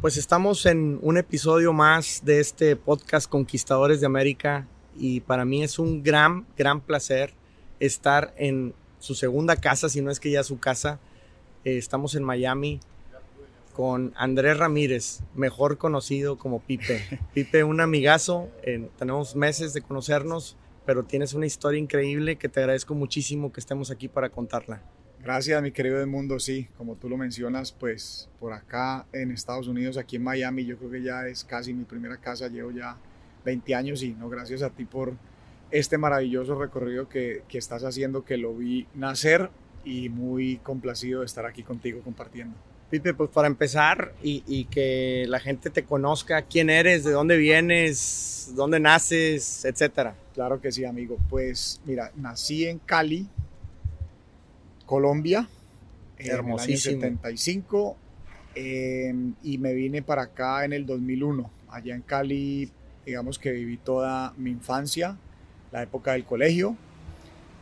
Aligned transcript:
Pues 0.00 0.16
estamos 0.16 0.64
en 0.64 1.00
un 1.02 1.18
episodio 1.18 1.72
más 1.72 2.22
de 2.24 2.38
este 2.38 2.76
podcast 2.76 3.28
Conquistadores 3.28 3.98
de 3.98 4.06
América 4.06 4.68
y 4.96 5.18
para 5.22 5.44
mí 5.44 5.64
es 5.64 5.80
un 5.80 6.04
gran, 6.04 6.46
gran 6.56 6.80
placer 6.80 7.34
estar 7.80 8.32
en 8.36 8.74
su 9.00 9.16
segunda 9.16 9.56
casa, 9.56 9.88
si 9.88 10.00
no 10.00 10.12
es 10.12 10.20
que 10.20 10.30
ya 10.30 10.44
su 10.44 10.60
casa. 10.60 11.00
Eh, 11.64 11.78
estamos 11.78 12.14
en 12.14 12.22
Miami 12.22 12.78
con 13.74 14.12
Andrés 14.16 14.56
Ramírez, 14.56 15.22
mejor 15.34 15.78
conocido 15.78 16.38
como 16.38 16.60
Pipe. 16.60 17.02
Pipe, 17.34 17.64
un 17.64 17.80
amigazo, 17.80 18.48
tenemos 18.98 19.34
meses 19.34 19.72
de 19.72 19.82
conocernos, 19.82 20.56
pero 20.86 21.02
tienes 21.02 21.34
una 21.34 21.46
historia 21.46 21.80
increíble 21.80 22.36
que 22.36 22.48
te 22.48 22.60
agradezco 22.60 22.94
muchísimo 22.94 23.52
que 23.52 23.58
estemos 23.58 23.90
aquí 23.90 24.06
para 24.06 24.30
contarla. 24.30 24.80
Gracias, 25.22 25.60
mi 25.62 25.72
querido 25.72 26.04
mundo. 26.06 26.38
Sí, 26.38 26.68
como 26.76 26.94
tú 26.94 27.08
lo 27.08 27.16
mencionas, 27.16 27.72
pues 27.72 28.28
por 28.38 28.52
acá 28.52 29.06
en 29.12 29.30
Estados 29.30 29.68
Unidos, 29.68 29.96
aquí 29.96 30.16
en 30.16 30.22
Miami, 30.22 30.64
yo 30.64 30.78
creo 30.78 30.90
que 30.90 31.02
ya 31.02 31.26
es 31.26 31.44
casi 31.44 31.74
mi 31.74 31.84
primera 31.84 32.16
casa. 32.16 32.48
Llevo 32.48 32.70
ya 32.70 32.96
20 33.44 33.74
años 33.74 34.02
y 34.02 34.12
no, 34.12 34.28
gracias 34.28 34.62
a 34.62 34.70
ti 34.70 34.84
por 34.84 35.14
este 35.70 35.98
maravilloso 35.98 36.58
recorrido 36.58 37.08
que, 37.08 37.42
que 37.48 37.58
estás 37.58 37.84
haciendo, 37.84 38.24
que 38.24 38.36
lo 38.36 38.54
vi 38.54 38.86
nacer 38.94 39.50
y 39.84 40.08
muy 40.08 40.58
complacido 40.58 41.20
de 41.20 41.26
estar 41.26 41.46
aquí 41.46 41.62
contigo 41.62 42.00
compartiendo. 42.02 42.56
Pipe, 42.90 43.12
pues 43.12 43.28
para 43.28 43.48
empezar 43.48 44.14
y, 44.22 44.42
y, 44.46 44.64
que 44.64 45.26
la 45.28 45.40
gente 45.40 45.68
te 45.68 45.84
conozca, 45.84 46.42
quién 46.42 46.70
eres, 46.70 47.04
de 47.04 47.10
dónde 47.10 47.36
vienes, 47.36 48.52
dónde 48.54 48.80
naces, 48.80 49.66
etcétera. 49.66 50.14
Claro 50.32 50.58
que 50.58 50.72
sí, 50.72 50.86
amigo. 50.86 51.18
Pues 51.28 51.82
mira, 51.84 52.12
nací 52.16 52.64
en 52.64 52.78
Cali, 52.78 53.28
Colombia, 54.88 55.46
en 56.16 56.30
el 56.30 56.40
año 56.40 56.58
75, 56.58 57.96
eh, 58.54 59.14
y 59.42 59.58
me 59.58 59.74
vine 59.74 60.00
para 60.00 60.22
acá 60.22 60.64
en 60.64 60.72
el 60.72 60.86
2001. 60.86 61.50
Allá 61.68 61.94
en 61.94 62.00
Cali, 62.00 62.72
digamos 63.04 63.38
que 63.38 63.52
viví 63.52 63.76
toda 63.76 64.32
mi 64.38 64.50
infancia, 64.50 65.18
la 65.72 65.82
época 65.82 66.12
del 66.12 66.24
colegio 66.24 66.74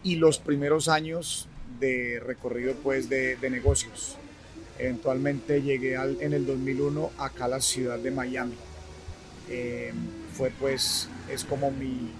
y 0.04 0.14
los 0.14 0.38
primeros 0.38 0.86
años 0.88 1.48
de 1.80 2.22
recorrido 2.24 2.74
pues 2.74 3.08
de, 3.08 3.36
negocios. 3.50 4.16
Eventualmente 4.78 5.62
llegué 5.62 5.96
al, 5.96 6.18
en 6.20 6.32
el 6.32 6.46
2001 6.46 7.10
acá 7.18 7.46
a 7.46 7.48
la 7.48 7.60
ciudad 7.60 7.98
de 7.98 8.12
Miami. 8.12 8.54
Eh, 9.50 9.92
fue 10.32 10.50
pues, 10.50 11.08
es 11.28 11.42
como 11.42 11.72
mi, 11.72 12.12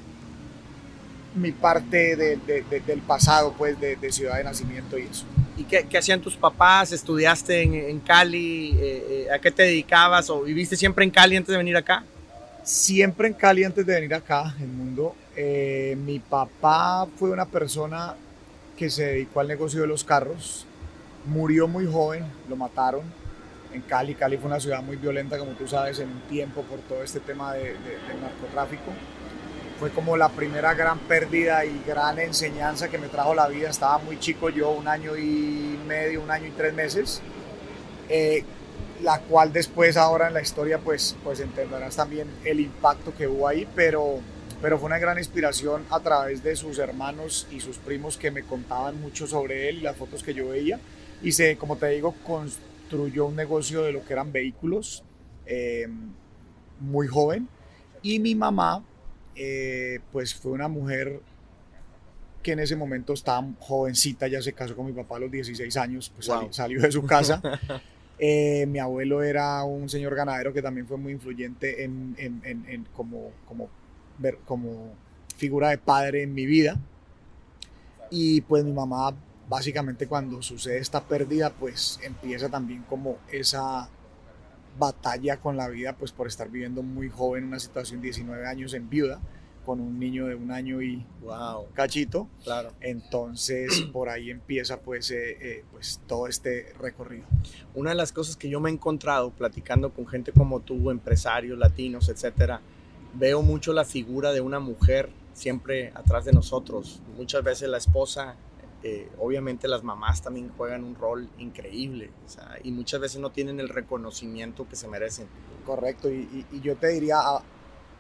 mi 1.37 1.53
parte 1.53 2.17
del 2.17 3.03
pasado, 3.07 3.55
pues, 3.57 3.79
de, 3.81 4.13
ciudad 4.13 4.37
de 4.37 4.45
nacimiento 4.45 4.99
y 4.99 5.03
eso. 5.03 5.25
¿Y 5.57 5.65
qué, 5.65 5.87
hacían 5.97 6.21
tus 6.21 6.37
papás? 6.37 6.93
¿Estudiaste 6.93 7.63
en, 7.63 8.01
Cali? 8.01 8.77
Eh, 8.79 9.27
eh, 9.29 9.29
¿A 9.33 9.39
qué 9.39 9.51
te 9.51 9.65
dedicabas? 9.65 10.29
¿O 10.31 10.43
viviste 10.43 10.77
siempre 10.77 11.05
en 11.05 11.11
Cali 11.11 11.37
antes 11.37 11.53
de 11.53 11.57
venir 11.57 11.77
acá? 11.77 12.05
Siempre 12.63 13.29
en 13.29 13.35
Cali 13.35 13.65
antes 13.65 13.87
de 13.87 13.95
venir 13.95 14.15
acá, 14.15 14.55
el 14.61 14.69
mundo. 14.69 15.15
Eh, 15.37 15.97
mi 16.05 16.19
papá 16.19 17.07
fue 17.17 17.31
una 17.31 17.47
persona 17.47 18.15
que 18.77 18.91
se 18.91 19.05
dedicó 19.05 19.41
al 19.41 19.49
negocio 19.49 19.81
de 19.81 19.87
los 19.87 20.05
carros. 20.05 20.67
Murió 21.27 21.69
muy 21.69 21.87
joven, 21.87 22.25
lo 22.49 22.57
mataron 22.57 23.03
en 23.73 23.83
Cali. 23.83 24.15
Cali 24.15 24.37
fue 24.37 24.49
una 24.49 24.61
ciudad 24.61 24.83
muy 24.83 24.97
violenta, 24.97 25.39
como 25.39 25.53
tú 25.53 25.67
sabes, 25.69 25.99
en 25.99 26.09
un 26.09 26.21
tiempo 26.23 26.63
por 26.63 26.81
todo 26.81 27.03
este 27.03 27.21
tema 27.21 27.55
de, 27.55 27.63
del 27.63 28.21
narcotráfico 28.21 28.93
fue 29.79 29.91
como 29.91 30.17
la 30.17 30.31
primera 30.31 30.75
gran 30.75 30.99
pérdida 31.01 31.65
y 31.65 31.83
gran 31.87 32.19
enseñanza 32.19 32.89
que 32.89 32.99
me 32.99 33.09
trajo 33.09 33.35
la 33.35 33.49
vida. 33.49 33.69
Estaba 33.69 33.99
muy 33.99 34.19
chico 34.19 34.49
yo, 34.49 34.71
un 34.71 34.89
año 34.89 35.17
y 35.17 35.79
medio, 35.87 36.23
un 36.23 36.31
año 36.31 36.47
y 36.47 36.51
tres 36.53 36.73
meses, 36.73 37.21
eh, 38.09 38.45
la 39.03 39.21
cual 39.21 39.53
después 39.53 39.97
ahora 39.97 40.29
en 40.29 40.35
la 40.35 40.41
historia 40.41 40.79
pues, 40.79 41.17
pues 41.23 41.41
entenderás 41.41 41.97
también 41.97 42.29
el 42.45 42.61
impacto 42.61 43.15
que 43.15 43.27
hubo 43.27 43.47
ahí, 43.47 43.69
pero, 43.75 44.21
pero 44.63 44.79
fue 44.79 44.87
una 44.87 44.99
gran 44.99 45.19
inspiración 45.19 45.85
a 45.91 46.01
través 46.01 46.43
de 46.43 46.57
sus 46.57 46.79
hermanos 46.79 47.47
y 47.51 47.61
sus 47.61 47.77
primos 47.77 48.17
que 48.17 48.31
me 48.31 48.43
contaban 48.43 49.01
mucho 49.01 49.27
sobre 49.27 49.69
él 49.69 49.79
y 49.79 49.81
las 49.83 49.97
fotos 49.97 50.23
que 50.23 50.33
yo 50.33 50.49
veía. 50.49 50.81
Y 51.23 51.33
se, 51.33 51.57
como 51.57 51.77
te 51.77 51.89
digo, 51.89 52.15
construyó 52.27 53.27
un 53.27 53.37
negocio 53.37 53.83
de 53.83 53.93
lo 53.93 54.05
que 54.05 54.13
eran 54.15 54.33
vehículos 54.33 55.05
eh, 55.45 55.87
muy 56.81 57.07
joven. 57.07 57.49
Y 58.03 58.19
mi 58.19 58.35
mamá 58.35 58.83
eh, 59.37 60.01
pues 60.13 60.35
fue 60.35 60.53
una 60.53 60.69
mujer 60.69 61.21
que 62.43 62.53
en 62.53 62.61
ese 62.61 62.77
momento 62.77 63.13
estaba 63.13 63.47
jovencita, 63.59 64.29
ya 64.29 64.41
se 64.41 64.53
casó 64.53 64.77
con 64.77 64.87
mi 64.87 64.93
papá 64.93 65.17
a 65.17 65.21
los 65.21 65.31
16 65.31 65.77
años, 65.77 66.13
pues 66.15 66.31
salió, 66.51 66.81
de 66.81 66.93
su 66.93 67.05
casa. 67.05 67.41
Eh, 68.19 68.65
mi 68.67 68.79
abuelo 68.79 69.23
era 69.23 69.63
un 69.65 69.91
señor 69.91 70.15
ganadero 70.15 70.51
que 70.51 70.63
también 70.63 70.87
fue 70.87 70.97
muy 70.97 71.13
influyente 71.13 71.85
en, 71.85 72.17
como, 72.95 73.31
como, 73.47 73.69
como 74.47 74.95
figura 75.37 75.69
de 75.69 75.77
padre 75.77 76.23
en 76.23 76.33
mi 76.33 76.47
vida. 76.47 76.81
Y 78.11 78.41
pues 78.41 78.65
mi 78.65 78.73
mamá, 78.73 79.15
básicamente 79.51 80.07
cuando 80.07 80.41
sucede 80.41 80.79
esta 80.79 81.05
pérdida, 81.05 81.51
pues 81.51 82.01
empieza 82.03 82.49
también 82.49 82.85
como 82.89 83.19
esa 83.31 83.91
batalla 84.79 85.39
con 85.39 85.57
la 85.57 85.69
vida, 85.69 85.97
pues 85.97 86.13
por 86.13 86.27
estar 86.27 86.51
viviendo 86.51 86.83
muy 86.83 87.09
joven, 87.09 87.45
una 87.45 87.59
situación 87.59 88.01
19 88.01 88.47
años 88.47 88.75
en 88.75 88.89
viuda, 88.89 89.21
con 89.65 89.81
un 89.81 89.99
niño 89.99 90.27
de 90.27 90.37
un 90.37 90.53
año 90.53 90.81
y 90.81 91.05
wow. 91.23 91.67
cachito. 91.75 92.29
Claro. 92.45 92.73
Entonces, 92.81 93.83
por 93.93 94.09
ahí 94.09 94.31
empieza 94.31 94.81
pues, 94.81 95.11
eh, 95.11 95.37
eh, 95.41 95.65
pues 95.73 96.01
todo 96.07 96.29
este 96.29 96.73
recorrido. 96.79 97.27
Una 97.75 97.91
de 97.91 97.97
las 97.97 98.13
cosas 98.13 98.37
que 98.37 98.49
yo 98.49 98.61
me 98.61 98.71
he 98.71 98.73
encontrado 98.73 99.31
platicando 99.31 99.93
con 99.93 100.07
gente 100.07 100.33
como 100.33 100.61
tú, 100.61 100.91
empresarios 100.91 101.59
latinos, 101.59 102.09
etcétera, 102.09 102.61
veo 103.15 103.43
mucho 103.43 103.73
la 103.73 103.85
figura 103.85 104.33
de 104.33 104.41
una 104.41 104.61
mujer 104.61 105.11
siempre 105.33 105.91
atrás 105.95 106.25
de 106.25 106.33
nosotros. 106.33 107.03
Muchas 107.17 107.43
veces 107.43 107.69
la 107.69 107.79
esposa 107.79 108.37
eh, 108.89 109.09
obviamente 109.19 109.67
las 109.67 109.83
mamás 109.83 110.23
también 110.23 110.49
juegan 110.57 110.85
un 110.85 110.95
rol 110.95 111.29
increíble 111.39 112.11
y 112.63 112.71
muchas 112.71 113.01
veces 113.01 113.21
no 113.21 113.31
tienen 113.33 113.59
el 113.59 113.69
reconocimiento 113.69 114.69
que 114.69 114.77
se 114.77 114.87
merecen. 114.87 115.27
Correcto, 115.65 116.09
y, 116.09 116.47
yo 116.63 116.77
te 116.77 116.87
diría, 116.91 117.17
ah, 117.19 117.43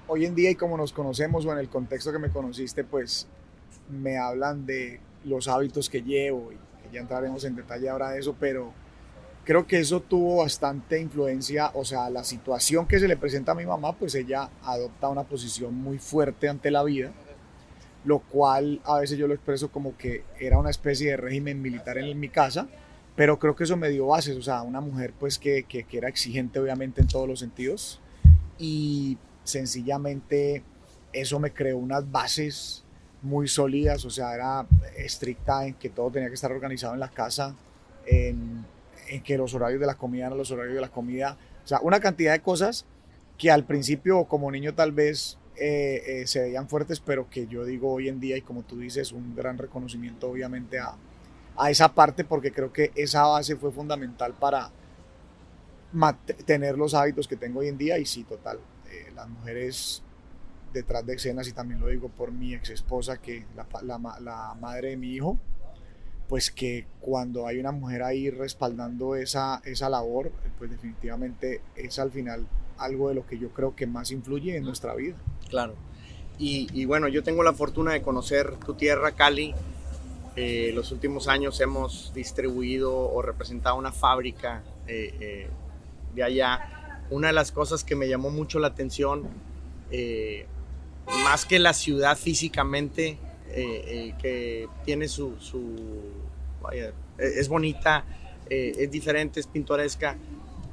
hoy 0.06 0.26
en 0.26 0.36
día 0.36 0.48
y 0.48 0.54
como 0.54 0.76
nos 0.76 0.92
conocemos 0.92 1.44
o 1.44 1.50
en 1.50 1.58
el 1.58 1.68
contexto 1.68 2.12
que 2.12 2.20
me 2.20 2.30
conociste, 2.30 2.84
pues 2.84 3.26
me 3.90 4.16
hablan 4.16 4.64
de 4.64 5.00
los 5.24 5.48
hábitos 5.48 5.90
que 5.90 6.02
llevo 6.02 6.52
y 6.52 6.92
ya 6.92 7.00
entraremos 7.00 7.42
en 7.42 7.56
detalle 7.56 7.88
ahora 7.88 8.10
de 8.10 8.20
eso, 8.20 8.36
pero 8.38 8.72
creo 9.44 9.66
que 9.66 9.80
eso 9.80 9.98
tuvo 9.98 10.36
bastante 10.36 11.00
influencia, 11.00 11.72
o 11.74 11.84
sea, 11.84 12.08
la 12.10 12.22
situación 12.22 12.86
que 12.86 13.00
se 13.00 13.08
le 13.08 13.16
presenta 13.16 13.50
a 13.50 13.54
mi 13.56 13.66
mamá, 13.66 13.92
pues 13.92 14.14
ella 14.14 14.50
adopta 14.62 15.08
una 15.08 15.24
posición 15.24 15.74
muy 15.74 15.98
fuerte 15.98 16.48
ante 16.48 16.70
la 16.70 16.84
vida 16.84 17.12
lo 18.06 18.20
cual 18.20 18.80
a 18.84 19.00
veces 19.00 19.18
yo 19.18 19.26
lo 19.26 19.34
expreso 19.34 19.70
como 19.72 19.96
que 19.96 20.22
era 20.38 20.58
una 20.58 20.70
especie 20.70 21.10
de 21.10 21.16
régimen 21.16 21.60
militar 21.60 21.98
en 21.98 22.18
mi 22.20 22.28
casa, 22.28 22.68
pero 23.16 23.40
creo 23.40 23.56
que 23.56 23.64
eso 23.64 23.76
me 23.76 23.90
dio 23.90 24.06
bases, 24.06 24.36
o 24.36 24.42
sea, 24.42 24.62
una 24.62 24.80
mujer 24.80 25.12
pues 25.18 25.38
que, 25.38 25.64
que, 25.64 25.84
era 25.90 26.08
exigente 26.08 26.60
obviamente 26.60 27.00
en 27.00 27.08
todos 27.08 27.28
los 27.28 27.40
sentidos 27.40 28.00
y 28.58 29.18
sencillamente 29.42 30.62
eso 31.12 31.40
me 31.40 31.52
creó 31.52 31.78
unas 31.78 32.08
bases 32.08 32.84
muy 33.22 33.48
sólidas, 33.48 34.04
o 34.04 34.10
sea, 34.10 34.34
era 34.34 34.66
estricta 34.96 35.66
en 35.66 35.74
que 35.74 35.90
todo 35.90 36.08
tenía 36.12 36.28
que 36.28 36.34
estar 36.34 36.52
organizado 36.52 36.94
en 36.94 37.00
la 37.00 37.08
casa, 37.08 37.56
en, 38.06 38.64
en 39.08 39.22
que 39.24 39.36
los 39.36 39.52
horarios 39.52 39.80
de 39.80 39.86
la 39.86 39.96
comida 39.96 40.26
eran 40.26 40.38
los 40.38 40.52
horarios 40.52 40.76
de 40.76 40.80
la 40.80 40.90
comida, 40.90 41.36
o 41.64 41.66
sea, 41.66 41.80
una 41.80 41.98
cantidad 41.98 42.32
de 42.32 42.40
cosas 42.40 42.84
que 43.36 43.50
al 43.50 43.64
principio 43.64 44.26
como 44.26 44.48
niño 44.52 44.74
tal 44.74 44.92
vez 44.92 45.38
eh, 45.58 46.02
eh, 46.06 46.26
se 46.26 46.40
veían 46.42 46.68
fuertes, 46.68 47.00
pero 47.00 47.28
que 47.28 47.46
yo 47.46 47.64
digo 47.64 47.92
hoy 47.92 48.08
en 48.08 48.20
día, 48.20 48.36
y 48.36 48.42
como 48.42 48.62
tú 48.62 48.78
dices, 48.78 49.12
un 49.12 49.34
gran 49.34 49.58
reconocimiento 49.58 50.30
obviamente 50.30 50.78
a, 50.78 50.96
a 51.56 51.70
esa 51.70 51.94
parte, 51.94 52.24
porque 52.24 52.52
creo 52.52 52.72
que 52.72 52.92
esa 52.94 53.26
base 53.26 53.56
fue 53.56 53.72
fundamental 53.72 54.34
para 54.34 54.70
tener 56.44 56.76
los 56.76 56.94
hábitos 56.94 57.26
que 57.26 57.36
tengo 57.36 57.60
hoy 57.60 57.68
en 57.68 57.78
día. 57.78 57.98
Y 57.98 58.04
sí, 58.06 58.24
total, 58.24 58.58
eh, 58.90 59.10
las 59.14 59.28
mujeres 59.28 60.02
detrás 60.72 61.06
de 61.06 61.14
escenas, 61.14 61.48
y 61.48 61.52
también 61.52 61.80
lo 61.80 61.88
digo 61.88 62.08
por 62.08 62.32
mi 62.32 62.54
ex 62.54 62.70
esposa, 62.70 63.18
que 63.20 63.46
la, 63.56 63.66
la, 63.82 64.18
la 64.20 64.54
madre 64.60 64.90
de 64.90 64.96
mi 64.96 65.14
hijo, 65.14 65.38
pues 66.28 66.50
que 66.50 66.86
cuando 67.00 67.46
hay 67.46 67.58
una 67.58 67.70
mujer 67.72 68.02
ahí 68.02 68.30
respaldando 68.30 69.14
esa, 69.14 69.62
esa 69.64 69.88
labor, 69.88 70.32
pues 70.58 70.70
definitivamente 70.70 71.60
es 71.76 71.98
al 71.98 72.10
final 72.10 72.46
algo 72.78 73.08
de 73.08 73.14
lo 73.14 73.26
que 73.26 73.38
yo 73.38 73.50
creo 73.50 73.74
que 73.76 73.86
más 73.86 74.10
influye 74.10 74.56
en 74.56 74.64
nuestra 74.64 74.94
vida. 74.94 75.16
Claro. 75.48 75.74
Y, 76.38 76.84
bueno, 76.84 77.08
yo 77.08 77.22
tengo 77.22 77.42
la 77.42 77.54
fortuna 77.54 77.92
de 77.92 78.02
conocer 78.02 78.56
tu 78.56 78.74
tierra, 78.74 79.12
Cali. 79.12 79.54
Eh, 80.36 80.70
los 80.74 80.92
últimos 80.92 81.28
años 81.28 81.58
hemos 81.62 82.12
distribuido 82.14 82.94
o 82.94 83.22
representado 83.22 83.76
una 83.76 83.90
fábrica 83.90 84.62
eh, 84.86 85.14
eh, 85.18 85.48
de 86.14 86.22
allá. 86.22 87.04
Una 87.08 87.28
de 87.28 87.32
las 87.32 87.52
cosas 87.52 87.84
que 87.84 87.96
me 87.96 88.06
llamó 88.06 88.28
mucho 88.30 88.58
la 88.58 88.68
atención, 88.68 89.28
más 91.24 91.46
que 91.46 91.58
la 91.58 91.72
ciudad 91.72 92.18
físicamente, 92.18 93.16
que 93.46 94.68
tiene 94.84 95.08
su, 95.08 95.36
su 95.38 96.02
es 97.16 97.48
bonita, 97.48 98.04
es 98.50 98.90
diferente, 98.90 99.40
es 99.40 99.46
pintoresca, 99.46 100.18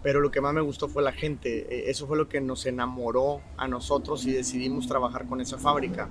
pero 0.03 0.19
lo 0.19 0.29
que 0.29 0.41
más 0.41 0.53
me 0.53 0.61
gustó 0.61 0.89
fue 0.89 1.01
la 1.01 1.13
gente. 1.13 1.65
E, 1.73 1.89
eso 1.89 2.05
fue 2.05 2.17
lo 2.17 2.27
que 2.27 2.41
nos 2.41 2.65
enamoró 2.65 3.41
a 3.57 3.67
nosotros 3.67 4.25
y 4.25 4.33
decidimos 4.33 4.87
trabajar 4.87 5.25
con 5.25 5.41
esa 5.41 5.57
fábrica. 5.57 6.09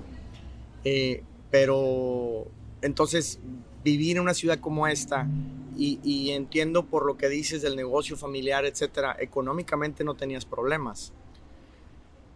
Eh, 0.83 1.23
pero 1.51 2.47
entonces 2.81 3.39
vivir 3.83 4.17
en 4.17 4.23
una 4.23 4.33
ciudad 4.33 4.59
como 4.59 4.87
esta 4.87 5.27
y, 5.75 6.29
entiendo 6.31 6.85
por 6.85 7.05
lo 7.05 7.17
que 7.17 7.29
dices 7.29 7.61
del 7.61 7.75
negocio 7.75 8.15
familiar, 8.15 8.63
etcétera, 8.65 9.15
económicamente 9.19 10.03
no 10.03 10.15
tenías 10.15 10.45
problemas. 10.45 11.13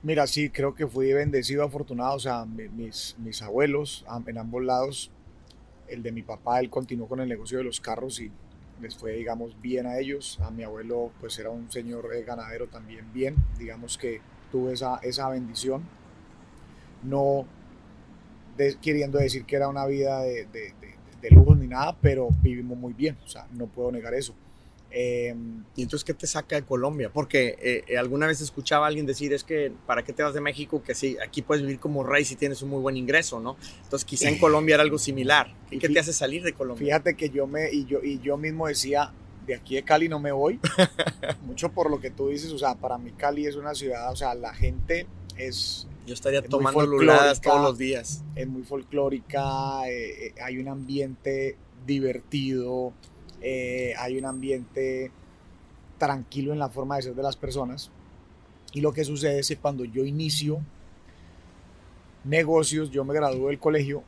Mira, 0.01 0.25
sí, 0.25 0.49
creo 0.49 0.73
que 0.73 0.87
fui 0.87 1.13
bendecido, 1.13 1.63
afortunado. 1.63 2.15
O 2.15 2.19
sea, 2.19 2.45
mis, 2.45 3.15
mis 3.19 3.41
abuelos 3.41 4.05
en 4.25 4.37
ambos 4.37 4.63
lados, 4.63 5.11
el 5.87 6.01
de 6.01 6.11
mi 6.11 6.23
papá, 6.23 6.59
él 6.59 6.69
continuó 6.69 7.07
con 7.07 7.19
el 7.19 7.29
negocio 7.29 7.59
de 7.59 7.63
los 7.63 7.79
carros 7.79 8.19
y 8.19 8.31
les 8.81 8.95
fue, 8.95 9.13
digamos, 9.13 9.59
bien 9.61 9.85
a 9.87 9.97
ellos. 9.97 10.39
A 10.41 10.51
mi 10.51 10.63
abuelo, 10.63 11.11
pues 11.19 11.37
era 11.39 11.49
un 11.49 11.71
señor 11.71 12.09
eh, 12.13 12.23
ganadero 12.23 12.67
también 12.67 13.11
bien. 13.13 13.35
Digamos 13.57 13.97
que 13.97 14.21
tuve 14.51 14.73
esa, 14.73 14.97
esa 14.97 15.29
bendición. 15.29 15.83
No 17.03 17.45
queriendo 18.81 19.19
decir 19.19 19.45
que 19.45 19.55
era 19.55 19.69
una 19.69 19.85
vida 19.85 20.21
de, 20.21 20.45
de, 20.45 20.73
de, 21.21 21.29
lujos 21.29 21.57
ni 21.57 21.67
nada, 21.67 21.95
pero 22.01 22.29
vivimos 22.41 22.77
muy 22.77 22.93
bien. 22.93 23.17
O 23.23 23.27
sea, 23.27 23.47
no 23.51 23.67
puedo 23.67 23.91
negar 23.91 24.13
eso. 24.13 24.33
Em, 24.89 25.63
¿Y 25.75 25.83
entonces 25.83 26.03
qué 26.05 26.13
te 26.13 26.27
saca 26.27 26.55
de 26.55 26.63
Colombia? 26.63 27.11
Porque 27.11 27.57
eh, 27.61 27.83
eh, 27.87 27.97
alguna 27.97 28.27
vez 28.27 28.41
escuchaba 28.41 28.85
a 28.85 28.87
alguien 28.87 29.05
decir, 29.05 29.33
es 29.33 29.43
que 29.43 29.71
¿para 29.85 30.03
qué 30.03 30.13
te 30.13 30.23
vas 30.23 30.33
de 30.33 30.41
México? 30.41 30.81
Que 30.81 30.95
sí, 30.95 31.17
aquí 31.23 31.41
puedes 31.41 31.63
vivir 31.63 31.79
como 31.79 32.03
rey 32.03 32.23
si 32.25 32.35
tienes 32.35 32.61
un 32.61 32.69
muy 32.69 32.79
buen 32.79 32.95
ingreso, 32.95 33.39
¿no? 33.39 33.57
Entonces 33.83 34.05
quizá 34.05 34.29
en 34.29 34.37
Colombia 34.39 34.75
era 34.75 34.83
algo 34.83 34.97
similar. 34.97 35.53
¿Y 35.71 35.79
qué 35.79 35.89
te 35.89 35.99
hace 35.99 36.13
salir 36.13 36.43
de 36.43 36.53
Colombia? 36.53 36.85
Fíjate 36.85 37.15
que 37.15 37.29
yo, 37.29 37.47
me, 37.47 37.71
y 37.71 37.85
yo, 37.85 38.01
y 38.01 38.19
yo 38.19 38.37
mismo 38.37 38.67
decía, 38.67 39.11
de 39.45 39.55
aquí 39.55 39.75
de 39.75 39.83
Cali 39.83 40.07
no 40.09 40.19
me 40.19 40.31
voy, 40.31 40.59
mucho 41.45 41.69
por 41.71 41.91
lo 41.91 41.99
que 41.99 42.09
tú 42.09 42.29
dices, 42.29 42.51
o 42.51 42.57
sea, 42.57 42.75
para 42.75 42.97
mí 42.97 43.11
Cali 43.11 43.45
es 43.45 43.55
una 43.55 43.75
ciudad, 43.75 44.11
o 44.11 44.15
sea, 44.15 44.35
la 44.35 44.53
gente 44.53 45.07
es... 45.37 45.87
Yo 46.05 46.13
estaría 46.13 46.41
tomando 46.41 46.85
luladas 46.85 47.41
todos 47.41 47.61
los 47.61 47.77
días. 47.77 48.23
Es 48.35 48.47
muy 48.47 48.63
folclórica, 48.63 49.81
eh, 49.89 50.33
hay 50.41 50.57
un 50.57 50.69
ambiente 50.69 51.57
divertido, 51.85 52.93
eh, 53.41 53.93
hay 53.97 54.17
un 54.17 54.25
ambiente 54.25 55.11
tranquilo 55.97 56.53
en 56.53 56.59
la 56.59 56.69
forma 56.69 56.97
de 56.97 57.03
ser 57.03 57.15
de 57.15 57.23
las 57.23 57.35
personas. 57.35 57.91
Y 58.73 58.81
lo 58.81 58.93
que 58.93 59.03
sucede 59.03 59.39
es 59.39 59.47
que 59.47 59.57
cuando 59.57 59.85
yo 59.85 60.05
inicio 60.05 60.59
negocios, 62.23 62.91
yo 62.91 63.05
me 63.05 63.13
gradué 63.13 63.47
del 63.47 63.59
colegio, 63.59 64.03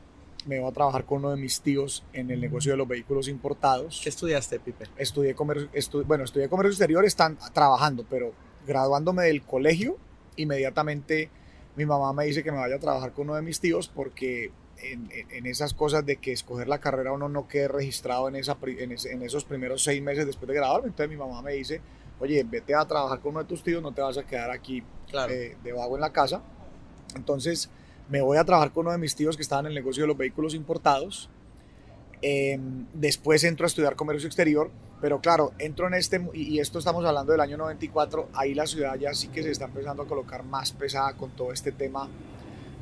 me 0.45 0.59
voy 0.59 0.69
a 0.69 0.73
trabajar 0.73 1.05
con 1.05 1.19
uno 1.19 1.31
de 1.31 1.37
mis 1.37 1.61
tíos 1.61 2.03
en 2.13 2.31
el 2.31 2.39
negocio 2.39 2.71
de 2.71 2.77
los 2.77 2.87
vehículos 2.87 3.27
importados. 3.27 3.99
¿Qué 4.03 4.09
estudiaste, 4.09 4.59
Pipe? 4.59 4.85
Estudié 4.97 5.35
comercio, 5.35 5.69
bueno, 6.05 6.23
estudié 6.23 6.49
comercio 6.49 6.71
exterior, 6.71 7.05
están 7.05 7.37
trabajando, 7.53 8.05
pero 8.09 8.33
graduándome 8.65 9.23
del 9.25 9.41
colegio, 9.43 9.97
inmediatamente 10.35 11.29
mi 11.75 11.85
mamá 11.85 12.13
me 12.13 12.25
dice 12.25 12.43
que 12.43 12.51
me 12.51 12.57
vaya 12.57 12.75
a 12.75 12.79
trabajar 12.79 13.13
con 13.13 13.25
uno 13.25 13.35
de 13.35 13.41
mis 13.41 13.59
tíos 13.59 13.87
porque 13.87 14.51
en, 14.81 15.45
esas 15.45 15.73
cosas 15.73 16.05
de 16.05 16.17
que 16.17 16.31
escoger 16.31 16.67
la 16.67 16.79
carrera 16.79 17.11
uno 17.11 17.29
no 17.29 17.47
quede 17.47 17.67
registrado 17.67 18.27
en, 18.27 18.35
esa, 18.35 18.57
en, 18.61 19.21
esos 19.21 19.43
primeros 19.43 19.83
seis 19.83 20.01
meses 20.01 20.25
después 20.25 20.47
de 20.47 20.55
graduarme. 20.55 20.87
Entonces 20.87 21.09
mi 21.09 21.17
mamá 21.17 21.41
me 21.41 21.53
dice, 21.53 21.81
oye, 22.19 22.43
vete 22.43 22.75
a 22.75 22.85
trabajar 22.85 23.19
con 23.19 23.31
uno 23.31 23.39
de 23.39 23.45
tus 23.45 23.63
tíos, 23.63 23.81
no 23.81 23.93
te 23.93 24.01
vas 24.01 24.17
a 24.17 24.23
quedar 24.23 24.51
aquí 24.51 24.83
eh, 25.29 25.57
de 25.63 25.73
vago 25.73 25.95
en 25.95 26.01
la 26.01 26.11
casa. 26.11 26.41
Entonces 27.15 27.69
me 28.09 28.21
voy 28.21 28.37
a 28.37 28.43
trabajar 28.43 28.71
con 28.71 28.85
uno 28.85 28.91
de 28.91 28.97
mis 28.97 29.15
tíos 29.15 29.35
que 29.35 29.43
estaba 29.43 29.61
en 29.61 29.67
el 29.67 29.75
negocio 29.75 30.03
de 30.03 30.07
los 30.07 30.17
vehículos 30.17 30.53
importados. 30.53 31.29
Em, 32.21 32.85
después 32.93 33.43
entro 33.43 33.65
a 33.65 33.67
estudiar 33.67 33.95
comercio 33.95 34.27
exterior, 34.27 34.69
pero 34.99 35.21
claro, 35.21 35.53
entro 35.57 35.87
en 35.87 35.93
este, 35.93 36.21
y 36.33 36.59
esto 36.59 36.79
estamos 36.79 37.05
hablando 37.05 37.31
del 37.31 37.39
año 37.39 37.55
94, 37.55 38.29
ahí 38.33 38.53
la 38.53 38.67
ciudad 38.67 38.95
ya 38.95 39.13
sí 39.13 39.29
que 39.29 39.41
se 39.41 39.51
está 39.51 39.65
empezando 39.65 40.03
a 40.03 40.07
colocar 40.07 40.43
más 40.43 40.73
pesada 40.73 41.13
con 41.13 41.31
todo 41.31 41.53
este 41.53 41.71
tema 41.71 42.09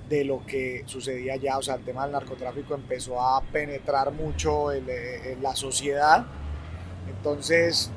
de 0.10 0.24
lo 0.24 0.46
que 0.46 0.84
sucedía 0.86 1.36
ya, 1.36 1.58
o 1.58 1.62
sea, 1.62 1.76
el 1.76 1.84
tema 1.84 2.04
del 2.04 2.14
narcotráfico 2.14 2.76
empezó 2.76 3.22
a 3.22 3.42
penetrar 3.42 4.12
mucho 4.12 4.72
en, 4.72 4.86
la 5.42 5.56
sociedad. 5.56 6.26
Entonces, 7.08 7.92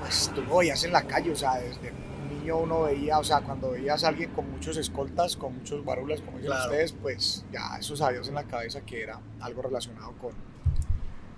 pues 0.00 0.30
tú 0.34 0.42
lo 0.42 0.58
veías 0.58 0.82
en 0.84 0.92
la 0.92 1.02
calle, 1.02 1.32
o 1.32 1.36
sea, 1.36 1.56
desde 1.56 1.92
niño 2.30 2.58
uno 2.58 2.82
veía, 2.82 3.18
o 3.18 3.24
sea, 3.24 3.40
cuando 3.40 3.70
veías 3.70 4.04
a 4.04 4.08
alguien 4.08 4.30
con 4.30 4.50
muchos 4.50 4.76
escoltas, 4.76 5.36
con 5.36 5.56
muchos 5.56 5.84
barulas, 5.84 6.20
como 6.20 6.38
dicen 6.38 6.52
ustedes, 6.52 6.92
pues 6.92 7.44
ya 7.50 7.76
eso 7.78 7.96
sabías 7.96 8.28
en 8.28 8.34
la 8.34 8.44
cabeza 8.44 8.82
que 8.82 9.02
era 9.02 9.20
algo 9.40 9.62
relacionado 9.62 10.12
con, 10.18 10.32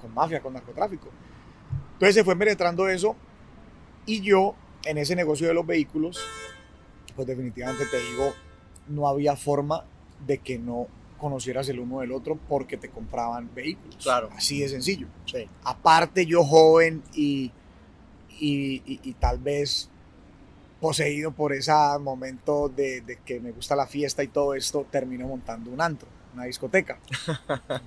con 0.01 0.13
mafia, 0.13 0.41
con 0.41 0.55
narcotráfico. 0.55 1.09
Entonces 1.93 2.15
se 2.15 2.25
fue 2.25 2.37
penetrando 2.37 2.89
eso 2.89 3.15
y 4.07 4.23
yo 4.23 4.55
en 4.85 4.99
ese 4.99 5.15
negocio 5.15 5.47
de 5.47 5.55
los 5.55 5.67
vehículos, 5.67 6.19
pues 7.15 7.29
definitivamente 7.29 7.85
te 7.87 7.99
digo, 7.99 8.33
no 8.89 9.07
había 9.07 9.37
forma 9.37 9.85
de 10.27 10.39
que 10.39 10.59
no 10.59 10.87
conocieras 11.21 11.69
el 11.69 11.79
uno 11.79 12.01
del 12.01 12.13
otro 12.13 12.39
porque 12.49 12.77
te 12.77 12.89
compraban 12.89 13.51
vehículos. 13.55 13.99
Claro. 14.03 14.31
Así 14.35 14.61
de 14.61 14.69
sencillo. 14.69 15.07
Aparte 15.63 16.27
yo 16.27 16.43
joven 16.43 17.03
y, 17.15 17.53
y, 18.41 19.13
tal 19.21 19.39
vez 19.39 19.89
poseído 20.81 21.31
por 21.31 21.53
ese 21.53 21.73
momento 22.01 22.69
de, 22.69 23.19
que 23.25 23.39
me 23.39 23.53
gusta 23.53 23.77
la 23.77 23.87
fiesta 23.87 24.25
y 24.25 24.29
todo 24.29 24.55
esto, 24.55 24.87
termino 24.91 25.29
montando 25.29 25.71
un 25.71 25.81
antro, 25.81 26.09
una 26.33 26.45
discoteca. 26.45 26.99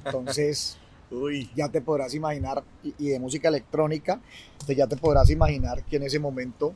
Entonces, 0.05 0.77
Uy. 1.11 1.49
ya 1.55 1.69
te 1.69 1.81
podrás 1.81 2.13
imaginar, 2.13 2.63
y, 2.83 3.09
de 3.09 3.19
música 3.19 3.47
electrónica, 3.47 4.21
entonces 4.53 4.77
ya 4.77 4.87
te 4.87 4.95
podrás 4.95 5.29
imaginar 5.31 5.83
que 5.85 5.95
en 5.95 6.03
ese 6.03 6.19
momento 6.19 6.75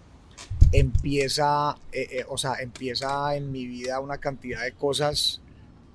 empieza, 0.72 1.78
eh, 1.92 2.08
eh, 2.12 2.26
o 2.28 2.38
sea, 2.38 2.56
empieza 2.62 3.36
en 3.36 3.52
mi 3.52 3.68
vida 3.68 4.00
una 4.00 4.18
cantidad 4.18 4.64
de 4.64 4.72
cosas 4.74 5.42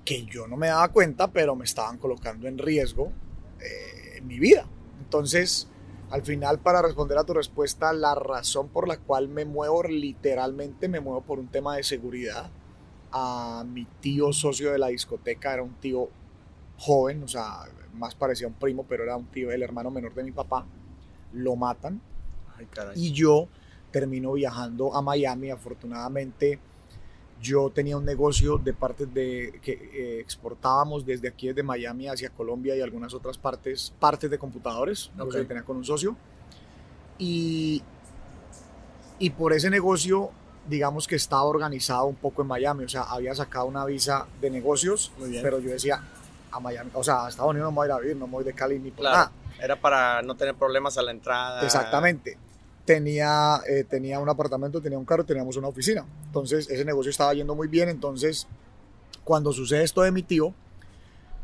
que 0.05 0.25
yo 0.25 0.47
no 0.47 0.57
me 0.57 0.67
daba 0.67 0.89
cuenta, 0.89 1.31
pero 1.31 1.55
me 1.55 1.65
estaban 1.65 1.97
colocando 1.97 2.47
en 2.47 2.57
riesgo 2.57 3.11
eh, 3.59 4.21
mi 4.21 4.39
vida. 4.39 4.65
Entonces, 4.99 5.67
al 6.09 6.23
final, 6.23 6.59
para 6.59 6.81
responder 6.81 7.17
a 7.17 7.23
tu 7.23 7.33
respuesta, 7.33 7.93
la 7.93 8.15
razón 8.15 8.69
por 8.69 8.87
la 8.87 8.97
cual 8.97 9.29
me 9.29 9.45
muevo, 9.45 9.83
literalmente 9.83 10.87
me 10.87 10.99
muevo 10.99 11.21
por 11.21 11.39
un 11.39 11.47
tema 11.47 11.75
de 11.75 11.83
seguridad. 11.83 12.51
A 13.11 13.63
mi 13.67 13.85
tío 14.01 14.33
socio 14.33 14.71
de 14.71 14.79
la 14.79 14.87
discoteca 14.87 15.53
era 15.53 15.63
un 15.63 15.75
tío 15.75 16.09
joven, 16.77 17.23
o 17.23 17.27
sea, 17.27 17.65
más 17.93 18.15
parecía 18.15 18.47
un 18.47 18.53
primo, 18.53 18.85
pero 18.87 19.03
era 19.03 19.15
un 19.15 19.25
tío, 19.27 19.51
el 19.51 19.63
hermano 19.63 19.91
menor 19.91 20.13
de 20.13 20.23
mi 20.23 20.31
papá. 20.31 20.65
Lo 21.31 21.55
matan. 21.55 22.01
y 22.95 23.11
yo 23.11 23.47
termino 23.91 24.33
viajando 24.33 24.95
a 24.95 25.01
Miami, 25.01 25.51
afortunadamente 25.51 26.59
yo 27.43 27.69
tenía 27.69 27.97
un 27.97 28.05
negocio 28.05 28.57
de 28.57 28.73
partes 28.73 29.13
de 29.13 29.59
que 29.61 29.73
eh, 29.73 30.19
exportábamos 30.21 31.05
desde 31.05 31.27
aquí, 31.27 31.49
desde 31.49 31.61
Miami 31.61 32.07
hacia 32.07 32.29
Colombia 32.29 32.75
y 32.75 32.81
algunas 32.81 33.13
otras 33.13 33.37
partes, 33.37 33.93
partes 33.99 34.31
de 34.31 34.39
computadores, 34.39 35.11
okay. 35.19 35.41
que 35.41 35.47
tenía 35.47 35.63
con 35.63 35.75
un 35.75 35.83
socio. 35.83 36.15
Y, 37.19 37.83
y 39.19 39.29
por 39.31 39.51
ese 39.51 39.69
negocio, 39.69 40.31
digamos 40.67 41.05
que 41.05 41.17
estaba 41.17 41.43
organizado 41.43 42.05
un 42.05 42.15
poco 42.15 42.41
en 42.41 42.47
Miami, 42.47 42.85
o 42.85 42.89
sea, 42.89 43.03
había 43.03 43.35
sacado 43.35 43.65
una 43.65 43.85
visa 43.85 44.25
de 44.39 44.49
negocios, 44.49 45.11
pero 45.41 45.59
yo 45.59 45.69
decía, 45.69 46.01
a 46.49 46.59
Miami, 46.61 46.91
o 46.93 47.03
sea, 47.03 47.25
a 47.25 47.29
Estados 47.29 47.51
Unidos 47.51 47.67
no 47.67 47.71
me 47.71 47.75
voy 47.75 47.85
a 47.85 47.87
ir 47.87 47.91
a 47.91 47.99
vivir, 47.99 48.15
no 48.15 48.27
me 48.27 48.33
voy 48.33 48.43
de 48.45 48.53
Cali 48.53 48.79
ni 48.79 48.91
por 48.91 49.03
nada. 49.03 49.31
Era 49.61 49.75
para 49.75 50.21
no 50.21 50.35
tener 50.35 50.55
problemas 50.55 50.97
a 50.97 51.01
la 51.01 51.11
entrada. 51.11 51.61
Exactamente 51.61 52.37
tenía, 52.85 53.61
eh, 53.67 53.83
tenía 53.83 54.19
un 54.19 54.29
apartamento, 54.29 54.81
tenía 54.81 54.97
un 54.97 55.05
carro, 55.05 55.25
teníamos 55.25 55.57
una 55.57 55.67
oficina. 55.67 56.05
Entonces 56.25 56.69
ese 56.69 56.85
negocio 56.85 57.09
estaba 57.09 57.33
yendo 57.33 57.55
muy 57.55 57.67
bien. 57.67 57.89
Entonces 57.89 58.47
cuando 59.23 59.53
sucede 59.53 59.83
esto 59.83 60.01
de 60.01 60.11
mi 60.11 60.23
tío, 60.23 60.53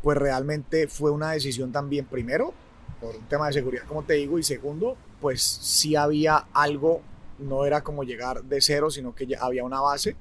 pues 0.02 0.18
realmente 0.18 0.88
fue 0.88 1.12
una 1.12 1.32
decisión 1.32 1.72
también, 1.72 2.06
primero, 2.06 2.54
por 3.00 3.16
un 3.16 3.28
tema 3.28 3.48
de 3.48 3.54
seguridad, 3.54 3.84
como 3.88 4.04
te 4.04 4.14
digo, 4.14 4.38
y 4.40 4.44
segundo, 4.44 4.98
pues 5.22 5.42
sí 5.42 5.96
había 5.96 6.48
algo, 6.54 7.02
no 7.38 7.66
era 7.66 7.82
como 7.82 8.04
llegar 8.04 8.44
de 8.44 8.62
cero, 8.62 8.90
sino 8.90 9.16
que 9.16 9.26
ya 9.26 9.40
había 9.40 9.64
una 9.64 9.80
base 9.80 10.16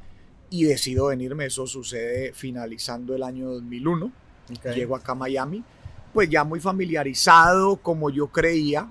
y 0.50 0.64
decido 0.64 1.06
venirme. 1.06 1.46
Eso 1.46 1.66
sucede 1.66 2.32
finalizando 2.32 3.14
el 3.14 3.22
año 3.22 3.50
2001. 3.50 4.12
Llego 4.74 4.96
acá 4.96 5.12
a 5.12 5.14
Miami, 5.14 5.62
pues 6.14 6.30
ya 6.30 6.42
muy 6.42 6.60
familiarizado 6.60 7.76
como 7.76 8.08
yo 8.08 8.28
creía, 8.28 8.90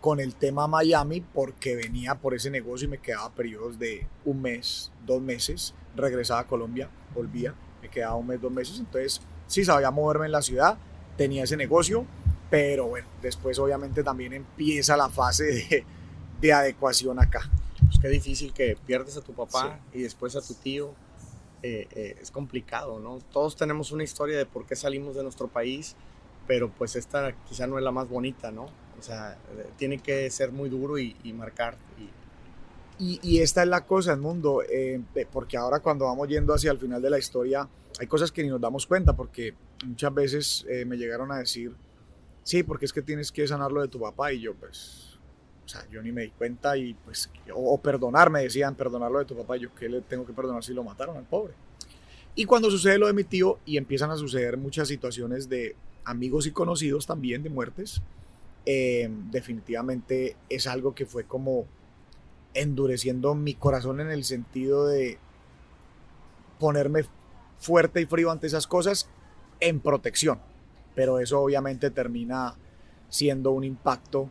con 0.00 0.20
el 0.20 0.34
tema 0.34 0.66
Miami 0.66 1.20
porque 1.20 1.76
venía 1.76 2.14
por 2.16 2.34
ese 2.34 2.50
negocio 2.50 2.86
y 2.86 2.90
me 2.90 2.98
quedaba 2.98 3.30
periodos 3.30 3.78
de 3.78 4.06
un 4.24 4.42
mes, 4.42 4.92
dos 5.04 5.20
meses, 5.20 5.74
regresaba 5.94 6.40
a 6.40 6.46
Colombia, 6.46 6.88
volvía, 7.14 7.54
me 7.82 7.88
quedaba 7.88 8.16
un 8.16 8.26
mes, 8.26 8.40
dos 8.40 8.52
meses, 8.52 8.78
entonces 8.78 9.20
sí 9.46 9.64
sabía 9.64 9.90
moverme 9.90 10.26
en 10.26 10.32
la 10.32 10.42
ciudad, 10.42 10.78
tenía 11.16 11.44
ese 11.44 11.56
negocio, 11.56 12.06
pero 12.50 12.86
bueno, 12.86 13.08
después 13.22 13.58
obviamente 13.58 14.02
también 14.02 14.32
empieza 14.32 14.96
la 14.96 15.08
fase 15.08 15.44
de, 15.44 15.84
de 16.40 16.52
adecuación 16.52 17.18
acá. 17.20 17.50
Pues 17.86 17.98
qué 18.00 18.08
difícil 18.08 18.52
que 18.52 18.76
pierdes 18.86 19.16
a 19.16 19.20
tu 19.20 19.32
papá 19.32 19.80
y 19.92 20.02
después 20.02 20.36
a 20.36 20.40
tu 20.40 20.54
tío. 20.54 20.94
Eh, 21.62 21.86
eh, 21.90 22.16
es 22.18 22.30
complicado, 22.30 23.00
¿no? 23.00 23.18
Todos 23.30 23.54
tenemos 23.54 23.92
una 23.92 24.02
historia 24.02 24.38
de 24.38 24.46
por 24.46 24.64
qué 24.64 24.74
salimos 24.74 25.14
de 25.14 25.22
nuestro 25.22 25.46
país, 25.46 25.94
pero 26.46 26.70
pues 26.70 26.96
esta 26.96 27.34
quizá 27.46 27.66
no 27.66 27.76
es 27.76 27.84
la 27.84 27.90
más 27.90 28.08
bonita, 28.08 28.50
¿no? 28.50 28.68
O 29.00 29.02
sea, 29.02 29.38
tiene 29.78 29.98
que 29.98 30.28
ser 30.28 30.52
muy 30.52 30.68
duro 30.68 30.98
y, 30.98 31.14
marcar. 31.32 31.74
Y, 32.98 33.38
esta 33.38 33.62
es 33.62 33.68
la 33.68 33.86
cosa, 33.86 34.12
el 34.12 34.20
mundo, 34.20 34.62
eh, 34.68 35.00
porque 35.32 35.56
ahora 35.56 35.80
cuando 35.80 36.04
vamos 36.04 36.28
yendo 36.28 36.52
hacia 36.52 36.70
el 36.70 36.76
final 36.76 37.00
de 37.00 37.08
la 37.08 37.18
historia, 37.18 37.66
hay 37.98 38.06
cosas 38.06 38.30
que 38.30 38.42
ni 38.42 38.50
nos 38.50 38.60
damos 38.60 38.86
cuenta, 38.86 39.16
porque 39.16 39.54
muchas 39.86 40.12
veces 40.12 40.66
eh, 40.68 40.84
me 40.84 40.98
llegaron 40.98 41.32
a 41.32 41.38
decir, 41.38 41.74
sí, 42.42 42.62
porque 42.62 42.84
es 42.84 42.92
que 42.92 43.00
tienes 43.00 43.32
que 43.32 43.48
sanarlo 43.48 43.80
de 43.80 43.88
tu 43.88 43.98
papá, 43.98 44.34
y 44.34 44.40
yo 44.40 44.54
pues, 44.54 45.18
o 45.64 45.68
sea, 45.68 45.88
yo 45.90 46.02
ni 46.02 46.12
me 46.12 46.22
di 46.22 46.30
cuenta, 46.32 46.76
y 46.76 46.92
pues, 46.92 47.30
o, 47.54 47.80
perdonar, 47.80 48.28
me 48.28 48.42
decían, 48.42 48.74
perdonarlo 48.74 49.18
de 49.18 49.24
tu 49.24 49.34
papá, 49.34 49.56
y 49.56 49.60
yo 49.60 49.74
qué 49.74 49.88
le 49.88 50.02
tengo 50.02 50.26
que 50.26 50.34
perdonar 50.34 50.62
si 50.62 50.74
lo 50.74 50.84
mataron 50.84 51.16
al 51.16 51.24
pobre. 51.24 51.54
Y 52.34 52.44
cuando 52.44 52.70
sucede 52.70 52.98
lo 52.98 53.06
de 53.06 53.14
mi 53.14 53.24
tío 53.24 53.60
y 53.64 53.78
empiezan 53.78 54.10
a 54.10 54.16
suceder 54.16 54.58
muchas 54.58 54.88
situaciones 54.88 55.48
de 55.48 55.74
amigos 56.04 56.46
y 56.46 56.50
conocidos 56.50 57.06
también 57.06 57.42
de 57.42 57.48
muertes, 57.48 58.02
eh, 58.66 59.08
definitivamente 59.30 60.36
es 60.48 60.66
algo 60.66 60.94
que 60.94 61.06
fue 61.06 61.24
como 61.24 61.66
endureciendo 62.54 63.34
mi 63.34 63.54
corazón 63.54 64.00
en 64.00 64.10
el 64.10 64.24
sentido 64.24 64.86
de 64.86 65.18
ponerme 66.58 67.04
fuerte 67.58 68.00
y 68.00 68.06
frío 68.06 68.30
ante 68.30 68.46
esas 68.46 68.66
cosas 68.66 69.08
en 69.60 69.80
protección. 69.80 70.40
Pero 70.94 71.20
eso 71.20 71.40
obviamente 71.40 71.90
termina 71.90 72.54
siendo 73.08 73.52
un 73.52 73.64
impacto 73.64 74.28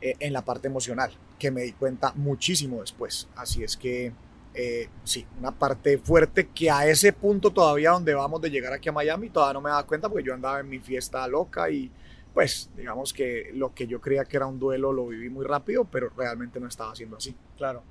eh, 0.00 0.14
en 0.20 0.32
la 0.32 0.44
parte 0.44 0.68
emocional, 0.68 1.12
que 1.38 1.50
me 1.50 1.62
di 1.62 1.72
cuenta 1.72 2.12
muchísimo 2.14 2.80
después. 2.80 3.28
Así 3.36 3.62
es 3.62 3.76
que 3.76 4.12
eh, 4.52 4.88
sí, 5.04 5.24
una 5.38 5.52
parte 5.52 5.98
fuerte 5.98 6.48
que 6.48 6.70
a 6.70 6.86
ese 6.86 7.12
punto 7.12 7.52
todavía 7.52 7.90
donde 7.90 8.14
vamos 8.14 8.40
de 8.40 8.50
llegar 8.50 8.72
aquí 8.72 8.88
a 8.88 8.92
Miami, 8.92 9.30
todavía 9.30 9.54
no 9.54 9.60
me 9.60 9.70
daba 9.70 9.86
cuenta 9.86 10.08
porque 10.08 10.24
yo 10.24 10.34
andaba 10.34 10.60
en 10.60 10.68
mi 10.68 10.80
fiesta 10.80 11.26
loca 11.28 11.70
y 11.70 11.90
pues 12.34 12.70
digamos 12.76 13.12
que 13.12 13.50
lo 13.54 13.74
que 13.74 13.86
yo 13.86 14.00
creía 14.00 14.24
que 14.24 14.36
era 14.36 14.46
un 14.46 14.58
duelo 14.58 14.92
lo 14.92 15.08
viví 15.08 15.28
muy 15.28 15.44
rápido, 15.44 15.84
pero 15.84 16.10
realmente 16.16 16.60
no 16.60 16.68
estaba 16.68 16.94
siendo 16.94 17.16
así. 17.16 17.34
Claro. 17.56 17.82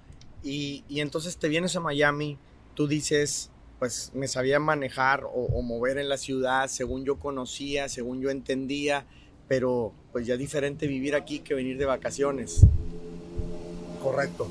Y, 0.43 0.83
entonces 0.89 1.37
te 1.37 1.49
vienes 1.49 1.75
a 1.75 1.81
Miami, 1.81 2.37
tú 2.73 2.87
dices, 2.87 3.51
pues 3.77 4.11
me 4.13 4.27
sabía 4.27 4.59
manejar 4.59 5.25
o, 5.25 5.61
mover 5.61 5.97
en 5.97 6.07
la 6.07 6.17
ciudad 6.17 6.67
según 6.67 7.03
yo 7.03 7.19
conocía, 7.19 7.89
según 7.89 8.21
yo 8.21 8.29
entendía, 8.29 9.05
pero 9.47 9.91
pues 10.11 10.25
ya 10.25 10.37
diferente 10.37 10.87
vivir 10.87 11.15
aquí 11.15 11.39
que 11.39 11.53
venir 11.53 11.77
de 11.77 11.85
vacaciones. 11.85 12.65
Correcto. 14.01 14.47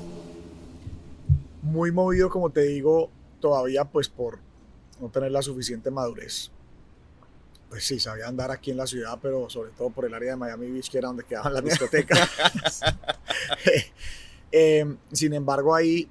Muy 1.63 1.91
movido, 1.91 2.29
como 2.29 2.51
te 2.51 2.61
digo, 2.61 3.09
todavía 3.39 3.85
pues 3.85 4.09
por 4.09 4.39
no 5.01 5.09
tener 5.09 5.31
la 5.31 5.41
suficiente 5.41 5.89
madurez 5.89 6.51
pues 7.69 7.85
sí, 7.85 7.99
sabía 7.99 8.27
andar 8.27 8.49
aquí 8.49 8.71
en 8.71 8.77
la 8.77 8.87
ciudad, 8.87 9.19
pero 9.21 9.49
sobre 9.49 9.69
todo 9.71 9.91
por 9.91 10.05
el 10.05 10.13
área 10.13 10.31
de 10.31 10.37
Miami 10.37 10.71
Beach, 10.71 10.89
que 10.89 10.97
era 10.97 11.07
donde 11.07 11.23
quedaban 11.23 11.53
las 11.53 11.63
discotecas. 11.63 12.29
Eh, 14.51 14.95
sin 15.11 15.33
embargo, 15.35 15.75
ahí 15.75 16.09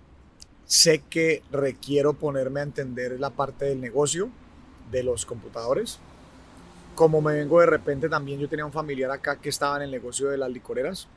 sé 0.64 1.02
que 1.10 1.42
requiero 1.50 2.12
ponerme 2.12 2.60
a 2.60 2.62
entender 2.62 3.18
la 3.18 3.30
parte 3.30 3.64
del 3.64 3.80
negocio 3.80 4.30
de 4.92 5.02
los 5.02 5.26
computadores. 5.26 5.98
Como 6.94 7.20
me 7.20 7.32
vengo 7.32 7.58
de 7.58 7.66
repente 7.66 8.08
también, 8.08 8.38
yo 8.38 8.48
tenía 8.48 8.64
un 8.64 8.70
familiar 8.70 9.10
acá 9.10 9.40
que 9.40 9.48
estaba 9.48 9.74
en 9.78 9.82
el 9.82 9.90
negocio 9.90 10.28
de 10.28 10.38
las 10.38 10.50
licoreras. 10.50 11.08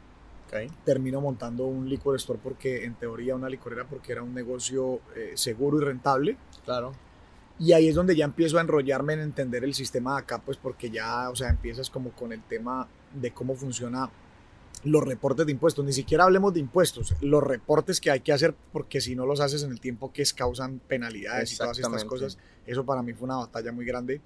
Termino 0.84 1.22
montando 1.22 1.66
un 1.66 1.88
liquor 1.88 2.16
store 2.16 2.40
porque 2.42 2.86
en 2.86 2.96
teoría 2.96 3.36
una 3.36 3.50
licorera 3.50 3.86
porque 3.86 4.14
era 4.14 4.24
un 4.24 4.34
negocio 4.34 5.00
eh, 5.16 5.34
seguro 5.36 5.80
y 5.80 5.86
rentable. 5.86 6.38
Claro 6.66 6.94
y 7.62 7.74
ahí 7.74 7.88
es 7.88 7.96
donde 7.96 8.16
ya 8.16 8.26
empiezo 8.26 8.58
a 8.58 8.62
enrollarme 8.62 9.14
en 9.14 9.20
entender 9.20 9.64
el 9.64 9.76
sistema 9.76 10.14
de 10.16 10.22
acá, 10.22 10.42
pues 10.42 10.58
porque 10.58 10.90
ya, 10.90 11.30
o 11.30 11.36
sea, 11.36 11.50
empiezas 11.50 11.92
como 11.92 12.10
con 12.10 12.34
el 12.34 12.42
tema 12.42 12.88
de 13.14 13.32
cómo 13.32 13.56
funciona 13.56 14.10
los 14.84 15.04
reportes 15.04 15.46
de 15.46 15.52
impuestos. 15.52 15.86
Ni 15.86 15.94
siquiera 15.94 16.24
hablemos 16.24 16.56
de 16.56 16.60
impuestos, 16.60 17.14
los 17.22 17.44
reportes 17.44 18.02
que 18.02 18.10
hay 18.10 18.22
que 18.22 18.34
hacer, 18.34 18.56
porque 18.74 19.00
si 19.00 19.16
no 19.16 19.28
los 19.28 19.42
haces 19.42 19.62
en 19.62 19.70
el 19.70 19.80
tiempo 19.80 20.12
que 20.12 20.24
es, 20.24 20.34
causan 20.34 20.80
penalidades 20.80 21.54
y 21.54 21.58
todas 21.58 21.78
estas 21.78 22.04
cosas. 22.04 22.40
Eso 22.66 22.84
para 22.84 23.04
mí 23.04 23.14
fue 23.14 23.26
una 23.26 23.38
batalla 23.38 23.72
muy 23.72 23.86
grande. 23.86 24.22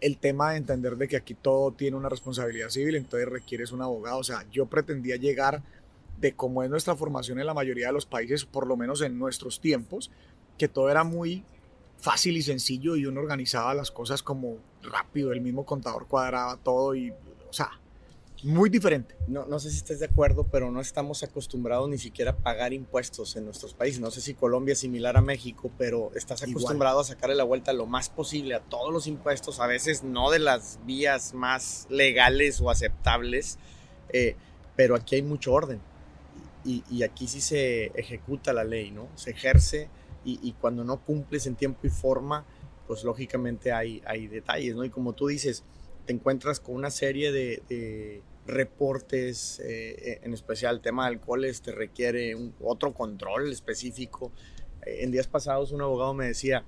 El 0.00 0.16
tema 0.16 0.52
de 0.52 0.56
entender 0.56 0.96
de 0.96 1.08
que 1.08 1.16
aquí 1.16 1.34
todo 1.34 1.72
tiene 1.72 1.98
una 1.98 2.08
responsabilidad 2.08 2.70
civil, 2.70 2.94
entonces 2.94 3.28
requieres 3.28 3.72
un 3.72 3.82
abogado. 3.82 4.16
O 4.16 4.24
sea, 4.24 4.46
yo 4.50 4.64
pretendía 4.64 5.16
llegar 5.16 5.62
de 6.18 6.32
cómo 6.32 6.62
es 6.62 6.70
nuestra 6.70 6.96
formación 6.96 7.38
en 7.38 7.44
la 7.44 7.52
mayoría 7.52 7.88
de 7.88 7.92
los 7.92 8.06
países, 8.06 8.46
por 8.46 8.66
lo 8.66 8.78
menos 8.78 9.02
en 9.02 9.18
nuestros 9.18 9.60
tiempos, 9.60 10.10
que 10.56 10.68
todo 10.68 10.88
era 10.88 11.04
muy 11.04 11.44
fácil 12.02 12.36
y 12.36 12.42
sencillo 12.42 12.96
y 12.96 13.06
uno 13.06 13.20
organizaba 13.20 13.72
las 13.74 13.92
cosas 13.92 14.24
como 14.24 14.58
rápido, 14.82 15.32
el 15.32 15.40
mismo 15.40 15.64
contador 15.64 16.08
cuadraba 16.08 16.56
todo 16.56 16.96
y, 16.96 17.10
o 17.10 17.52
sea, 17.52 17.70
muy 18.42 18.70
diferente. 18.70 19.14
No, 19.28 19.46
no 19.46 19.60
sé 19.60 19.70
si 19.70 19.76
estés 19.76 20.00
de 20.00 20.06
acuerdo, 20.06 20.48
pero 20.50 20.72
no 20.72 20.80
estamos 20.80 21.22
acostumbrados 21.22 21.88
ni 21.88 21.98
siquiera 21.98 22.32
a 22.32 22.36
pagar 22.36 22.72
impuestos 22.72 23.36
en 23.36 23.44
nuestros 23.44 23.72
países. 23.72 24.00
No 24.00 24.10
sé 24.10 24.20
si 24.20 24.34
Colombia 24.34 24.72
es 24.72 24.80
similar 24.80 25.16
a 25.16 25.20
México, 25.20 25.70
pero 25.78 26.10
estás 26.16 26.42
acostumbrado 26.42 26.98
a 26.98 27.04
sacarle 27.04 27.36
la 27.36 27.44
vuelta 27.44 27.72
lo 27.72 27.86
más 27.86 28.08
posible 28.08 28.56
a 28.56 28.60
todos 28.60 28.92
los 28.92 29.06
impuestos, 29.06 29.60
a 29.60 29.68
veces 29.68 30.02
no 30.02 30.32
de 30.32 30.40
las 30.40 30.80
vías 30.84 31.34
más 31.34 31.86
legales 31.88 32.60
o 32.60 32.68
aceptables, 32.68 33.60
eh, 34.08 34.34
pero 34.74 34.96
aquí 34.96 35.14
hay 35.14 35.22
mucho 35.22 35.52
orden 35.52 35.80
y, 36.64 36.82
y 36.90 37.04
aquí 37.04 37.28
sí 37.28 37.40
se 37.40 37.92
ejecuta 37.94 38.52
la 38.52 38.64
ley, 38.64 38.90
¿no? 38.90 39.06
Se 39.14 39.30
ejerce 39.30 39.88
y, 40.24 40.52
cuando 40.60 40.84
no 40.84 41.02
cumples 41.02 41.46
en 41.46 41.56
tiempo 41.56 41.80
y 41.84 41.90
forma, 41.90 42.44
pues 42.86 43.04
lógicamente 43.04 43.72
hay, 43.72 44.02
hay 44.06 44.28
detalles, 44.28 44.76
¿no? 44.76 44.84
Y 44.84 44.90
como 44.90 45.14
tú 45.14 45.26
dices, 45.26 45.64
te 46.06 46.12
encuentras 46.12 46.60
con 46.60 46.74
una 46.74 46.90
serie 46.90 47.32
de, 47.32 48.22
reportes, 48.44 49.60
eh, 49.64 50.20
en 50.22 50.34
especial 50.34 50.76
el 50.76 50.80
tema 50.80 51.04
de 51.04 51.14
alcoholes, 51.14 51.62
te 51.62 51.70
requiere 51.70 52.34
un, 52.34 52.54
otro 52.60 52.92
control 52.92 53.52
específico. 53.52 54.32
en 54.84 55.12
días 55.12 55.28
pasados 55.28 55.70
un 55.70 55.80
abogado 55.80 56.12
me 56.12 56.26
decía, 56.26 56.64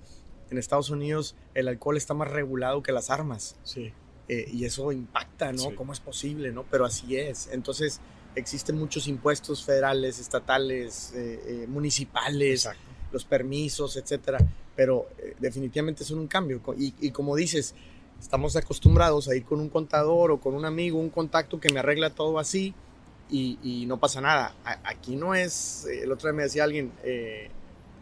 en 0.50 0.58
Estados 0.58 0.90
Unidos 0.90 1.34
el 1.54 1.66
alcohol 1.66 1.96
está 1.96 2.14
más 2.14 2.30
regulado 2.30 2.82
que 2.82 2.92
las 2.92 3.10
armas. 3.10 3.56
Sí. 3.64 3.92
Eh, 4.28 4.48
y 4.52 4.64
eso 4.64 4.92
impacta, 4.92 5.52
¿no? 5.52 5.74
¿Cómo 5.74 5.92
es 5.92 6.00
posible, 6.00 6.52
no? 6.52 6.64
Pero 6.70 6.84
así 6.86 7.16
es. 7.16 7.48
Entonces, 7.52 8.00
existen 8.36 8.78
muchos 8.78 9.06
impuestos 9.06 9.64
federales, 9.64 10.18
estatales, 10.18 11.12
eh, 11.14 11.66
municipales. 11.68 12.66
Exacto 12.66 12.93
los 13.14 13.24
permisos, 13.24 13.96
etcétera, 13.96 14.38
pero 14.76 15.06
eh, 15.18 15.34
definitivamente 15.38 16.04
son 16.04 16.18
un 16.18 16.26
cambio. 16.26 16.60
Y, 16.76 17.10
como 17.12 17.34
dices, 17.36 17.74
estamos 18.20 18.56
acostumbrados 18.56 19.28
a 19.28 19.36
ir 19.36 19.44
con 19.44 19.60
un 19.60 19.70
contador 19.70 20.32
o 20.32 20.40
con 20.40 20.54
un 20.54 20.66
amigo, 20.66 20.98
un 20.98 21.10
contacto 21.10 21.58
que 21.58 21.72
me 21.72 21.78
arregla 21.78 22.10
todo 22.10 22.38
así 22.38 22.74
y, 23.30 23.84
no 23.86 23.98
pasa 23.98 24.20
nada. 24.20 24.54
aquí 24.84 25.16
no 25.16 25.34
es, 25.34 25.86
eh, 25.86 26.02
el 26.02 26.12
otro 26.12 26.28
día 26.28 26.36
me 26.36 26.42
decía 26.42 26.64
alguien, 26.64 26.92
eh, 27.04 27.48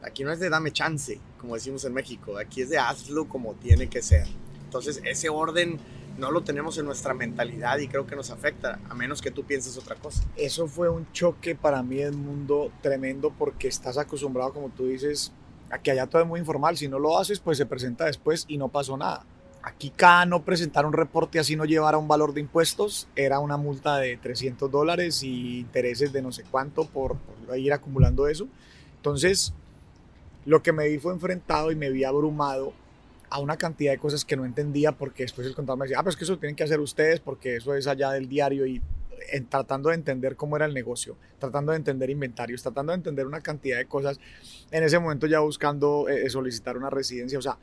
aquí 0.03 0.25
no 0.25 0.33
es 0.33 0.41
de 0.41 0.49
dame 0.49 0.73
chance, 0.73 1.21
como 1.39 1.55
decimos 1.55 1.85
en 1.85 1.93
México, 1.93 2.39
aquí 2.39 2.63
es 2.63 2.71
de 2.71 2.79
hazlo 2.79 3.29
como 3.29 3.55
tiene 3.55 3.89
que 3.89 4.03
ser. 4.03 4.27
Entonces, 4.65 5.01
ese 5.05 5.29
orden 5.29 5.79
no 6.19 6.31
lo 6.31 6.43
tenemos 6.43 6.79
en 6.79 6.87
nuestra 6.87 7.15
mentalidad 7.15 7.79
y 7.79 7.89
creo 7.89 8.07
que 8.07 8.17
nos 8.17 8.31
afecta, 8.31 8.79
a 8.89 8.95
menos 8.95 9.23
que 9.23 9.31
tú 9.31 9.45
pienses 9.45 9.77
otra 9.77 9.97
cosa. 9.97 10.25
Eso 10.37 10.67
fue 10.67 10.89
un 10.89 11.11
choque 11.13 11.55
para 11.55 11.83
mí 11.83 11.97
del 11.97 12.17
mundo 12.17 12.71
tremendo 12.81 13.33
porque 13.37 13.69
estás 13.69 13.99
acostumbrado, 13.99 14.53
como 14.53 14.69
tú 14.71 14.87
dices, 14.87 15.33
a 15.71 15.79
que 15.79 15.91
allá 15.91 16.07
todo 16.07 16.23
es 16.23 16.29
muy 16.29 16.41
informal. 16.41 16.77
Si 16.77 16.89
no 16.89 16.99
lo 16.99 17.19
haces, 17.19 17.41
pues 17.41 17.59
se 17.59 17.67
presenta 17.67 18.05
después 18.05 18.45
y 18.49 18.59
no 18.59 18.69
pasó 18.69 18.97
nada. 18.97 19.25
Aquí 19.63 19.91
cada 19.91 20.27
no 20.27 20.43
presentar 20.43 20.87
un 20.87 20.93
reporte 20.93 21.39
así 21.39 21.55
no 21.55 21.65
llevara 21.65 21.97
un 21.97 22.09
valor 22.09 22.35
de 22.35 22.41
impuestos 22.41 23.07
era 23.15 23.39
una 23.39 23.57
multa 23.57 23.99
de 23.99 24.17
300 24.17 24.69
dólares 24.69 25.23
y 25.23 25.61
intereses 25.61 26.13
de 26.13 26.21
no 26.21 26.33
sé 26.33 26.43
cuánto 26.51 26.85
por, 26.85 27.17
por 27.17 27.57
ir 27.57 27.73
acumulando 27.73 28.27
eso. 28.27 28.49
Entonces, 28.97 29.55
lo 30.45 30.63
que 30.63 30.73
me 30.73 30.89
vi 30.89 30.99
fue 30.99 31.13
enfrentado 31.13 31.71
y 31.71 31.77
me 31.77 31.91
vi 31.91 32.03
abrumado 32.03 32.73
a 33.33 33.41
una 33.41 33.57
cantidad 33.57 33.93
de 33.93 33.99
cosas 33.99 34.27
que 34.27 34.37
no 34.37 34.45
entendía 34.45 34.93
porque 34.93 35.23
después 35.23 35.47
el 35.47 35.55
contador 35.55 35.79
me 35.79 35.87
decía, 35.87 35.99
ah, 35.99 36.03
pues 36.03 36.17
que 36.17 36.25
eso 36.25 36.39
tienen 36.39 36.55
que 36.55 36.65
hacer 36.65 36.81
ustedes 36.81 37.19
porque 37.19 37.57
eso 37.57 37.75
es 37.75 37.87
allá 37.87 38.11
del 38.11 38.29
diario 38.29 38.67
y 38.67 38.83
en, 39.31 39.47
tratando 39.47 39.89
de 39.89 39.95
entender 39.95 40.37
cómo 40.37 40.57
era 40.57 40.67
el 40.67 40.75
negocio, 40.75 41.17
tratando 41.39 41.73
de 41.73 41.79
entender 41.79 42.11
inventarios, 42.11 42.63
tratando 42.63 42.93
de 42.93 42.97
entender 42.97 43.27
una 43.27 43.41
cantidad 43.41 43.79
de 43.79 43.87
cosas, 43.87 44.21
en 44.71 44.85
ese 44.85 44.99
momento 44.99 45.27
ya 45.27 45.41
buscando 45.41 46.11
eh, 46.11 46.29
solicitar 46.29 46.77
una 46.77 46.91
residencia, 46.91 47.39
o 47.39 47.43
sea, 47.43 47.57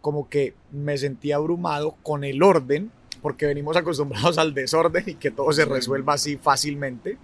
como 0.00 0.30
que 0.30 0.54
me 0.72 0.96
sentía 0.96 1.36
abrumado 1.36 1.96
con 2.02 2.24
el 2.24 2.42
orden, 2.42 2.90
porque 3.20 3.44
venimos 3.44 3.76
acostumbrados 3.76 4.38
al 4.38 4.54
desorden 4.54 5.04
y 5.06 5.16
que 5.16 5.30
todo 5.30 5.52
se 5.52 5.66
resuelva 5.66 6.14
así 6.14 6.38
fácilmente 6.38 7.18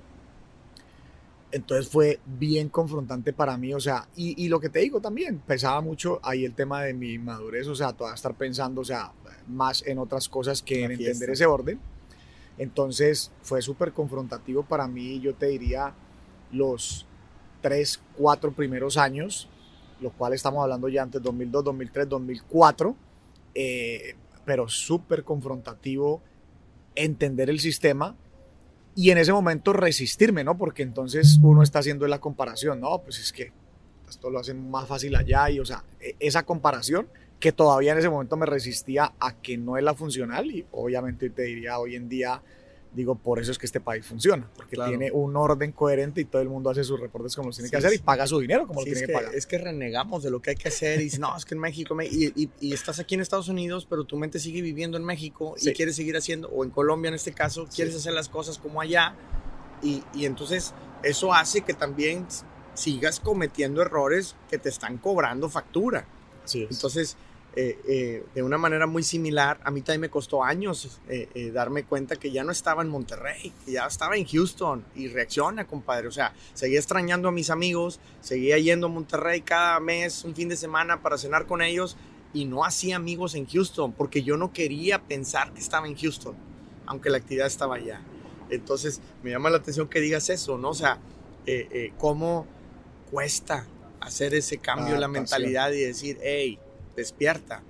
entonces 1.56 1.88
fue 1.88 2.20
bien 2.26 2.68
confrontante 2.68 3.32
para 3.32 3.56
mí, 3.56 3.72
o 3.72 3.80
sea, 3.80 4.08
y, 4.14 4.46
lo 4.48 4.60
que 4.60 4.68
te 4.68 4.80
digo 4.80 5.00
también, 5.00 5.38
pesaba 5.38 5.80
mucho 5.80 6.20
ahí 6.22 6.44
el 6.44 6.54
tema 6.54 6.82
de 6.82 6.92
mi 6.92 7.18
madurez, 7.18 7.66
o 7.66 7.75
sea, 7.75 7.94
toda 7.94 8.14
estar 8.14 8.34
pensando, 8.34 8.82
o 8.82 8.84
sea, 8.84 9.12
más 9.48 9.82
en 9.86 9.98
otras 9.98 10.28
cosas 10.28 10.60
que 10.60 10.84
en 10.84 10.90
entender 10.90 11.30
ese 11.30 11.46
orden. 11.46 11.80
Entonces 12.58 13.32
fue 13.40 13.62
súper 13.62 13.92
confrontativo 13.92 14.64
para 14.64 14.86
mí, 14.86 15.18
yo 15.20 15.34
te 15.34 15.46
diría, 15.46 15.94
los 16.52 17.06
tres, 17.62 18.02
cuatro 18.18 18.52
primeros 18.52 18.98
años, 18.98 19.48
lo 20.02 20.10
cual 20.10 20.34
estamos 20.34 20.62
hablando 20.62 20.90
ya 20.90 21.04
antes 21.04 21.22
2002, 21.22 21.64
2003, 21.64 22.06
2004, 22.06 22.96
pero 24.44 24.68
súper 24.68 25.25
confrontativo 25.25 26.20
entender 26.94 27.48
el 27.48 27.60
sistema 27.60 28.14
y 28.97 29.11
en 29.11 29.19
ese 29.19 29.33
momento 29.33 29.75
resistirme, 29.75 30.43
¿no? 30.43 30.57
Porque 30.57 30.83
entonces 30.83 31.38
uno 31.43 31.62
está 31.62 31.81
haciendo 31.81 32.09
la 32.09 32.19
comparación, 32.19 32.81
¿no? 32.81 32.99
Pues 33.03 33.21
es 33.21 33.31
que 33.31 33.53
esto 34.09 34.31
lo 34.31 34.38
hacen 34.38 34.71
más 34.71 34.88
fácil 34.88 35.15
allá 35.15 35.50
y, 35.50 35.61
o 35.61 35.67
sea, 35.67 35.85
e, 36.00 36.17
esa 36.19 36.45
comparación 36.45 37.07
que 37.38 37.53
todavía 37.53 37.93
en 37.93 37.99
ese 37.99 38.09
momento 38.09 38.38
me 38.38 38.47
resistía 38.47 39.12
a 39.21 39.37
que 39.37 39.59
no 39.59 39.76
es 39.76 39.85
la 39.85 39.93
funcional 39.93 40.50
y 40.50 40.65
obviamente 40.73 41.29
te 41.29 41.43
diría 41.43 41.79
hoy 41.79 41.95
en 41.95 42.09
día 42.09 42.41
digo, 42.97 43.15
por 43.15 43.38
eso 43.38 43.53
es 43.53 43.59
que 43.59 43.67
este 43.67 43.79
país 43.79 44.05
funciona, 44.07 44.50
porque 44.57 44.76
tiene 44.76 45.12
un 45.12 45.37
orden 45.37 45.71
coherente 45.73 46.23
y 46.23 46.25
todo 46.25 46.41
el 46.41 46.49
mundo 46.49 46.71
hace 46.71 46.83
sus 46.83 46.99
reportes 46.99 47.37
como 47.37 47.49
los 47.49 47.57
tiene 47.57 47.71
que 47.71 47.76
hacer 47.76 47.93
y 47.93 47.99
paga 47.99 48.26
su 48.26 48.41
dinero 48.41 48.67
como 48.67 48.81
lo 48.81 48.85
tiene 48.85 49.07
que, 49.07 49.12
pagar. 49.12 49.35
Es 49.35 49.47
que 49.47 49.59
renegamos 49.59 50.23
de 50.23 50.31
lo 50.31 50.41
que 50.41 50.50
hay 50.50 50.57
que 50.57 50.69
hacer 50.69 51.00
y 51.00 51.05
dices, 51.05 51.21
no, 51.21 51.37
es 51.37 51.45
que 51.45 51.55
en 51.55 51.61
México, 51.61 51.95
y, 52.03 52.50
y, 52.59 52.73
estás 52.73 52.99
aquí 52.99 53.15
en 53.15 53.21
Estados 53.21 53.49
Unidos, 53.49 53.87
pero 53.88 54.05
tu 54.05 54.17
mente 54.17 54.38
sigue 54.38 54.62
viviendo 54.62 54.97
en 54.97 55.05
México 55.05 55.55
y 55.61 55.73
quieres 55.73 55.97
seguir 55.97 56.17
haciendo, 56.17 56.49
o 56.49 56.65
en 56.65 56.71
Colombia 56.71 57.09
en 57.11 57.15
este 57.15 57.33
caso, 57.33 57.69
quieres 57.73 57.95
hacer 57.95 58.15
las 58.15 58.31
cosas 58.31 58.59
como 58.59 58.81
allá. 58.81 59.15
Y, 59.83 60.03
y 60.15 60.25
entonces 60.25 60.73
eso 61.03 61.35
hace 61.35 61.61
que 61.61 61.75
también 61.75 62.26
sigas 62.73 63.21
cometiendo 63.21 63.83
errores 63.83 64.37
que 64.49 64.59
te 64.59 64.71
están 64.71 64.99
cobrando 64.99 65.49
factura. 65.49 66.07
Entonces, 66.55 67.17
eh, 67.58 67.78
eh, 67.88 68.22
de 68.34 68.42
una 68.42 68.58
manera 68.58 68.86
muy 68.86 69.02
similar, 69.02 69.58
a 69.64 69.70
mí 69.70 69.80
también 69.80 70.02
me 70.02 70.10
costó 70.10 70.44
años 70.44 71.00
eh, 71.08 71.50
darme 71.54 71.84
cuenta 71.84 72.16
que 72.16 72.30
ya 72.30 72.44
no 72.44 72.52
estaba 72.52 72.82
en 72.82 72.90
Monterrey, 72.90 73.50
que 73.64 73.72
ya 73.72 73.86
estaba 73.86 74.14
en 74.14 74.26
Houston 74.26 74.84
y 74.94 75.08
reacciona, 75.08 75.66
compadre. 75.66 76.06
O 76.08 76.12
sea, 76.12 76.34
seguía 76.52 76.78
extrañando 76.78 77.28
a 77.28 77.32
mis 77.32 77.48
amigos, 77.48 77.98
seguía 78.20 78.58
yendo 78.58 78.88
a 78.88 78.90
Monterrey 78.90 79.40
cada 79.40 79.80
mes, 79.80 80.22
un 80.25 80.34
fin 80.34 80.50
de 80.50 80.56
semana 80.56 81.00
para 81.00 81.16
cenar 81.16 81.46
con 81.46 81.62
ellos 81.62 81.96
y 82.34 82.44
no 82.44 82.62
hacía 82.62 82.96
amigos 82.96 83.34
en 83.34 83.46
Houston 83.46 83.90
porque 83.92 84.22
yo 84.22 84.36
no 84.36 84.52
quería 84.52 85.00
pensar 85.02 85.54
que 85.54 85.60
estaba 85.60 85.88
en 85.88 85.96
Houston, 85.96 86.34
aunque 86.84 87.08
la 87.08 87.16
actividad 87.16 87.46
estaba 87.46 87.76
allá. 87.76 88.02
Entonces, 88.50 89.00
me 89.22 89.30
llama 89.30 89.48
la 89.48 89.56
atención 89.56 89.88
que 89.88 90.00
digas 90.00 90.28
eso, 90.28 90.58
¿no? 90.58 90.68
O 90.68 90.75
sea, 90.75 90.98
cómo 91.96 92.46
cuesta 93.10 93.66
hacer 94.00 94.34
ese 94.34 94.58
cambio 94.58 94.94
en 94.94 95.00
la 95.00 95.08
mentalidad 95.08 95.72
y 95.72 95.80
decir, 95.80 96.18
hey, 96.22 96.58
despierta. 96.97 97.62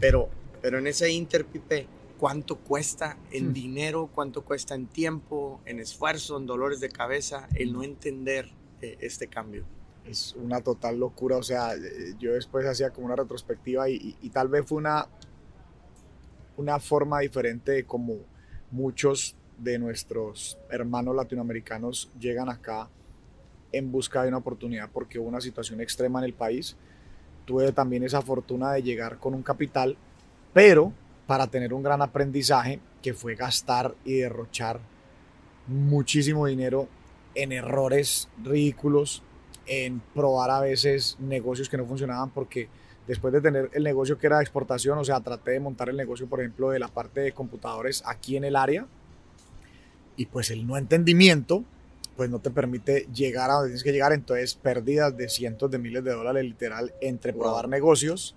Pero, 0.00 0.28
pero 0.60 0.78
en 0.78 0.86
ese 0.86 1.10
interpipe, 1.10 1.86
¿cuánto 2.18 2.56
cuesta 2.56 3.18
en 3.30 3.50
hmm. 3.50 3.52
dinero? 3.52 4.10
¿Cuánto 4.12 4.44
cuesta 4.44 4.74
en 4.74 4.86
tiempo, 4.86 5.60
en 5.66 5.78
esfuerzo, 5.78 6.38
en 6.38 6.46
dolores 6.46 6.80
de 6.80 6.88
cabeza 6.88 7.48
el 7.54 7.72
no 7.72 7.82
entender 7.82 8.50
eh, 8.80 8.96
este 9.00 9.28
cambio? 9.28 9.64
Es 10.06 10.34
una 10.34 10.60
total 10.60 10.98
locura, 10.98 11.36
o 11.36 11.42
sea, 11.42 11.74
eh, 11.74 12.14
yo 12.18 12.32
después 12.32 12.66
hacía 12.66 12.90
como 12.90 13.06
una 13.06 13.14
retrospectiva 13.14 13.88
y, 13.88 14.14
tal 14.32 14.48
vez 14.48 14.66
fue 14.66 14.78
una, 14.78 15.06
una 16.56 16.80
forma 16.80 17.20
diferente 17.20 17.70
de 17.70 17.84
como 17.84 18.16
muchos 18.72 19.36
de 19.58 19.78
nuestros 19.78 20.58
hermanos 20.70 21.14
latinoamericanos 21.14 22.10
llegan 22.18 22.48
acá 22.48 22.88
en 23.70 23.92
busca 23.92 24.22
de 24.22 24.28
una 24.28 24.38
oportunidad 24.38 24.90
porque 24.92 25.18
hubo 25.18 25.28
una 25.28 25.40
situación 25.40 25.80
extrema 25.80 26.18
en 26.18 26.24
el 26.24 26.34
país 26.34 26.76
tuve 27.52 27.70
también 27.72 28.02
esa 28.02 28.22
fortuna 28.22 28.72
de 28.72 28.82
llegar 28.82 29.18
con 29.18 29.34
un 29.34 29.42
capital, 29.42 29.94
pero 30.54 30.90
para 31.26 31.48
tener 31.48 31.74
un 31.74 31.82
gran 31.82 32.00
aprendizaje 32.00 32.80
que 33.02 33.12
fue 33.12 33.34
gastar 33.34 33.94
y 34.06 34.14
derrochar 34.14 34.80
muchísimo 35.66 36.46
dinero 36.46 36.88
en 37.34 37.52
errores 37.52 38.30
ridículos, 38.42 39.22
en 39.66 40.00
probar 40.14 40.50
a 40.50 40.60
veces 40.60 41.18
negocios 41.20 41.68
que 41.68 41.76
no 41.76 41.84
funcionaban 41.84 42.30
porque 42.30 42.70
después 43.06 43.34
de 43.34 43.42
tener 43.42 43.68
el 43.74 43.84
negocio 43.84 44.16
que 44.16 44.28
era 44.28 44.40
exportación, 44.40 44.96
o 44.96 45.04
sea, 45.04 45.20
traté 45.20 45.50
de 45.50 45.60
montar 45.60 45.90
el 45.90 45.96
negocio, 45.98 46.26
por 46.26 46.40
ejemplo, 46.40 46.70
de 46.70 46.78
la 46.78 46.88
parte 46.88 47.20
de 47.20 47.32
computadores 47.32 48.02
aquí 48.06 48.38
en 48.38 48.44
el 48.44 48.56
área 48.56 48.86
y 50.16 50.24
pues 50.24 50.50
el 50.50 50.66
no 50.66 50.78
entendimiento 50.78 51.64
pues 52.16 52.30
no 52.30 52.38
te 52.38 52.50
permite 52.50 53.08
llegar 53.14 53.50
a 53.50 53.54
donde 53.54 53.70
tienes 53.70 53.82
que 53.82 53.92
llegar, 53.92 54.12
entonces 54.12 54.54
pérdidas 54.54 55.16
de 55.16 55.28
cientos 55.28 55.70
de 55.70 55.78
miles 55.78 56.04
de 56.04 56.12
dólares 56.12 56.44
literal 56.44 56.92
entre 57.00 57.32
probar 57.32 57.68
negocios 57.68 58.36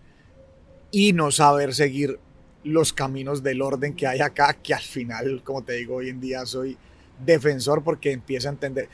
y 0.91 1.13
no 1.13 1.32
saber 1.32 1.73
seguir 1.73 2.19
los 2.63 2.93
caminos 2.93 3.43
del 3.43 3.62
orden 3.62 3.95
que 3.95 4.08
hay 4.08 4.21
acá, 4.21 4.54
que 4.54 4.73
al 4.73 4.82
final, 4.82 5.43
como 5.43 5.63
te 5.63 5.73
digo, 5.73 5.95
hoy 5.95 6.10
en 6.10 6.19
día 6.19 6.45
soy 6.45 6.78
defensor 7.23 7.84
porque 7.84 8.12
empieza 8.12 8.49
a 8.49 8.54
entender, 8.54 8.89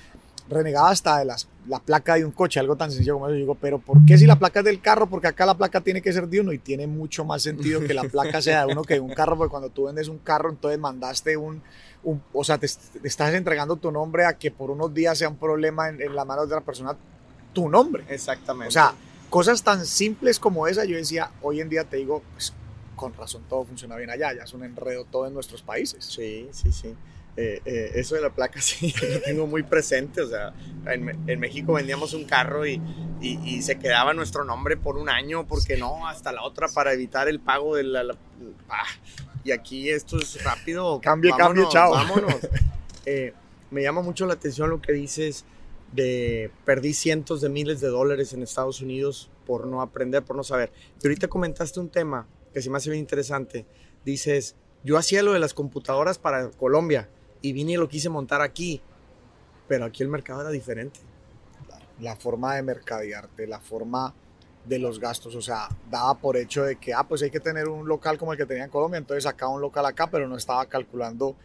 renegaba 0.49 0.89
hasta 0.89 1.19
de 1.19 1.25
las, 1.25 1.47
la 1.67 1.79
placa 1.79 2.15
de 2.15 2.25
un 2.25 2.31
coche, 2.31 2.59
algo 2.59 2.75
tan 2.75 2.91
sencillo 2.91 3.13
como 3.13 3.27
eso, 3.27 3.35
digo, 3.35 3.55
pero 3.55 3.79
¿por 3.79 4.03
qué 4.05 4.17
si 4.17 4.25
la 4.25 4.37
placa 4.37 4.59
es 4.59 4.65
del 4.65 4.81
carro? 4.81 5.09
Porque 5.09 5.27
acá 5.27 5.45
la 5.45 5.57
placa 5.57 5.81
tiene 5.81 6.01
que 6.01 6.11
ser 6.11 6.27
de 6.27 6.41
uno 6.41 6.51
y 6.51 6.57
tiene 6.57 6.85
mucho 6.87 7.23
más 7.23 7.43
sentido 7.43 7.79
que 7.81 7.93
la 7.93 8.03
placa 8.03 8.41
sea 8.41 8.65
de 8.65 8.73
uno 8.73 8.83
que 8.83 8.95
de 8.95 8.99
un 8.99 9.13
carro, 9.13 9.37
porque 9.37 9.51
cuando 9.51 9.69
tú 9.69 9.85
vendes 9.85 10.07
un 10.07 10.17
carro, 10.17 10.49
entonces 10.49 10.79
mandaste 10.79 11.37
un, 11.37 11.61
o 12.03 12.43
sea, 12.43 12.57
te, 12.57 12.65
estás 12.65 13.33
entregando 13.33 13.75
tu 13.75 13.91
nombre 13.91 14.25
a 14.25 14.33
que 14.33 14.51
por 14.51 14.71
unos 14.71 14.93
días 14.93 15.17
sea 15.17 15.29
un 15.29 15.37
problema 15.37 15.89
en, 15.89 16.15
la 16.15 16.25
mano 16.25 16.41
de 16.41 16.47
otra 16.47 16.61
persona, 16.61 16.95
tu 17.53 17.69
nombre. 17.69 18.03
Exactamente. 18.09 18.69
O 18.69 18.71
sea, 18.71 18.93
cosas 19.29 19.63
tan 19.63 19.85
simples 19.85 20.39
como 20.39 20.67
esa, 20.67 20.85
yo 20.85 20.95
decía, 20.95 21.31
hoy 21.41 21.61
en 21.61 21.69
día 21.69 21.83
te 21.83 21.97
digo, 21.97 22.23
pues 22.33 22.53
con 22.95 23.13
razón 23.13 23.43
todo 23.49 23.65
funciona 23.65 23.95
bien 23.95 24.09
allá, 24.09 24.33
ya 24.33 24.43
es 24.43 24.53
un 24.53 24.63
enredo 24.63 25.05
todo 25.05 25.27
en 25.27 25.33
nuestros 25.33 25.61
países. 25.61 26.05
Sí, 26.05 26.49
sí, 26.51 26.71
sí. 26.71 26.95
Eh, 27.37 27.61
eh, 27.63 27.91
eso 27.95 28.15
de 28.15 28.21
la 28.21 28.29
placa 28.29 28.59
sí 28.61 28.93
lo 29.01 29.21
tengo 29.21 29.47
muy 29.47 29.63
presente. 29.63 30.21
O 30.21 30.27
sea, 30.27 30.53
en, 30.85 31.39
México 31.39 31.73
vendíamos 31.73 32.13
un 32.13 32.25
carro 32.25 32.65
y, 32.65 32.81
y, 33.21 33.61
se 33.61 33.79
quedaba 33.79 34.13
nuestro 34.13 34.43
nombre 34.43 34.77
por 34.77 34.97
un 34.97 35.09
año, 35.09 35.47
porque 35.47 35.77
no, 35.77 36.07
hasta 36.07 36.31
la 36.31 36.43
otra 36.43 36.67
para 36.67 36.93
evitar 36.93 37.27
el 37.27 37.39
pago 37.39 37.75
de 37.75 37.83
la. 37.83 38.15
ah, 38.69 38.83
y 39.43 39.51
aquí 39.51 39.89
esto 39.89 40.17
es 40.17 40.43
rápido. 40.43 40.99
Cambio, 41.01 41.35
cambio, 41.35 41.67
chao. 41.69 41.91
Vámonos. 41.91 42.35
Eh, 43.03 43.33
me 43.71 43.81
llama 43.81 44.03
mucho 44.03 44.27
la 44.27 44.33
atención 44.33 44.69
lo 44.69 44.79
que 44.79 44.93
dices 44.93 45.43
de 45.91 46.51
perdí 46.65 46.93
cientos 46.93 47.41
de 47.41 47.49
miles 47.49 47.81
de 47.81 47.87
dólares 47.87 48.31
en 48.33 48.43
Estados 48.43 48.79
Unidos 48.79 49.31
por 49.47 49.65
no 49.65 49.81
aprender, 49.81 50.23
por 50.23 50.35
no 50.35 50.43
saber. 50.43 50.71
Y 51.01 51.07
ahorita 51.07 51.27
comentaste 51.27 51.79
un 51.79 51.89
tema 51.89 52.27
que 52.53 52.61
se 52.61 52.69
me 52.69 52.77
hace 52.77 52.91
bien 52.91 53.01
interesante. 53.01 53.65
Dices, 54.05 54.55
yo 54.83 54.97
hacía 54.97 55.23
lo 55.23 55.33
de 55.33 55.39
las 55.39 55.53
computadoras 55.53 56.19
para 56.19 56.51
Colombia 56.51 57.09
y 57.41 57.53
vine 57.53 57.73
y 57.73 57.77
lo 57.77 57.89
quise 57.89 58.09
montar 58.09 58.41
aquí, 58.41 58.81
pero 59.67 59.85
aquí 59.85 60.03
el 60.03 60.09
mercado 60.09 60.41
era 60.41 60.51
diferente. 60.51 60.99
La 61.99 62.15
forma 62.15 62.55
de 62.55 62.63
mercadearte, 62.63 63.47
la 63.47 63.59
forma 63.59 64.13
de 64.65 64.79
los 64.79 64.99
gastos, 64.99 65.35
o 65.35 65.41
sea, 65.41 65.69
daba 65.89 66.15
por 66.15 66.37
hecho 66.37 66.63
de 66.63 66.75
que, 66.75 66.93
ah, 66.93 67.03
pues 67.03 67.23
hay 67.23 67.31
que 67.31 67.39
tener 67.39 67.67
un 67.67 67.87
local 67.87 68.17
como 68.17 68.31
el 68.33 68.37
que 68.37 68.45
tenía 68.45 68.63
en 68.63 68.69
Colombia, 68.69 68.97
entonces 68.99 69.23
sacaba 69.23 69.51
un 69.51 69.61
local 69.61 69.85
acá, 69.85 70.07
pero 70.07 70.27
no 70.27 70.37
estaba 70.37 70.65
calculando 70.67 71.35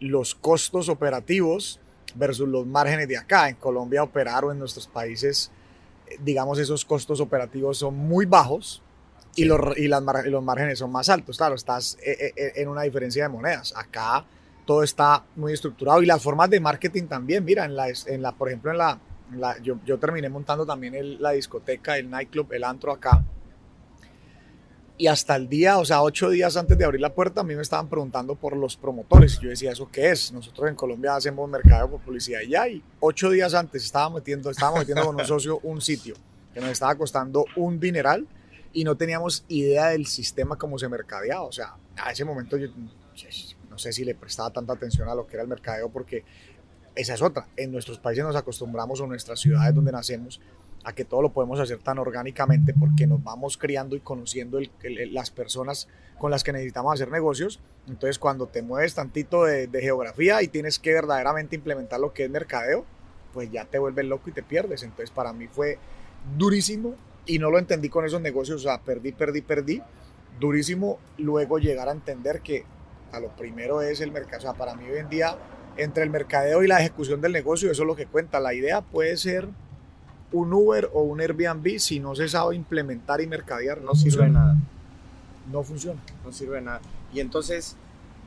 los 0.00 0.34
costos 0.34 0.88
operativos 0.88 1.80
versus 2.14 2.48
los 2.48 2.66
márgenes 2.66 3.08
de 3.08 3.16
acá. 3.16 3.48
En 3.48 3.56
Colombia 3.56 4.02
operar 4.02 4.44
o 4.44 4.52
en 4.52 4.58
nuestros 4.58 4.86
países, 4.86 5.50
eh, 6.08 6.18
digamos, 6.22 6.58
esos 6.58 6.84
costos 6.84 7.20
operativos 7.20 7.78
son 7.78 7.96
muy 7.96 8.26
bajos 8.26 8.82
y, 9.36 9.44
los, 9.44 9.76
y, 9.76 9.88
las, 9.88 10.02
los 10.26 10.42
márgenes 10.42 10.78
son 10.78 10.90
más 10.90 11.08
altos. 11.08 11.36
Claro, 11.36 11.54
estás 11.54 11.96
eh, 12.04 12.32
eh, 12.36 12.52
en 12.56 12.68
una 12.68 12.82
diferencia 12.82 13.24
de 13.24 13.28
monedas. 13.28 13.74
Acá 13.76 14.24
todo 14.64 14.82
está 14.82 15.24
muy 15.36 15.52
estructurado 15.52 16.02
y 16.02 16.06
las 16.06 16.22
formas 16.22 16.50
de 16.50 16.60
marketing 16.60 17.04
también. 17.04 17.44
Mira, 17.44 17.64
en 17.64 17.76
la, 17.76 17.88
en 17.88 18.22
la 18.22 18.32
por 18.32 18.48
ejemplo, 18.48 18.70
en 18.70 18.78
la, 18.78 18.98
yo, 19.62 19.78
yo, 19.84 19.98
terminé 19.98 20.28
montando 20.28 20.64
también 20.64 21.20
la 21.20 21.32
discoteca, 21.32 21.98
el 21.98 22.10
nightclub, 22.10 22.52
el 22.52 22.64
antro 22.64 22.92
acá. 22.92 23.24
Y 24.98 25.08
hasta 25.08 25.36
el 25.36 25.48
día, 25.48 25.78
o 25.78 25.84
sea, 25.84 26.02
ocho 26.02 26.30
días 26.30 26.56
antes 26.56 26.78
de 26.78 26.84
abrir 26.84 27.02
la 27.02 27.12
puerta, 27.12 27.42
a 27.42 27.44
mí 27.44 27.54
me 27.54 27.60
estaban 27.60 27.88
preguntando 27.88 28.34
por 28.34 28.56
los 28.56 28.76
promotores. 28.76 29.38
Yo 29.40 29.50
decía, 29.50 29.72
¿eso 29.72 29.90
qué 29.92 30.10
es? 30.10 30.32
Nosotros 30.32 30.68
en 30.70 30.74
Colombia 30.74 31.14
hacemos 31.14 31.50
mercado 31.50 31.90
por 31.90 32.00
publicidad 32.00 32.40
y 32.40 32.48
ya. 32.48 32.66
Y 32.66 32.82
ocho 33.00 33.28
días 33.30 33.52
antes 33.52 33.84
estábamos 33.84 34.20
metiendo, 34.20 34.50
estábamos 34.50 34.80
metiendo 34.80 35.04
con 35.04 35.16
un 35.16 35.24
socio 35.26 35.60
un 35.64 35.82
sitio 35.82 36.14
que 36.54 36.60
nos 36.60 36.70
estaba 36.70 36.94
costando 36.94 37.44
un 37.56 37.78
dineral 37.78 38.26
y 38.72 38.84
no 38.84 38.96
teníamos 38.96 39.44
idea 39.48 39.88
del 39.88 40.06
sistema 40.06 40.56
como 40.56 40.78
se 40.78 40.88
mercadeaba. 40.88 41.42
O 41.42 41.52
sea, 41.52 41.74
a 41.96 42.12
ese 42.12 42.24
momento 42.24 42.56
yo 42.56 42.68
no 43.76 43.78
sé 43.78 43.92
si 43.92 44.06
le 44.06 44.14
prestaba 44.14 44.50
tanta 44.50 44.72
atención 44.72 45.06
a 45.10 45.14
lo 45.14 45.26
que 45.26 45.34
era 45.34 45.42
el 45.42 45.48
mercadeo 45.48 45.90
porque 45.90 46.24
esa 46.96 47.14
es 47.14 47.22
otra. 47.22 47.46
En 47.56 47.70
nuestros 47.70 47.98
países 47.98 48.24
nos 48.24 48.36
acostumbramos 48.36 49.00
o 49.00 49.04
en 49.04 49.10
nuestras 49.10 49.38
ciudades 49.38 49.74
donde 49.74 49.92
nacemos 49.92 50.40
a 50.82 50.92
que 50.92 51.04
todo 51.04 51.20
lo 51.20 51.32
podemos 51.32 51.60
hacer 51.60 51.78
tan 51.78 51.98
orgánicamente 51.98 52.72
porque 52.72 53.06
nos 53.06 53.22
vamos 53.22 53.56
criando 53.56 53.96
y 53.96 54.00
conociendo 54.00 54.60
las 55.10 55.30
personas 55.30 55.88
con 56.18 56.30
las 56.30 56.44
que 56.44 56.52
necesitamos 56.52 56.94
hacer 56.94 57.10
negocios. 57.10 57.60
Entonces 57.86 58.18
cuando 58.18 58.46
te 58.46 58.62
mueves 58.62 58.94
tantito 58.94 59.44
de, 59.44 59.68
geografía 59.80 60.42
y 60.42 60.48
tienes 60.48 60.78
que 60.78 60.92
verdaderamente 60.94 61.56
implementar 61.56 62.00
lo 62.00 62.12
que 62.12 62.24
es 62.24 62.30
mercadeo, 62.30 62.84
pues 63.32 63.50
ya 63.50 63.64
te 63.64 63.78
vuelves 63.78 64.06
loco 64.06 64.30
y 64.30 64.32
te 64.32 64.42
pierdes. 64.42 64.82
Entonces 64.82 65.10
para 65.10 65.32
mí 65.32 65.48
fue 65.48 65.78
durísimo 66.38 66.94
y 67.26 67.38
no 67.38 67.50
lo 67.50 67.58
entendí 67.58 67.88
con 67.88 68.06
esos 68.06 68.20
negocios, 68.20 68.60
o 68.60 68.68
sea, 68.68 68.80
perdí, 68.80 69.12
perdí, 69.12 69.42
perdí. 69.42 69.82
Durísimo 70.38 70.98
luego 71.18 71.58
llegar 71.58 71.88
a 71.88 71.92
entender 71.92 72.40
que 72.40 72.64
a 73.12 73.20
lo 73.20 73.28
primero 73.30 73.82
es 73.82 74.00
el 74.00 74.12
mercado. 74.12 74.38
O 74.38 74.42
sea, 74.42 74.52
para 74.52 74.74
mí 74.74 74.88
hoy 74.88 74.98
en 74.98 75.08
día, 75.08 75.36
entre 75.76 76.02
el 76.02 76.10
mercadeo 76.10 76.62
y 76.62 76.68
la 76.68 76.80
ejecución 76.80 77.20
del 77.20 77.32
negocio, 77.32 77.70
eso 77.70 77.82
es 77.82 77.86
lo 77.86 77.96
que 77.96 78.06
cuenta. 78.06 78.40
La 78.40 78.54
idea 78.54 78.80
puede 78.80 79.16
ser 79.16 79.48
un 80.32 80.52
Uber 80.52 80.90
o 80.92 81.02
un 81.02 81.20
Airbnb 81.20 81.78
si 81.78 82.00
no 82.00 82.14
se 82.14 82.28
sabe 82.28 82.56
implementar 82.56 83.20
y 83.20 83.26
mercadear. 83.26 83.80
No, 83.80 83.94
sirve 83.94 84.24
de 84.24 84.30
nada. 84.30 84.56
No 85.50 85.62
funciona. 85.62 86.00
No 86.24 86.32
sirve 86.32 86.56
de 86.56 86.62
nada. 86.62 86.80
Y 87.12 87.20
entonces, 87.20 87.76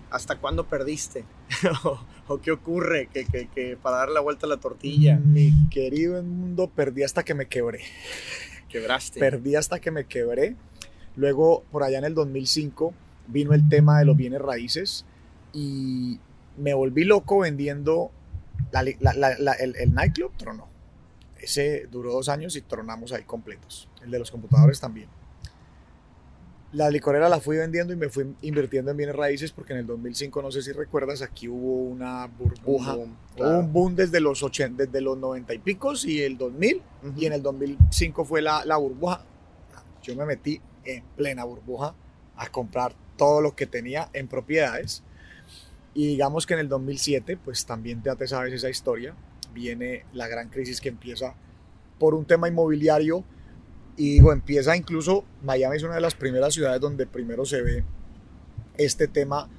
¿hasta 0.09 0.37
cuándo 0.37 0.65
perdiste? 0.65 1.25
¿O, 2.27 2.39
qué 2.39 2.51
ocurre 2.51 3.09
que, 3.11 3.25
que, 3.25 3.77
para 3.81 3.97
dar 3.97 4.09
la 4.09 4.19
vuelta 4.19 4.45
a 4.45 4.49
la 4.49 4.57
tortilla? 4.57 5.17
Mi 5.17 5.51
querido 5.69 6.21
mundo, 6.23 6.69
perdí 6.69 7.03
hasta 7.03 7.23
que 7.23 7.33
me 7.33 7.47
quebré. 7.47 7.81
Quebraste. 8.69 9.19
Perdí 9.19 9.55
hasta 9.55 9.79
que 9.79 9.91
me 9.91 10.05
quebré. 10.05 10.55
Luego, 11.15 11.63
por 11.71 11.83
allá 11.83 11.97
en 11.97 12.05
el 12.05 12.13
2005, 12.13 12.93
vino 13.27 13.53
el 13.53 13.67
tema 13.67 13.99
de 13.99 14.05
los 14.05 14.15
bienes 14.15 14.41
raíces 14.41 15.05
y 15.53 16.19
me 16.59 16.73
volví 16.73 17.03
loco 17.03 17.39
vendiendo 17.39 18.11
el, 18.73 19.75
el, 19.77 19.93
nightclub 19.93 20.31
tronó. 20.37 20.67
Ese 21.39 21.87
duró 21.89 22.11
dos 22.11 22.29
años 22.29 22.55
y 22.55 22.61
tronamos 22.61 23.13
ahí 23.13 23.23
completos. 23.23 23.87
El 24.03 24.11
de 24.11 24.19
los 24.19 24.29
computadores 24.29 24.79
también. 24.79 25.07
La 26.71 26.91
licorera 26.91 27.29
la 27.29 27.39
fui 27.39 27.57
vendiendo 27.57 27.93
y 27.93 27.95
me 27.95 28.09
fui 28.09 28.35
invirtiendo 28.43 28.91
en 28.91 28.97
bienes 28.97 29.15
raíces 29.15 29.51
porque 29.51 29.73
en 29.73 29.79
el 29.79 29.87
2005, 29.87 30.41
no 30.41 30.51
sé 30.51 30.61
si 30.61 30.71
recuerdas, 30.71 31.23
aquí 31.23 31.47
hubo 31.47 31.83
una 31.83 32.27
burbuja. 32.27 32.95
Un 32.95 33.17
boom, 33.37 33.57
un 33.57 33.73
boom 33.73 33.95
desde 33.95 34.19
los 34.19 34.43
80, 34.43 34.85
desde 34.85 35.01
los 35.01 35.17
90 35.17 35.51
y 35.55 35.57
picos 35.59 36.05
y 36.05 36.21
el 36.21 36.37
2000. 36.37 36.81
Y 37.17 37.25
en 37.25 37.33
el 37.33 37.41
2005 37.41 38.23
fue 38.23 38.41
la, 38.41 38.63
la 38.65 38.77
burbuja. 38.77 39.23
Yo 40.03 40.15
me 40.15 40.25
metí 40.25 40.61
en 40.85 41.03
plena 41.15 41.43
burbuja 41.43 41.95
a 42.35 42.47
comprar 42.49 42.93
todo 43.17 43.41
lo 43.41 43.55
que 43.55 43.65
tenía 43.65 44.09
en 44.13 44.27
propiedades. 44.27 45.03
Y 45.99 46.07
digamos 46.07 46.45
que 46.45 46.53
en 46.53 46.61
el 46.61 46.69
2007, 46.69 47.35
pues 47.43 47.65
también 47.65 48.01
ya 48.01 48.15
te 48.15 48.25
sabes 48.25 48.53
esa 48.53 48.69
historia, 48.69 49.13
viene 49.53 50.05
la 50.13 50.29
gran 50.29 50.47
crisis 50.47 50.79
que 50.79 50.87
empieza 50.87 51.35
por 51.99 52.15
un 52.15 52.23
tema 52.23 52.47
inmobiliario 52.47 53.25
y 53.97 54.11
digo, 54.11 54.31
empieza 54.31 54.77
incluso, 54.77 55.25
Miami 55.43 55.75
es 55.75 55.83
una 55.83 55.95
de 55.95 55.99
las 55.99 56.15
primeras 56.15 56.53
ciudades 56.53 56.79
donde 56.79 57.05
primero 57.05 57.43
se 57.43 57.61
ve 57.61 57.83
este 58.77 59.09
tema 59.09 59.49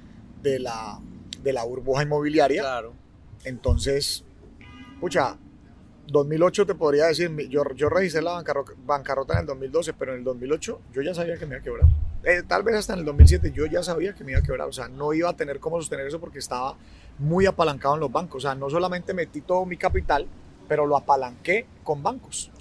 de 0.41 0.57
la, 0.57 0.99
de 1.43 1.53
la 1.53 1.63
burbuja 1.63 2.01
inmobiliaria. 2.01 2.63
Claro. 2.63 2.95
Entonces, 3.43 4.25
pucha, 4.99 5.37
2008 6.07 6.65
te 6.65 6.73
podría 6.73 7.05
decir, 7.05 7.29
yo, 7.49 7.63
yo 7.75 7.87
registré 7.87 8.23
la 8.23 8.41
bancarrota, 8.83 9.33
en 9.33 9.41
el 9.41 9.45
2012, 9.45 9.93
pero 9.93 10.13
en 10.13 10.17
el 10.17 10.23
2008 10.23 10.81
yo 10.91 11.03
ya 11.03 11.13
sabía 11.13 11.37
que 11.37 11.45
me 11.45 11.51
iba 11.53 11.59
a 11.59 11.63
quebrar. 11.63 11.87
Eh, 12.23 12.43
tal 12.47 12.63
vez 12.63 12.75
hasta 12.75 12.93
en 12.93 12.99
el 12.99 13.05
2007 13.05 13.51
yo 13.51 13.65
ya 13.65 13.81
sabía 13.81 14.13
que 14.13 14.23
me 14.23 14.31
iba 14.31 14.39
a 14.39 14.43
quebrar, 14.43 14.67
o 14.67 14.73
sea, 14.73 14.87
no 14.87 15.13
iba 15.13 15.29
a 15.29 15.35
tener 15.35 15.59
cómo 15.59 15.77
sostener 15.77 16.05
eso 16.05 16.19
porque 16.19 16.39
estaba 16.39 16.75
muy 17.17 17.45
apalancado 17.45 17.95
en 17.95 18.01
los 18.01 18.11
bancos, 18.11 18.45
o 18.45 18.47
sea, 18.47 18.55
no 18.55 18.69
solamente 18.69 19.13
metí 19.13 19.41
todo 19.41 19.65
mi 19.65 19.77
capital, 19.77 20.27
pero 20.67 20.85
lo 20.85 20.95
apalanqué 20.95 21.65
con 21.83 22.03
bancos 22.03 22.51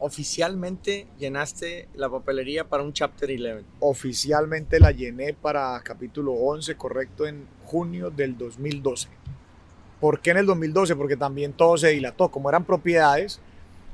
oficialmente 0.00 1.06
llenaste 1.18 1.88
la 1.94 2.08
papelería 2.08 2.64
para 2.64 2.82
un 2.82 2.92
Chapter 2.92 3.30
11? 3.30 3.64
Oficialmente 3.80 4.80
la 4.80 4.90
llené 4.90 5.34
para 5.34 5.80
capítulo 5.84 6.32
11, 6.32 6.74
correcto, 6.76 7.26
en 7.26 7.46
junio 7.64 8.10
del 8.10 8.36
2012. 8.36 9.08
¿Por 10.00 10.20
qué 10.20 10.30
en 10.30 10.38
el 10.38 10.46
2012? 10.46 10.96
Porque 10.96 11.16
también 11.16 11.52
todo 11.52 11.76
se 11.76 11.88
dilató. 11.88 12.30
Como 12.30 12.48
eran 12.48 12.64
propiedades, 12.64 13.40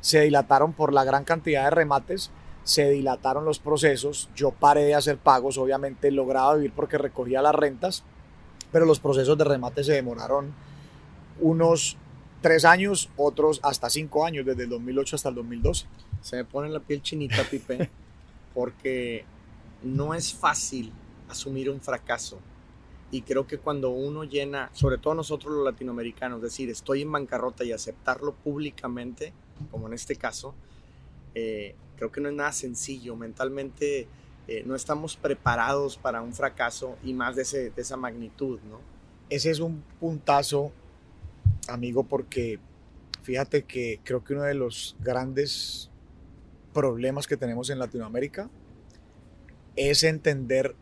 se 0.01 0.21
dilataron 0.21 0.73
por 0.73 0.93
la 0.93 1.05
gran 1.05 1.25
cantidad 1.25 1.65
de 1.65 1.71
remates, 1.71 2.31
se 2.67 2.91
dilataron 2.91 3.45
los 3.45 3.61
procesos. 3.61 4.29
Yo 4.35 4.51
paré 4.51 4.83
de 4.83 4.97
hacer 4.97 5.19
pagos, 5.19 5.57
obviamente 5.57 6.11
lograba 6.11 6.57
vivir 6.57 6.73
porque 6.75 6.99
recogía 6.99 7.41
las 7.41 7.55
rentas, 7.55 8.03
pero 8.73 8.85
los 8.85 8.99
procesos 8.99 9.39
de 9.39 9.45
remate 9.45 9.85
se 9.85 9.93
demoraron 9.93 10.53
unos 11.41 11.97
tres 12.43 12.65
años, 12.65 13.09
otros 13.17 13.61
hasta 13.63 13.89
cinco 13.89 14.27
años, 14.27 14.45
desde 14.45 14.65
el 14.65 14.71
2008 14.71 15.15
hasta 15.15 15.29
el 15.29 15.37
2012. 15.37 15.87
Se 16.21 16.37
me 16.37 16.45
pone 16.45 16.69
la 16.69 16.81
piel 16.81 17.03
chinita, 17.03 17.45
Pipe, 17.49 17.89
porque 18.55 19.25
no 19.85 20.13
es 20.13 20.35
fácil 20.35 20.93
asumir 21.29 21.71
un 21.71 21.81
fracaso. 21.81 22.41
Y 23.13 23.23
creo 23.23 23.47
que 23.47 23.59
cuando 23.59 23.91
uno 23.91 24.25
llena, 24.25 24.71
sobre 24.73 24.99
todo 24.99 25.15
nosotros 25.15 25.55
los 25.55 25.65
latinoamericanos, 25.65 26.43
decir 26.43 26.69
estoy 26.69 27.03
en 27.03 27.13
bancarrota 27.13 27.63
y 27.63 27.71
aceptarlo 27.71 28.35
públicamente, 28.35 29.33
como 29.71 29.87
en 29.87 29.93
este 29.93 30.17
caso, 30.17 30.53
eh, 31.37 31.77
creo 31.97 32.13
que 32.13 32.21
no 32.21 32.29
es 32.29 32.35
nada 32.35 32.53
sencillo. 32.53 33.17
Mentalmente 33.17 34.09
eh, 34.49 34.63
no 34.65 34.75
estamos 34.75 35.17
preparados 35.17 35.97
para 35.97 36.23
un 36.23 36.33
fracaso 36.33 36.97
y 37.03 37.13
más 37.15 37.37
de, 37.37 37.43
ese, 37.43 37.71
de 37.71 37.83
esa 37.83 37.97
magnitud, 37.97 38.61
¿no? 38.69 38.81
Ese 39.29 39.51
es 39.51 39.59
un 39.59 39.83
puntazo 39.99 40.71
amigo, 41.69 42.05
porque 42.05 42.61
fíjate 43.23 43.65
que 43.65 44.01
creo 44.05 44.23
que 44.23 44.35
uno 44.35 44.45
de 44.45 44.55
los 44.55 44.97
grandes 45.01 45.91
problemas 46.73 47.27
que 47.27 47.37
tenemos 47.37 47.71
en 47.71 47.79
Latinoamérica 47.79 48.49
es 49.75 50.05
entender 50.05 50.77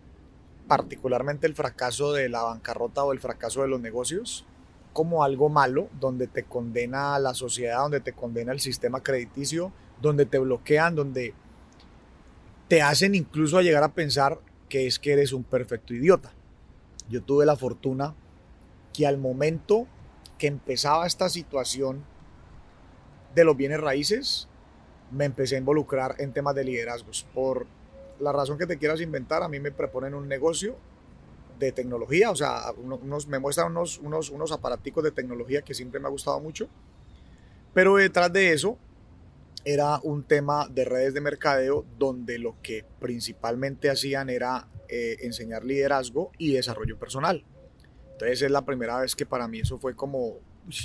particularmente 0.68 1.46
el 1.46 1.55
fracaso 1.55 2.12
de 2.12 2.29
la 2.29 2.42
bancarrota 2.42 3.05
o 3.05 3.12
el 3.12 3.20
fracaso 3.20 3.62
de 3.62 3.68
los 3.68 3.81
negocios 3.81 4.44
como 4.92 5.24
algo 5.24 5.48
malo, 5.48 5.88
donde 6.00 6.27
te 6.27 6.44
condena 6.44 7.18
la 7.18 7.35
sociedad, 7.35 7.79
donde 7.81 8.00
te 8.00 8.12
condena 8.12 8.53
el 8.53 8.61
sistema 8.61 9.03
crediticio, 9.03 9.72
donde 10.09 10.27
te 10.27 10.38
bloquean, 10.38 10.95
donde 10.95 11.35
te 12.69 12.83
hacen 12.83 13.14
incluso 13.14 13.59
a 13.59 13.62
llegar 13.62 13.83
a 13.83 13.93
pensar 13.93 14.38
que 14.69 14.87
es 14.87 14.99
que 14.99 15.12
eres 15.12 15.33
un 15.33 15.45
perfecto 15.45 15.95
idiota. 15.95 16.33
Yo 17.09 17.23
tuve 17.23 17.45
la 17.47 17.57
fortuna 17.57 18.14
que 18.93 19.07
al 19.07 19.19
momento 19.19 19.87
que 20.38 20.47
empezaba 20.47 21.07
esta 21.07 21.29
situación 21.29 22.05
de 23.35 23.45
los 23.45 23.57
bienes 23.57 23.81
raíces, 23.81 24.49
me 25.11 25.25
empecé 25.25 25.57
a 25.57 25.59
involucrar 25.59 26.17
en 26.19 26.33
temas 26.33 26.55
de 26.55 26.64
liderazgos. 26.64 27.27
Por 27.35 27.67
la 28.21 28.33
razón 28.33 28.59
que 28.59 28.67
te 28.67 28.79
quieras 28.79 29.01
inventar, 29.01 29.43
a 29.43 29.49
mí 29.49 29.61
me 29.61 29.73
proponen 29.73 30.14
un 30.14 30.29
negocio 30.29 30.77
de 31.59 31.73
tecnología, 31.73 32.31
o 32.31 32.37
sea, 32.37 32.73
me 33.29 33.38
muestran 33.38 33.71
unos, 33.71 33.99
unos, 33.99 34.31
unos 34.31 34.51
aparaticos 34.51 35.05
de 35.05 35.12
tecnología 35.12 35.62
que 35.62 35.73
siempre 35.73 36.01
me 36.01 36.09
ha 36.09 36.11
gustado 36.11 36.40
mucho, 36.40 36.69
pero 37.73 37.95
detrás 37.97 38.33
de 38.33 38.53
eso 38.53 38.77
era 39.64 39.98
un 40.03 40.24
tema 40.24 40.68
de 40.68 40.85
redes 40.85 41.14
de 41.14 41.20
mercadeo 41.20 41.85
donde 41.98 42.38
lo 42.38 42.57
que 42.62 42.85
principalmente 43.00 43.90
hacían 43.90 44.29
era 44.29 44.68
eh, 44.88 45.16
enseñar 45.20 45.64
liderazgo 45.64 46.33
y 46.38 46.53
desarrollo 46.53 46.98
personal. 46.98 47.44
Entonces 48.12 48.42
es 48.42 48.50
la 48.50 48.64
primera 48.64 49.00
vez 49.00 49.16
que 49.16 49.27
para 49.27 49.48
mí 49.48 49.61
eso 49.61 49.79
fue 49.79 49.96
como, 49.96 50.38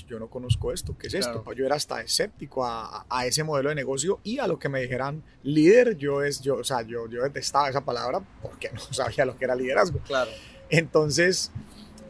yo 0.07 0.17
no 0.17 0.29
conozco 0.29 0.71
esto, 0.71 0.97
¿qué 0.97 1.07
es 1.07 1.13
esto? 1.13 1.43
Yo 1.53 1.65
era 1.65 1.75
hasta 1.75 2.01
escéptico 2.01 2.65
a, 2.65 3.05
a, 3.09 3.25
ese 3.25 3.43
modelo 3.43 3.69
de 3.69 3.75
negocio 3.75 4.19
y 4.23 4.39
a 4.39 4.47
lo 4.47 4.57
que 4.57 4.69
me 4.69 4.81
dijeran 4.81 5.23
líder, 5.43 5.95
yo 5.97 6.23
es, 6.23 6.41
yo, 6.41 6.55
o 6.55 6.63
sea, 6.63 6.81
yo, 6.81 7.07
yo 7.07 7.21
detestaba 7.23 7.69
esa 7.69 7.83
palabra 7.85 8.21
porque 8.41 8.71
no 8.71 8.79
sabía 8.91 9.25
lo 9.25 9.37
que 9.37 9.45
era 9.45 9.55
liderazgo. 9.55 9.99
Claro. 9.99 10.31
Entonces 10.69 11.51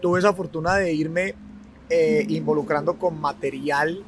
tuve 0.02 0.20
esa 0.20 0.34
fortuna 0.34 0.76
de 0.76 0.94
irme 0.94 1.36
eh, 1.90 2.26
involucrando 2.30 2.98
con 2.98 3.20
material 3.20 4.04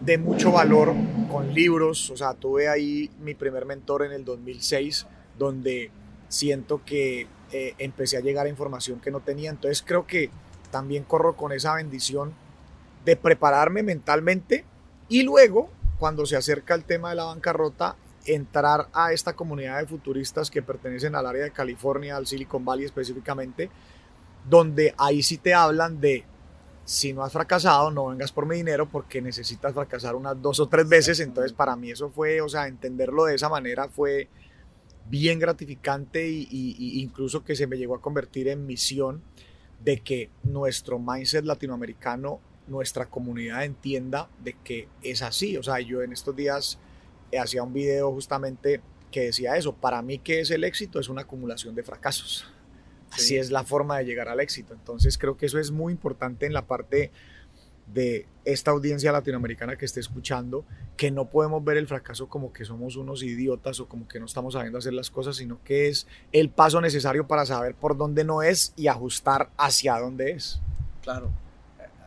de 0.00 0.18
mucho 0.18 0.52
valor, 0.52 0.94
con 1.30 1.52
libros, 1.52 2.10
o 2.10 2.16
sea, 2.16 2.34
tuve 2.34 2.68
ahí 2.68 3.10
mi 3.20 3.34
primer 3.34 3.66
mentor 3.66 4.04
en 4.04 4.12
el 4.12 4.24
2006, 4.24 5.06
donde 5.38 5.90
siento 6.28 6.82
que 6.84 7.26
eh, 7.52 7.74
empecé 7.78 8.16
a 8.16 8.20
llegar 8.20 8.46
a 8.46 8.48
información 8.48 9.00
que 9.00 9.10
no 9.10 9.20
tenía. 9.20 9.50
Entonces 9.50 9.82
creo 9.86 10.06
que 10.06 10.30
también 10.70 11.04
corro 11.04 11.36
con 11.36 11.52
esa 11.52 11.74
bendición 11.74 12.32
de 13.04 13.16
prepararme 13.16 13.82
mentalmente 13.82 14.64
y 15.08 15.22
luego, 15.22 15.70
cuando 15.98 16.26
se 16.26 16.36
acerca 16.36 16.74
el 16.74 16.84
tema 16.84 17.10
de 17.10 17.16
la 17.16 17.24
bancarrota, 17.24 17.96
entrar 18.26 18.88
a 18.92 19.12
esta 19.12 19.34
comunidad 19.34 19.78
de 19.78 19.86
futuristas 19.86 20.50
que 20.50 20.62
pertenecen 20.62 21.14
al 21.14 21.26
área 21.26 21.44
de 21.44 21.50
California, 21.50 22.16
al 22.16 22.26
Silicon 22.26 22.64
Valley 22.64 22.84
específicamente, 22.84 23.70
donde 24.48 24.94
ahí 24.98 25.22
sí 25.22 25.38
te 25.38 25.54
hablan 25.54 26.00
de 26.00 26.24
si 26.88 27.12
no 27.12 27.22
has 27.22 27.34
fracasado, 27.34 27.90
no 27.90 28.06
vengas 28.06 28.32
por 28.32 28.46
mi 28.46 28.56
dinero 28.56 28.88
porque 28.88 29.20
necesitas 29.20 29.74
fracasar 29.74 30.16
unas 30.16 30.40
dos 30.40 30.58
o 30.58 30.68
tres 30.68 30.88
veces. 30.88 31.20
Entonces, 31.20 31.52
para 31.52 31.76
mí 31.76 31.90
eso 31.90 32.08
fue, 32.08 32.40
o 32.40 32.48
sea, 32.48 32.66
entenderlo 32.66 33.26
de 33.26 33.34
esa 33.34 33.50
manera 33.50 33.90
fue 33.90 34.30
bien 35.10 35.38
gratificante 35.38 36.26
y, 36.26 36.48
incluso 37.02 37.44
que 37.44 37.56
se 37.56 37.66
me 37.66 37.76
llegó 37.76 37.94
a 37.94 38.00
convertir 38.00 38.48
en 38.48 38.64
misión 38.64 39.20
de 39.84 40.00
que 40.00 40.30
nuestro 40.44 40.98
mindset 40.98 41.44
latinoamericano, 41.44 42.40
nuestra 42.68 43.04
comunidad 43.04 43.66
entienda 43.66 44.30
de 44.42 44.56
que 44.64 44.88
es 45.02 45.20
así. 45.20 45.58
O 45.58 45.62
sea, 45.62 45.80
yo 45.80 46.00
en 46.00 46.14
estos 46.14 46.34
días 46.34 46.78
hacía 47.38 47.62
un 47.64 47.74
video 47.74 48.10
justamente 48.12 48.80
que 49.10 49.24
decía 49.24 49.58
eso. 49.58 49.74
Para 49.74 50.00
mí, 50.00 50.20
que 50.20 50.40
es 50.40 50.50
el 50.50 50.64
éxito? 50.64 50.98
Es 50.98 51.10
una 51.10 51.20
acumulación 51.20 51.74
de 51.74 51.82
fracasos. 51.82 52.50
Así 53.12 53.36
es 53.36 53.50
la 53.50 53.64
forma 53.64 53.98
de 53.98 54.04
llegar 54.04 54.28
al 54.28 54.40
éxito. 54.40 54.74
Entonces 54.74 55.18
creo 55.18 55.36
que 55.36 55.46
eso 55.46 55.58
es 55.58 55.70
muy 55.70 55.92
importante 55.92 56.46
en 56.46 56.52
la 56.52 56.66
parte 56.66 57.10
de 57.92 58.26
esta 58.44 58.70
audiencia 58.70 59.12
latinoamericana 59.12 59.76
que 59.76 59.84
esté 59.84 60.00
escuchando, 60.00 60.64
que 60.96 61.10
no 61.10 61.26
podemos 61.30 61.64
ver 61.64 61.76
el 61.76 61.86
fracaso 61.86 62.28
como 62.28 62.52
que 62.52 62.64
somos 62.64 62.96
unos 62.96 63.22
idiotas 63.22 63.80
o 63.80 63.88
como 63.88 64.06
que 64.06 64.20
no 64.20 64.26
estamos 64.26 64.54
sabiendo 64.54 64.78
hacer 64.78 64.92
las 64.92 65.10
cosas, 65.10 65.36
sino 65.36 65.62
que 65.64 65.88
es 65.88 66.06
el 66.32 66.50
paso 66.50 66.80
necesario 66.80 67.26
para 67.26 67.46
saber 67.46 67.74
por 67.74 67.96
dónde 67.96 68.24
no 68.24 68.42
es 68.42 68.72
y 68.76 68.88
ajustar 68.88 69.50
hacia 69.56 69.98
dónde 69.98 70.32
es. 70.32 70.60
Claro, 71.02 71.30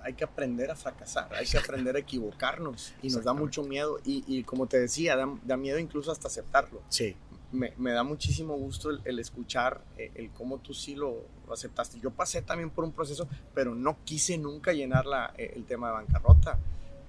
hay 0.04 0.14
que 0.14 0.24
aprender 0.24 0.72
a 0.72 0.76
fracasar, 0.76 1.34
hay 1.34 1.46
que 1.46 1.58
aprender 1.58 1.96
a 1.96 2.00
equivocarnos 2.00 2.94
y 3.02 3.10
nos 3.10 3.24
da 3.24 3.34
mucho 3.34 3.64
miedo 3.64 4.00
y, 4.04 4.44
como 4.44 4.68
te 4.68 4.80
decía, 4.80 5.16
da, 5.16 5.28
da, 5.44 5.58
miedo 5.58 5.80
incluso 5.80 6.12
hasta 6.12 6.28
aceptarlo. 6.28 6.82
Sí. 6.90 7.16
Me, 7.52 7.92
da 7.92 8.04
muchísimo 8.04 8.56
gusto 8.56 8.90
el, 9.04 9.20
escuchar 9.20 9.82
eh, 9.98 10.12
el, 10.16 10.32
cómo 10.32 10.60
tú 10.60 10.74
sí 10.74 10.96
lo, 10.96 11.26
lo, 11.48 11.54
aceptaste. 11.54 12.00
Yo 12.00 12.12
pasé 12.12 12.42
también 12.42 12.70
por 12.70 12.84
un 12.84 12.92
proceso, 12.92 13.28
pero 13.54 13.76
no 13.76 13.98
quise 14.06 14.38
nunca 14.38 14.74
llenar 14.74 15.06
la, 15.06 15.34
eh, 15.38 15.54
el 15.56 15.66
tema 15.66 15.88
de 15.88 15.94
bancarrota. 15.94 16.58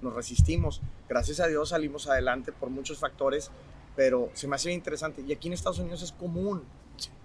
Nos 0.00 0.14
resistimos. 0.14 0.80
Gracias 1.08 1.38
a 1.40 1.46
Dios 1.46 1.68
salimos 1.68 2.08
adelante 2.08 2.50
por 2.50 2.70
muchos 2.70 2.98
factores, 2.98 3.50
pero 3.94 4.30
se 4.34 4.48
me 4.48 4.56
hace 4.56 4.72
interesante. 4.72 5.22
Y 5.22 5.32
aquí 5.32 5.48
en 5.48 5.54
Estados 5.54 5.78
Unidos 5.78 6.02
es 6.02 6.12
común. 6.12 6.62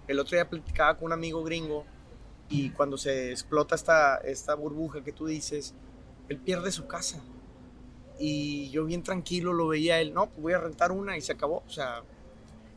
El 0.06 0.20
otro 0.20 0.36
día 0.36 0.48
platicaba 0.48 0.96
con 0.96 1.06
un 1.06 1.12
amigo 1.12 1.42
gringo 1.42 1.84
y 2.48 2.70
cuando 2.70 2.96
se 2.96 3.30
explota 3.30 3.74
esta, 3.74 4.16
esta 4.18 4.54
burbuja 4.54 5.02
que 5.02 5.12
tú 5.12 5.26
dices, 5.26 5.74
él 6.28 6.38
pierde 6.38 6.70
su 6.70 6.86
casa. 6.86 7.20
Y 8.18 8.70
yo 8.70 8.84
bien 8.84 9.02
tranquilo 9.02 9.52
lo 9.52 9.68
veía 9.68 10.00
él, 10.00 10.14
no, 10.14 10.26
pues 10.26 10.40
voy 10.40 10.52
a 10.52 10.58
rentar 10.58 10.92
una 10.92 11.16
y 11.16 11.20
se 11.20 11.32
acabó. 11.32 11.62
O 11.66 11.70
sea, 11.70 12.02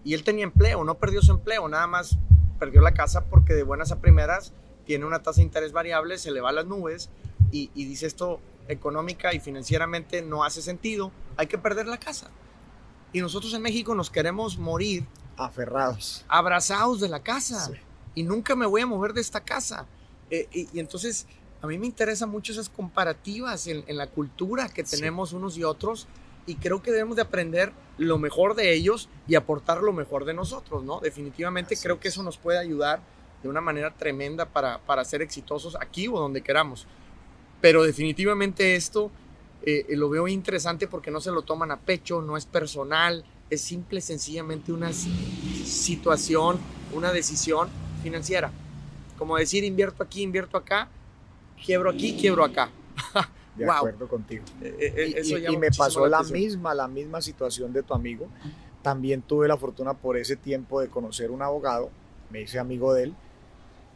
y 0.04 0.14
él 0.14 0.24
tenía 0.24 0.44
empleo, 0.44 0.84
no 0.84 0.96
perdió 0.96 1.22
su 1.22 1.32
empleo, 1.32 1.68
nada 1.68 1.88
más 1.88 2.18
perdió 2.60 2.82
la 2.82 2.94
casa 2.94 3.26
porque 3.26 3.54
de 3.54 3.64
buenas 3.64 3.92
a 3.92 4.00
primeras 4.00 4.54
tiene 4.86 5.06
una 5.06 5.22
tasa 5.22 5.38
de 5.38 5.44
interés 5.44 5.72
variable, 5.72 6.18
se 6.18 6.32
le 6.32 6.42
va 6.42 6.50
a 6.50 6.54
las 6.54 6.66
nubes 6.66 7.10
y, 7.52 7.72
y 7.74 7.86
dice 7.86 8.08
esto 8.08 8.40
económica 8.68 9.34
y 9.34 9.40
financieramente 9.40 10.22
no 10.22 10.44
hace 10.44 10.62
sentido, 10.62 11.12
hay 11.38 11.48
que 11.48 11.58
perder 11.58 11.88
la 11.88 11.98
casa. 11.98 12.30
Y 13.14 13.20
nosotros 13.20 13.54
en 13.54 13.62
México 13.62 13.94
nos 13.94 14.10
queremos 14.10 14.58
morir 14.58 15.06
aferrados, 15.38 16.26
abrazados 16.28 17.00
de 17.00 17.10
la 17.10 17.22
casa. 17.22 17.66
Sí. 17.66 17.74
Y 18.16 18.24
nunca 18.24 18.56
me 18.56 18.66
voy 18.66 18.82
a 18.82 18.86
mover 18.86 19.14
de 19.14 19.22
esta 19.22 19.42
casa. 19.42 19.86
Eh, 20.30 20.48
y, 20.52 20.70
y, 20.74 20.80
entonces 20.80 21.28
a 21.62 21.68
mí 21.68 21.78
me 21.78 21.86
interesan 21.86 22.30
mucho 22.30 22.54
esas 22.54 22.70
comparativas 22.70 23.68
en, 23.68 23.84
en 23.88 23.98
la 23.98 24.08
cultura 24.08 24.70
que 24.70 24.84
tenemos 24.84 25.30
sí. 25.30 25.36
unos 25.36 25.58
y 25.58 25.64
otros 25.64 26.08
y 26.46 26.56
creo 26.56 26.82
que 26.82 26.92
debemos 26.92 27.16
de 27.16 27.22
aprender 27.24 27.72
lo 27.98 28.18
mejor 28.18 28.56
de 28.56 28.74
ellos 28.74 29.10
y 29.28 29.36
aportar 29.36 29.82
lo 29.82 29.94
mejor 29.94 30.26
de 30.26 30.34
nosotros, 30.34 30.84
¿no? 30.84 31.00
Definitivamente 31.00 31.76
Así 31.76 31.84
creo 31.84 31.96
es. 31.96 32.02
que 32.02 32.08
eso 32.08 32.24
nos 32.24 32.38
puede 32.38 32.58
ayudar 32.58 33.02
de 33.44 33.50
una 33.50 33.62
manera 33.62 33.92
tremenda 33.92 34.46
para, 34.46 34.80
para 34.80 35.04
ser 35.04 35.22
exitosos 35.22 35.76
aquí 35.80 36.08
o 36.08 36.14
donde 36.14 36.42
queramos. 36.42 36.88
Pero 37.60 37.84
definitivamente 37.84 38.76
esto 38.76 39.12
eh, 39.64 39.86
lo 39.90 40.10
veo 40.10 40.28
interesante 40.28 40.88
porque 40.88 41.12
no 41.12 41.22
se 41.22 41.32
lo 41.32 41.44
toman 41.44 41.72
a 41.72 41.80
pecho, 41.80 42.22
no 42.22 42.38
es 42.38 42.46
personal, 42.46 43.24
es 43.50 43.62
simple, 43.62 44.02
sencillamente 44.02 44.72
una 44.72 44.92
situación, 44.94 46.60
una 46.94 47.12
decisión 47.12 47.70
financiera. 48.02 48.52
Como 49.18 49.38
decir, 49.38 49.64
invierto 49.64 50.02
aquí, 50.02 50.24
invierto 50.24 50.58
acá, 50.58 50.88
quiebro 51.64 51.92
aquí, 51.92 52.18
quiebro 52.20 52.44
acá. 52.44 52.70
De 53.56 53.66
wow. 53.66 53.74
acuerdo 53.76 54.08
contigo. 54.08 54.46
Eh, 54.62 54.94
eh, 54.96 55.22
y, 55.24 55.54
y, 55.54 55.58
me 55.58 55.70
pasó 55.72 56.08
la, 56.08 56.22
la 56.22 56.30
misma, 56.30 56.74
la 56.74 56.88
misma 56.88 57.22
situación 57.22 57.74
de 57.74 57.84
tu 57.84 57.94
amigo. 57.94 58.28
También 58.82 59.22
tuve 59.22 59.48
la 59.48 59.58
fortuna 59.58 59.94
por 59.94 60.18
ese 60.18 60.36
tiempo 60.36 60.82
de 60.82 60.88
conocer 60.88 61.32
un 61.32 61.42
abogado, 61.42 61.90
me 62.30 62.42
hice 62.42 62.60
amigo 62.60 62.94
de 62.94 63.04
él. 63.04 63.16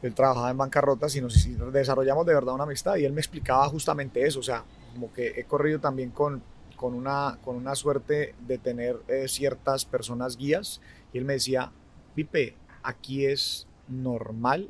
Él 0.01 0.13
trabajaba 0.13 0.51
en 0.51 0.57
bancarrotas 0.57 1.15
y 1.15 1.21
nos 1.21 1.47
desarrollamos 1.71 2.25
de 2.25 2.33
verdad 2.33 2.53
una 2.53 2.65
amistad. 2.65 2.97
Y 2.97 3.05
él 3.05 3.13
me 3.13 3.21
explicaba 3.21 3.67
justamente 3.69 4.25
eso. 4.27 4.39
O 4.39 4.43
sea, 4.43 4.63
como 4.93 5.11
que 5.11 5.33
he 5.37 5.45
corrido 5.45 5.79
también 5.79 6.11
con, 6.11 6.43
con, 6.75 6.93
una, 6.93 7.39
con 7.43 7.55
una 7.55 7.73
suerte 7.73 8.35
de 8.45 8.57
tener 8.57 8.99
eh, 9.07 9.27
ciertas 9.27 9.85
personas 9.85 10.37
guías. 10.37 10.81
Y 11.11 11.17
él 11.17 11.25
me 11.25 11.33
decía, 11.33 11.71
Pipe, 12.13 12.55
aquí 12.83 13.25
es 13.25 13.67
normal 13.87 14.69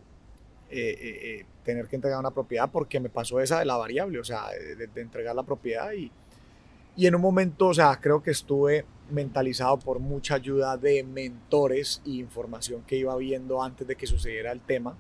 eh, 0.70 0.98
eh, 1.00 1.46
tener 1.64 1.88
que 1.88 1.96
entregar 1.96 2.20
una 2.20 2.32
propiedad 2.32 2.70
porque 2.72 3.00
me 3.00 3.10
pasó 3.10 3.40
esa 3.40 3.60
de 3.60 3.66
la 3.66 3.78
variable, 3.78 4.20
o 4.20 4.24
sea, 4.24 4.50
de, 4.50 4.88
de, 4.88 5.02
entregar 5.02 5.36
la 5.36 5.44
propiedad 5.44 5.94
y, 5.94 6.12
y 6.96 7.08
en 7.08 7.16
un 7.16 7.22
momento, 7.22 7.68
o 7.68 7.74
sea, 7.74 8.00
creo 8.00 8.24
que 8.24 8.32
estuve 8.32 8.86
mentalizado 9.10 9.78
por 9.78 10.00
mucha 10.00 10.36
ayuda 10.36 10.78
de 10.78 11.04
mentores 11.04 12.02
y 12.06 12.20
información 12.20 12.84
que 12.88 12.98
iba 12.98 13.16
viendo 13.18 13.62
antes 13.62 13.88
de 13.88 13.96
que 13.96 14.08
sucediera 14.08 14.52
el 14.52 14.62
tema, 14.62 14.98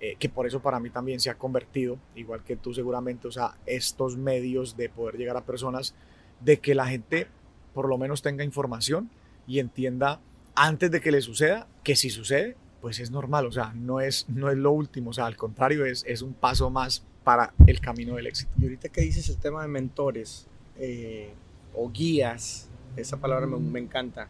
eh, 0.00 0.16
que 0.18 0.28
por 0.28 0.46
eso 0.46 0.60
para 0.60 0.80
mí 0.80 0.90
también 0.90 1.20
se 1.20 1.30
ha 1.30 1.38
convertido, 1.38 1.98
igual 2.14 2.42
que 2.44 2.56
tú 2.56 2.74
seguramente, 2.74 3.28
o 3.28 3.32
sea, 3.32 3.56
estos 3.66 4.16
medios 4.16 4.76
de 4.76 4.88
poder 4.88 5.16
llegar 5.16 5.36
a 5.36 5.44
personas, 5.44 5.94
de 6.40 6.58
que 6.58 6.74
la 6.74 6.86
gente 6.86 7.28
por 7.72 7.88
lo 7.88 7.98
menos 7.98 8.22
tenga 8.22 8.44
información 8.44 9.10
y 9.46 9.58
entienda 9.58 10.20
antes 10.54 10.90
de 10.90 11.00
que 11.00 11.10
le 11.10 11.20
suceda 11.20 11.66
que 11.82 11.96
si 11.96 12.10
sucede, 12.10 12.56
pues 12.84 13.00
es 13.00 13.10
normal, 13.10 13.46
o 13.46 13.50
sea, 13.50 13.72
no 13.74 14.02
es, 14.02 14.26
no 14.28 14.50
es 14.50 14.58
lo 14.58 14.70
último, 14.70 15.08
o 15.08 15.12
sea, 15.14 15.24
al 15.24 15.38
contrario, 15.38 15.86
es, 15.86 16.04
es 16.06 16.20
un 16.20 16.34
paso 16.34 16.68
más 16.68 17.02
para 17.24 17.54
el 17.66 17.80
camino 17.80 18.16
del 18.16 18.26
éxito. 18.26 18.52
Y 18.60 18.64
ahorita 18.64 18.90
que 18.90 19.00
dices 19.00 19.26
el 19.30 19.38
tema 19.38 19.62
de 19.62 19.68
mentores 19.68 20.46
eh, 20.76 21.32
o 21.72 21.90
guías, 21.90 22.68
esa 22.94 23.16
palabra 23.16 23.46
me, 23.46 23.56
me 23.56 23.80
encanta, 23.80 24.28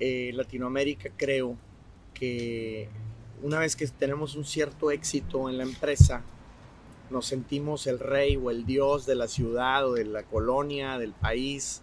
eh, 0.00 0.32
Latinoamérica 0.34 1.08
creo 1.16 1.56
que 2.14 2.88
una 3.44 3.60
vez 3.60 3.76
que 3.76 3.86
tenemos 3.86 4.34
un 4.34 4.44
cierto 4.44 4.90
éxito 4.90 5.48
en 5.48 5.56
la 5.56 5.62
empresa, 5.62 6.24
nos 7.10 7.26
sentimos 7.26 7.86
el 7.86 8.00
rey 8.00 8.34
o 8.34 8.50
el 8.50 8.66
dios 8.66 9.06
de 9.06 9.14
la 9.14 9.28
ciudad 9.28 9.88
o 9.88 9.92
de 9.92 10.04
la 10.04 10.24
colonia, 10.24 10.98
del 10.98 11.12
país, 11.12 11.82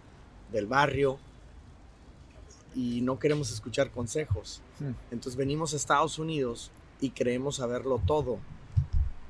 del 0.52 0.66
barrio, 0.66 1.18
y 2.74 3.00
no 3.02 3.18
queremos 3.18 3.52
escuchar 3.52 3.90
consejos. 3.90 4.62
Hmm. 4.80 4.92
Entonces 5.10 5.36
venimos 5.36 5.72
a 5.72 5.76
Estados 5.76 6.18
Unidos 6.18 6.70
y 7.00 7.10
creemos 7.10 7.56
saberlo 7.56 8.00
todo. 8.06 8.38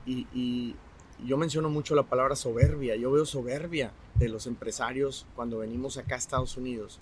Y, 0.07 0.27
y, 0.35 0.77
yo 1.25 1.37
menciono 1.37 1.71
mucho 1.71 1.95
la 1.95 2.03
palabra 2.03 2.35
soberbia. 2.35 2.97
Yo 2.97 3.13
veo 3.13 3.25
soberbia 3.25 3.93
de 4.17 4.29
los 4.29 4.49
empresarios 4.49 5.25
cuando 5.37 5.59
venimos 5.59 5.97
acá 5.97 6.17
a 6.17 6.19
Estados 6.19 6.57
Unidos 6.57 6.99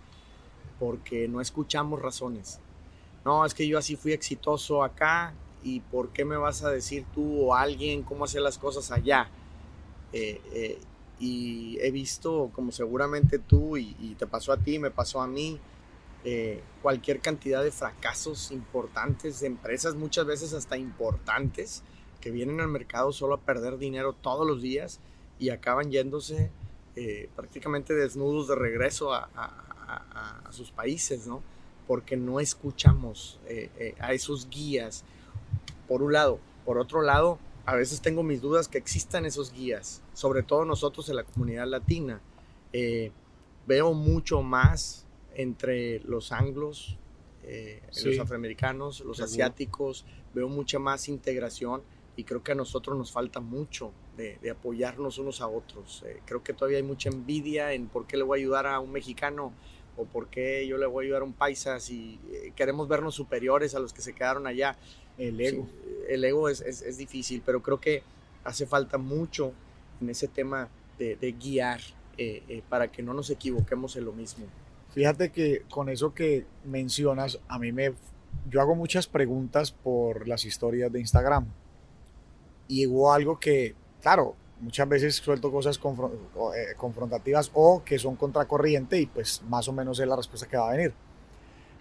porque 0.81 1.29
no 1.29 1.41
escuchamos 1.41 2.01
razones. 2.01 2.59
No, 3.25 3.45
es 3.45 3.55
que 3.55 3.69
yo 3.69 3.79
así 3.79 3.95
fui 3.95 4.13
exitoso 4.13 4.83
acá 4.83 5.35
y 5.63 5.81
¿por 5.81 6.09
qué 6.09 6.25
me 6.25 6.39
vas 6.39 6.65
a 6.65 6.71
decir 6.71 7.05
tú 7.15 7.43
o 7.43 7.55
alguien 7.55 8.03
cómo 8.03 8.25
hacer 8.25 8.41
las 8.41 8.59
cosas 8.59 8.91
allá? 8.91 9.29
Eh, 10.13 10.41
eh, 10.53 10.79
y 11.21 11.79
he 11.81 11.91
visto, 11.91 12.51
como 12.55 12.73
seguramente 12.73 13.39
tú 13.39 13.77
y, 13.77 13.95
y 14.01 14.15
te 14.15 14.27
pasó 14.27 14.53
a 14.53 14.57
ti, 14.57 14.79
me 14.79 14.91
pasó 14.91 15.21
a 15.21 15.27
mí, 15.27 15.61
cualquier 16.83 17.21
cantidad 17.21 17.63
de 17.63 17.71
fracasos 17.71 18.51
importantes 18.51 19.41
de 19.41 19.47
empresas, 19.47 19.95
muchas 19.95 20.27
veces 20.27 20.53
hasta 20.53 20.77
importantes, 20.77 21.83
que 22.21 22.31
vienen 22.31 22.61
al 22.61 22.69
mercado 22.69 23.13
solo 23.13 23.35
a 23.35 23.41
perder 23.41 23.79
dinero 23.79 24.13
todos 24.13 24.47
los 24.47 24.61
días 24.63 25.01
y 25.39 25.51
acaban 25.51 25.91
yéndose 25.91 26.51
eh, 26.97 27.31
prácticamente 27.35 27.95
desnudos 27.95 28.49
de 28.49 28.55
regreso 28.55 29.15
a, 29.15 29.29
sus 30.51 30.71
países, 30.71 31.27
¿no? 31.27 31.43
Porque 31.89 32.17
no 32.17 32.39
escuchamos 32.39 33.41
eh, 33.47 33.71
eh, 33.77 33.95
a 33.99 34.13
esos 34.13 34.49
guías, 34.49 35.05
por 35.89 36.03
un 36.03 36.13
lado. 36.13 36.39
Por 36.65 36.79
otro 36.79 37.03
lado, 37.03 37.39
a 37.67 37.75
veces 37.75 38.01
tengo 38.01 38.23
mis 38.23 38.41
dudas 38.41 38.69
que 38.69 38.79
existan 38.79 39.25
esos 39.25 39.53
guías, 39.53 40.03
sobre 40.13 40.43
todo 40.45 40.65
nosotros 40.65 41.09
en 41.09 41.17
la 41.17 41.25
comunidad 41.25 41.67
latina. 41.67 42.21
Veo 43.67 43.95
mucho 43.95 44.43
más 44.43 45.07
entre 45.41 46.01
los 46.01 46.33
anglos, 46.33 46.99
eh, 47.45 47.83
sí. 47.91 48.11
los 48.11 48.19
afroamericanos, 48.19 49.01
los 49.01 49.17
Seguro. 49.17 49.25
asiáticos, 49.25 50.05
veo 50.35 50.49
mucha 50.49 50.79
más 50.79 51.09
integración 51.09 51.83
y 52.17 52.25
creo 52.25 52.43
que 52.43 52.53
a 52.53 52.55
nosotros 52.55 52.97
nos 52.99 53.13
falta 53.13 53.41
mucho 53.41 53.93
de, 54.17 54.39
de 54.43 54.51
apoyarnos 54.51 55.19
unos 55.19 55.41
a 55.41 55.49
otros. 55.49 56.05
Eh, 56.07 56.21
creo 56.27 56.43
que 56.43 56.53
todavía 56.53 56.79
hay 56.79 56.83
mucha 56.83 57.09
envidia 57.09 57.73
en 57.73 57.87
por 57.89 58.07
qué 58.07 58.17
le 58.17 58.25
voy 58.25 58.39
a 58.39 58.43
ayudar 58.43 58.67
a 58.67 58.81
un 58.81 58.93
mexicano 58.93 59.53
o 59.97 60.05
por 60.05 60.29
qué 60.29 60.67
yo 60.67 60.77
le 60.77 60.87
voy 60.87 61.05
a 61.05 61.07
ayudar 61.07 61.23
a 61.23 61.25
un 61.25 61.33
paisa 61.33 61.81
si 61.81 62.21
eh, 62.31 62.53
queremos 62.55 62.89
vernos 62.89 63.15
superiores 63.15 63.75
a 63.75 63.81
los 63.81 63.93
que 63.93 64.03
se 64.03 64.13
quedaron 64.13 64.47
allá. 64.47 64.77
El 65.19 65.41
ego. 65.41 65.67
Sí, 65.67 65.91
el 66.09 66.25
ego 66.25 66.49
es, 66.49 66.61
es, 66.61 66.83
es, 66.83 66.97
difícil, 66.97 67.43
pero 67.45 67.63
creo 67.63 67.81
que 67.81 68.03
hace 68.45 68.67
falta 68.67 68.97
mucho 68.97 69.53
en 70.01 70.11
ese 70.11 70.29
tema 70.29 70.69
de, 70.99 71.17
de 71.17 71.33
guiar 71.33 71.81
para 72.69 72.93
que 72.93 73.03
no 73.03 73.15
nos 73.15 73.31
equivoquemos 73.31 73.97
en 73.97 74.05
lo 74.05 74.13
mismo. 74.13 74.45
Fíjate 74.91 75.31
que 75.31 75.63
con 75.71 75.89
eso 75.89 76.15
que 76.15 76.47
mencionas, 76.65 77.39
a 77.49 77.59
mí 77.59 77.73
me. 77.73 77.95
Yo 78.49 78.61
hago 78.61 78.75
muchas 78.75 79.07
preguntas 79.07 79.71
por 79.71 80.27
las 80.27 80.45
historias 80.45 80.91
de 80.93 81.01
Instagram. 81.01 81.47
Y 82.67 82.87
hubo 82.87 83.13
algo 83.13 83.39
que, 83.39 83.75
claro, 84.01 84.35
muchas 84.61 84.89
veces 84.89 85.17
suelto 85.17 85.51
cosas 85.51 85.79
eh, 85.79 86.75
confrontativas 86.77 87.51
o 87.55 87.83
que 87.85 87.99
son 87.99 88.17
contracorriente 88.17 89.01
y 89.01 89.07
pues 89.07 89.43
más 89.49 89.67
o 89.69 89.73
menos 89.73 89.99
es 89.99 90.07
la 90.07 90.17
respuesta 90.17 90.49
que 90.49 90.57
va 90.57 90.69
a 90.69 90.77
venir. 90.77 90.93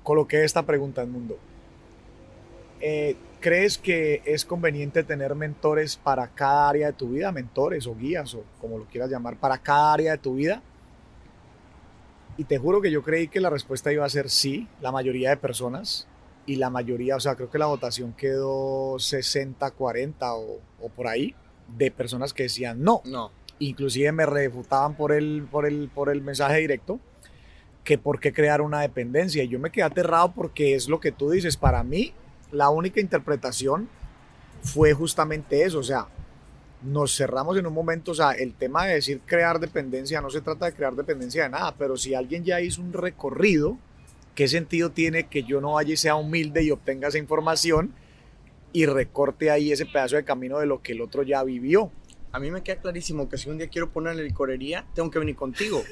Coloqué 0.04 0.44
esta 0.44 0.66
pregunta 0.66 1.02
en 1.02 1.12
mundo. 1.12 1.38
Eh, 2.82 3.16
¿Crees 3.40 3.78
que 3.78 4.22
es 4.26 4.46
conveniente 4.46 5.04
tener 5.04 5.34
mentores 5.36 5.96
para 5.96 6.28
cada 6.28 6.70
área 6.70 6.88
de 6.88 6.94
tu 6.94 7.10
vida? 7.10 7.32
Mentores 7.32 7.88
o 7.88 7.96
guías 7.96 8.34
o 8.34 8.44
como 8.60 8.78
lo 8.78 8.86
quieras 8.86 9.10
llamar, 9.10 9.38
para 9.38 9.58
cada 9.58 9.94
área 9.94 10.12
de 10.14 10.18
tu 10.18 10.36
vida 10.36 10.62
y 12.40 12.46
te 12.46 12.58
juro 12.58 12.80
que 12.80 12.90
yo 12.90 13.04
creí 13.04 13.28
que 13.28 13.42
la 13.42 13.50
respuesta 13.50 13.92
iba 13.92 14.06
a 14.06 14.10
ser 14.10 14.30
sí, 14.30 14.70
la 14.80 14.94
mayoría 14.94 15.30
de 15.30 15.36
personas. 15.36 16.08
Y 16.46 16.56
la 16.56 16.70
mayoría, 16.70 17.18
o 17.18 17.20
sea, 17.20 17.36
creo 17.36 17.50
que 17.50 17.58
la 17.58 17.66
votación 17.66 18.14
quedó 18.14 18.96
60-40 18.96 20.16
o, 20.22 20.62
o, 20.80 20.90
por 20.90 21.08
ahí, 21.08 21.36
de 21.68 21.92
personas 21.92 22.34
que 22.34 22.44
decían 22.44 22.82
no. 22.82 23.02
No. 23.04 23.32
Inclusive 23.60 24.14
me 24.14 24.26
refutaban 24.26 24.96
por 24.96 25.12
el, 25.12 25.50
por 25.52 25.66
el, 25.66 25.90
por 25.94 26.10
el 26.10 26.22
mensaje 26.22 26.60
directo 26.60 27.02
que 27.84 27.98
por 27.98 28.22
qué 28.22 28.32
crear 28.32 28.62
una 28.62 28.80
dependencia. 28.80 29.44
Y 29.44 29.50
yo 29.50 29.60
me 29.60 29.70
quedé 29.70 29.84
aterrado 29.84 30.32
porque 30.32 30.76
es 30.76 30.88
lo 30.88 31.02
que 31.02 31.12
tú 31.12 31.32
dices. 31.32 31.58
Para 31.58 31.84
mí, 31.84 32.14
la 32.54 32.70
única 32.70 33.02
interpretación 33.02 33.90
fue 34.62 34.94
justamente 34.94 35.64
eso. 35.64 35.80
O 35.80 35.84
sea, 35.84 36.08
nos 36.82 37.16
cerramos 37.16 37.58
en 37.58 37.66
un 37.66 37.74
momento. 37.74 38.12
O 38.12 38.16
sea, 38.16 38.32
el 38.32 38.54
tema 38.54 38.86
de 38.86 38.96
decir 38.96 39.22
crear 39.26 39.60
dependencia 39.60 40.22
no 40.22 40.30
se 40.30 40.42
trata 40.42 40.66
de 40.66 40.74
crear 40.74 40.96
dependencia 40.96 41.44
de 41.44 41.50
nada, 41.50 41.76
pero 41.78 41.98
si 41.98 42.14
alguien 42.14 42.44
ya 42.44 42.62
hizo 42.62 42.82
un 42.82 42.94
recorrido, 42.94 43.78
¿qué 44.36 44.48
sentido 44.48 44.92
tiene 44.92 45.28
que 45.28 45.44
yo 45.44 45.62
no 45.62 45.74
vaya 45.74 45.94
y 45.94 45.98
sea 45.98 46.16
humilde 46.16 46.64
y 46.64 46.72
obtenga 46.72 47.08
esa 47.08 47.18
información 47.18 47.94
y 48.72 48.86
recorte 48.86 49.52
ahí 49.52 49.72
ese 49.72 49.86
pedazo 49.86 50.16
de 50.16 50.24
camino 50.24 50.60
de 50.60 50.68
lo 50.68 50.82
que 50.82 50.94
el 50.94 51.02
otro 51.02 51.24
ya 51.24 51.44
vivió? 51.44 51.92
A 52.32 52.40
mí 52.40 52.52
me 52.52 52.62
queda 52.62 52.82
clarísimo 52.82 53.28
que 53.28 53.38
si 53.38 53.50
un 53.50 53.58
día 53.58 53.68
quiero 53.68 53.90
ponerle 53.90 54.24
licorería, 54.24 54.86
tengo 54.94 55.10
que 55.10 55.20
venir 55.20 55.36
contigo. 55.36 55.84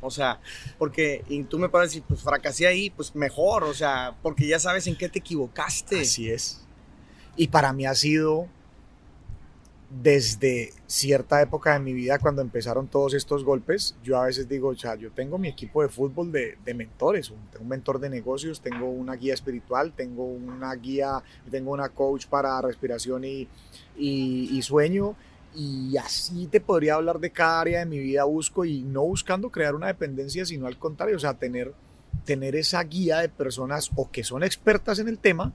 O 0.00 0.10
sea, 0.10 0.40
porque 0.78 1.24
y 1.28 1.42
tú 1.44 1.58
me 1.58 1.68
puedes 1.68 1.90
decir, 1.90 2.02
pues 2.08 2.22
fracasé 2.22 2.66
ahí, 2.66 2.90
pues 2.90 3.14
mejor, 3.14 3.64
o 3.64 3.74
sea, 3.74 4.16
porque 4.22 4.46
ya 4.46 4.58
sabes 4.58 4.86
en 4.86 4.96
qué 4.96 5.08
te 5.08 5.18
equivocaste. 5.18 6.00
Así 6.00 6.30
es. 6.30 6.64
Y 7.36 7.48
para 7.48 7.72
mí 7.72 7.84
ha 7.84 7.94
sido 7.94 8.48
desde 9.90 10.72
cierta 10.86 11.42
época 11.42 11.72
de 11.72 11.80
mi 11.80 11.92
vida, 11.92 12.20
cuando 12.20 12.42
empezaron 12.42 12.86
todos 12.86 13.12
estos 13.12 13.42
golpes, 13.42 13.96
yo 14.04 14.18
a 14.18 14.26
veces 14.26 14.48
digo, 14.48 14.68
o 14.68 14.76
sea, 14.76 14.94
yo 14.94 15.10
tengo 15.10 15.36
mi 15.36 15.48
equipo 15.48 15.82
de 15.82 15.88
fútbol 15.88 16.30
de, 16.30 16.56
mentores, 16.74 17.30
un, 17.30 17.68
mentor 17.68 17.98
de 17.98 18.08
negocios, 18.08 18.60
tengo 18.60 18.88
una 18.88 19.14
guía 19.14 19.34
espiritual, 19.34 19.92
tengo 19.92 20.24
una 20.24 20.72
guía, 20.76 21.22
tengo 21.50 21.72
una 21.72 21.88
coach 21.88 22.26
para 22.26 22.60
respiración 22.62 23.24
y, 23.24 23.48
y 23.96 24.62
sueño, 24.62 25.16
y 25.54 25.96
así 25.96 26.46
te 26.46 26.60
podría 26.60 26.94
hablar 26.94 27.18
de 27.18 27.30
cada 27.30 27.60
área 27.60 27.80
de 27.80 27.86
mi 27.86 27.98
vida 27.98 28.24
busco 28.24 28.64
y 28.64 28.82
no 28.82 29.02
buscando 29.02 29.50
crear 29.50 29.74
una 29.74 29.88
dependencia, 29.88 30.44
sino 30.44 30.66
al 30.66 30.78
contrario, 30.78 31.16
o 31.16 31.20
sea, 31.20 31.34
tener, 31.34 31.74
tener 32.24 32.54
esa 32.54 32.82
guía 32.84 33.18
de 33.18 33.28
personas 33.28 33.90
o 33.96 34.10
que 34.10 34.22
son 34.22 34.44
expertas 34.44 35.00
en 35.00 35.08
el 35.08 35.18
tema 35.18 35.52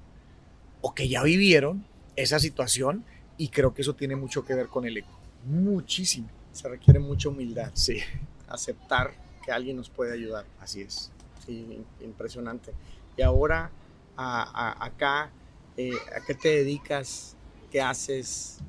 o 0.81 0.93
que 0.93 1.07
ya 1.07 1.23
vivieron 1.23 1.85
esa 2.17 2.39
situación 2.39 3.05
y 3.37 3.49
creo 3.49 3.73
que 3.73 3.81
eso 3.81 3.95
tiene 3.95 4.15
mucho 4.15 4.45
que 4.45 4.53
ver 4.53 4.67
con 4.67 4.85
el 4.85 4.97
ego, 4.97 5.07
muchísimo. 5.45 6.29
Se 6.51 6.69
requiere 6.69 6.99
mucha 6.99 7.29
humildad. 7.29 7.71
Sí. 7.73 7.99
Aceptar 8.47 9.13
que 9.43 9.51
alguien 9.51 9.75
nos 9.77 9.89
puede 9.89 10.13
ayudar. 10.13 10.45
Así 10.59 10.81
es. 10.81 11.11
Sí, 11.45 11.83
impresionante. 12.01 12.71
Y 13.17 13.21
ahora, 13.21 13.71
acá, 14.15 15.29
eh, 15.77 15.91
¿a 16.15 16.25
qué 16.25 16.33
te 16.33 16.49
dedicas? 16.49 17.35
¿Qué 17.71 17.81
haces? 17.81 18.59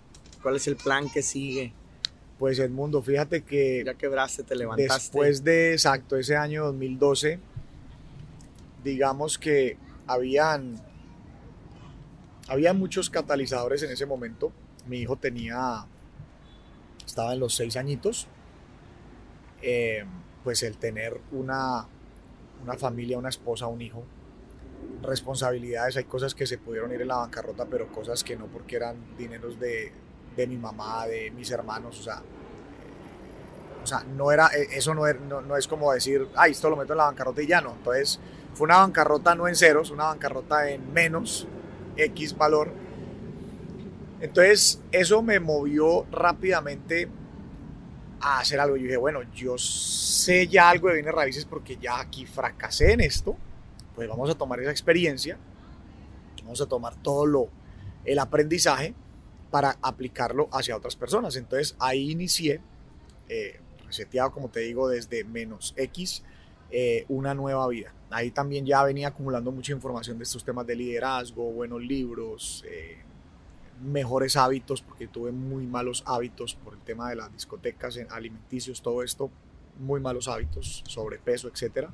¿Cuál 0.43 0.57
es 0.57 0.67
el 0.67 0.77
plan 0.77 1.09
que 1.09 1.23
sigue? 1.23 1.73
Pues 2.39 2.59
Edmundo, 2.59 3.01
fíjate 3.03 3.43
que... 3.43 3.83
Ya 3.85 3.95
quebraste, 3.95 4.43
te 4.43 4.55
levantaste. 4.55 4.93
Después 4.93 5.43
de, 5.43 5.73
exacto, 5.73 6.17
ese 6.17 6.37
año 6.37 6.67
2012, 6.67 7.39
digamos 8.85 9.39
que 9.39 9.79
habían, 10.07 10.77
había 12.49 12.73
muchos 12.73 13.11
catalizadores 13.11 13.83
en 13.83 13.91
ese 13.91 14.07
momento. 14.07 14.53
Mi 14.87 14.99
hijo 14.99 15.17
tenía, 15.17 15.87
estaba 17.05 17.33
en 17.35 17.41
los 17.41 17.55
seis 17.55 17.77
añitos. 17.77 18.29
Eh, 19.63 20.05
pues 20.45 20.63
el 20.63 20.77
tener 20.79 21.21
una, 21.33 21.87
una 22.63 22.75
familia, 22.75 23.19
una 23.19 23.31
esposa, 23.31 23.67
un 23.67 23.83
hijo, 23.83 24.05
responsabilidades, 25.03 25.97
hay 25.97 26.05
cosas 26.05 26.35
que 26.35 26.47
se 26.47 26.59
pudieron 26.59 26.93
ir 26.93 27.03
en 27.03 27.09
la 27.09 27.17
bancarrota, 27.17 27.67
pero 27.67 27.91
cosas 27.91 28.23
que 28.23 28.37
no 28.37 28.47
porque 28.47 28.77
eran 28.77 28.97
dineros 29.17 29.59
de, 29.59 29.93
de 30.37 30.47
mi 30.47 30.57
mamá, 30.57 31.07
de 31.07 31.33
mis 31.33 31.51
hermanos, 31.51 31.99
o 31.99 32.03
sea, 32.03 32.23
o 33.83 33.87
sea, 33.87 34.05
no 34.05 34.31
era, 34.31 34.49
e, 34.49 34.77
eso 34.77 34.95
no, 34.95 35.03
no, 35.43 35.57
es 35.57 35.67
como 35.67 35.93
decir, 35.93 36.29
ay, 36.37 36.53
esto 36.53 36.71
lo 36.71 36.77
meto 36.77 36.93
en 36.93 36.99
la 36.99 37.05
bancarrota 37.05 37.43
y 37.43 37.47
ya 37.47 37.61
no. 37.61 37.73
Entonces, 37.73 38.21
fue 38.55 38.67
una 38.67 38.79
bancarrota 38.79 39.35
no 39.35 39.49
en 39.49 39.57
ceros, 39.57 39.91
una 39.91 40.05
bancarrota 40.05 40.71
en 40.71 40.93
menos 40.93 41.47
X 41.97 42.37
valor. 42.37 42.73
Entonces, 44.21 44.81
eso 44.93 45.23
me 45.23 45.41
movió 45.41 46.05
rápidamente 46.11 47.09
a 48.21 48.41
hacer 48.41 48.61
algo. 48.61 48.77
Yo 48.77 48.85
dije, 48.85 48.97
bueno, 48.97 49.23
yo 49.35 49.59
sé 49.59 50.49
ya 50.49 50.71
algo 50.71 50.89
de 50.89 50.95
bienes 50.95 51.15
raíces 51.15 51.45
porque 51.45 51.77
ya 51.77 52.01
aquí 52.01 52.27
fracasé 52.27 52.93
en 52.93 53.01
esto. 53.01 53.37
Pues 53.95 54.09
vamos 54.09 54.29
a 54.31 54.35
tomar 54.35 54.61
esa 54.61 54.71
experiencia, 54.71 55.39
vamos 56.43 56.61
a 56.61 56.67
tomar 56.67 56.95
todo 57.03 57.25
lo, 57.25 57.49
el 58.05 58.19
aprendizaje 58.19 58.95
para 59.51 59.79
aplicarlo 59.81 60.49
hacia 60.53 60.77
otras 60.77 60.97
personas. 60.97 61.37
Entonces 61.37 61.77
ahí 61.79 62.11
inicié, 62.11 62.61
eh, 63.29 63.61
reseteado 63.87 64.33
como 64.33 64.51
te 64.51 64.61
digo, 64.61 64.89
desde 64.89 65.25
menos 65.25 65.73
X, 65.77 66.23
eh, 66.71 67.07
una 67.09 67.33
nueva 67.35 67.67
vida. 67.69 67.95
Ahí 68.11 68.31
también 68.31 68.65
ya 68.65 68.83
venía 68.85 69.09
acumulando 69.09 69.51
mucha 69.51 69.73
información 69.73 70.19
de 70.19 70.25
estos 70.25 70.45
temas 70.45 70.67
de 70.67 70.77
liderazgo, 70.77 71.51
buenos 71.51 71.83
libros, 71.83 72.65
eh, 72.69 72.99
mejores 73.83 74.37
hábitos, 74.37 74.81
porque 74.81 75.09
tuve 75.09 75.33
muy 75.33 75.67
malos 75.67 76.03
hábitos 76.07 76.55
por 76.55 76.75
el 76.75 76.81
tema 76.81 77.11
de 77.11 77.17
las 77.17 77.33
discotecas, 77.33 77.99
alimenticios, 78.11 78.81
todo 78.81 79.03
esto, 79.03 79.31
muy 79.81 80.01
malos 80.01 80.29
hábitos, 80.29 80.85
sobrepeso, 80.87 81.49
etc. 81.49 81.89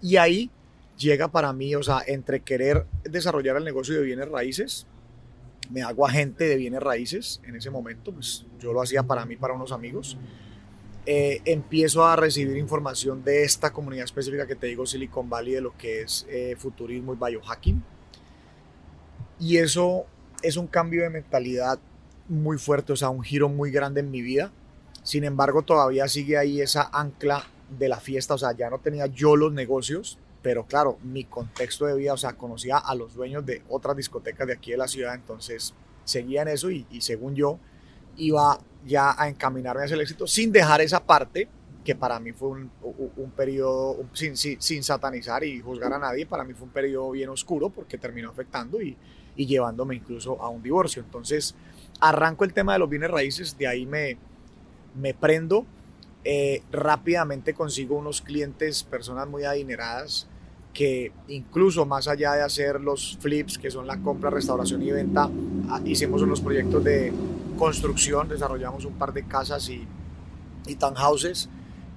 Y 0.00 0.16
ahí 0.16 0.50
llega 0.96 1.28
para 1.28 1.52
mí, 1.52 1.74
o 1.74 1.82
sea, 1.82 2.02
entre 2.06 2.40
querer 2.40 2.86
desarrollar 3.04 3.56
el 3.56 3.64
negocio 3.64 3.94
de 3.94 4.02
bienes 4.02 4.28
raíces, 4.28 4.86
me 5.70 5.82
hago 5.82 6.06
agente 6.06 6.44
de 6.44 6.56
bienes 6.56 6.82
raíces 6.82 7.40
en 7.44 7.54
ese 7.54 7.70
momento, 7.70 8.12
pues 8.12 8.46
yo 8.58 8.72
lo 8.72 8.80
hacía 8.80 9.02
para 9.02 9.26
mí, 9.26 9.36
para 9.36 9.54
unos 9.54 9.72
amigos. 9.72 10.16
Eh, 11.06 11.40
empiezo 11.44 12.04
a 12.04 12.16
recibir 12.16 12.56
información 12.58 13.24
de 13.24 13.44
esta 13.44 13.72
comunidad 13.72 14.04
específica 14.04 14.46
que 14.46 14.56
te 14.56 14.66
digo, 14.66 14.84
Silicon 14.86 15.30
Valley, 15.30 15.54
de 15.54 15.60
lo 15.62 15.76
que 15.76 16.02
es 16.02 16.26
eh, 16.28 16.54
futurismo 16.58 17.14
y 17.14 17.16
biohacking. 17.16 17.82
Y 19.40 19.56
eso 19.56 20.04
es 20.42 20.56
un 20.56 20.66
cambio 20.66 21.02
de 21.02 21.10
mentalidad 21.10 21.78
muy 22.28 22.58
fuerte, 22.58 22.92
o 22.92 22.96
sea, 22.96 23.08
un 23.08 23.22
giro 23.22 23.48
muy 23.48 23.70
grande 23.70 24.00
en 24.00 24.10
mi 24.10 24.20
vida. 24.20 24.52
Sin 25.02 25.24
embargo, 25.24 25.62
todavía 25.62 26.08
sigue 26.08 26.36
ahí 26.36 26.60
esa 26.60 26.90
ancla 26.92 27.46
de 27.78 27.88
la 27.88 28.00
fiesta, 28.00 28.34
o 28.34 28.38
sea, 28.38 28.52
ya 28.52 28.70
no 28.70 28.78
tenía 28.78 29.06
yo 29.06 29.36
los 29.36 29.52
negocios, 29.52 30.18
pero 30.42 30.66
claro, 30.66 30.98
mi 31.02 31.24
contexto 31.24 31.86
de 31.86 31.96
vida, 31.96 32.14
o 32.14 32.16
sea, 32.16 32.34
conocía 32.34 32.78
a 32.78 32.94
los 32.94 33.14
dueños 33.14 33.44
de 33.44 33.62
otras 33.68 33.96
discotecas 33.96 34.46
de 34.46 34.54
aquí 34.54 34.70
de 34.70 34.76
la 34.76 34.88
ciudad, 34.88 35.14
entonces 35.14 35.74
seguía 36.04 36.42
en 36.42 36.48
eso 36.48 36.70
y, 36.70 36.86
según 37.00 37.34
yo 37.34 37.58
iba 38.16 38.58
ya 38.88 39.14
a 39.16 39.28
encaminarme 39.28 39.84
hacia 39.84 39.94
el 39.94 40.00
éxito 40.00 40.26
sin 40.26 40.50
dejar 40.50 40.80
esa 40.80 41.04
parte 41.04 41.48
que 41.84 41.94
para 41.94 42.18
mí 42.20 42.32
fue 42.32 42.48
un, 42.48 42.70
un, 43.16 43.30
periodo, 43.30 43.96
sin, 44.12 44.36
sin, 44.36 44.82
satanizar 44.82 45.42
y 45.44 45.60
juzgar 45.60 45.92
a 45.92 45.98
nadie, 45.98 46.26
para 46.26 46.44
mí 46.44 46.52
fue 46.52 46.66
un 46.66 46.72
periodo 46.72 47.12
bien 47.12 47.30
oscuro 47.30 47.70
porque 47.70 47.96
terminó 47.96 48.28
afectando 48.28 48.82
y, 48.82 48.94
y 49.36 49.46
llevándome 49.46 49.94
incluso 49.94 50.42
a 50.42 50.50
un 50.50 50.62
divorcio. 50.62 51.02
Entonces, 51.02 51.54
arranco 52.00 52.44
el 52.44 52.52
tema 52.52 52.74
de 52.74 52.80
los 52.80 52.90
bienes 52.90 53.10
raíces, 53.10 53.56
de 53.56 53.68
ahí 53.68 53.86
me, 53.86 54.18
me 55.00 55.14
prendo 55.14 55.64
eh, 56.24 56.62
rápidamente 56.70 57.54
consigo 57.54 57.96
unos 57.96 58.20
clientes, 58.20 58.82
personas 58.82 59.26
muy 59.26 59.44
adineradas, 59.44 60.26
que 60.74 61.12
incluso 61.28 61.86
más 61.86 62.06
allá 62.06 62.34
de 62.34 62.42
hacer 62.42 62.80
los 62.80 63.16
flips, 63.18 63.56
que 63.56 63.70
son 63.70 63.86
la 63.86 63.96
compra, 63.98 64.28
restauración 64.28 64.82
y 64.82 64.90
venta, 64.90 65.30
ah, 65.70 65.80
hicimos 65.84 66.20
unos 66.20 66.40
proyectos 66.40 66.84
de 66.84 67.12
construcción, 67.58 68.28
desarrollamos 68.28 68.84
un 68.84 68.94
par 68.94 69.12
de 69.12 69.24
casas 69.24 69.68
y, 69.68 69.86
y 70.66 70.74
townhouses, 70.76 71.48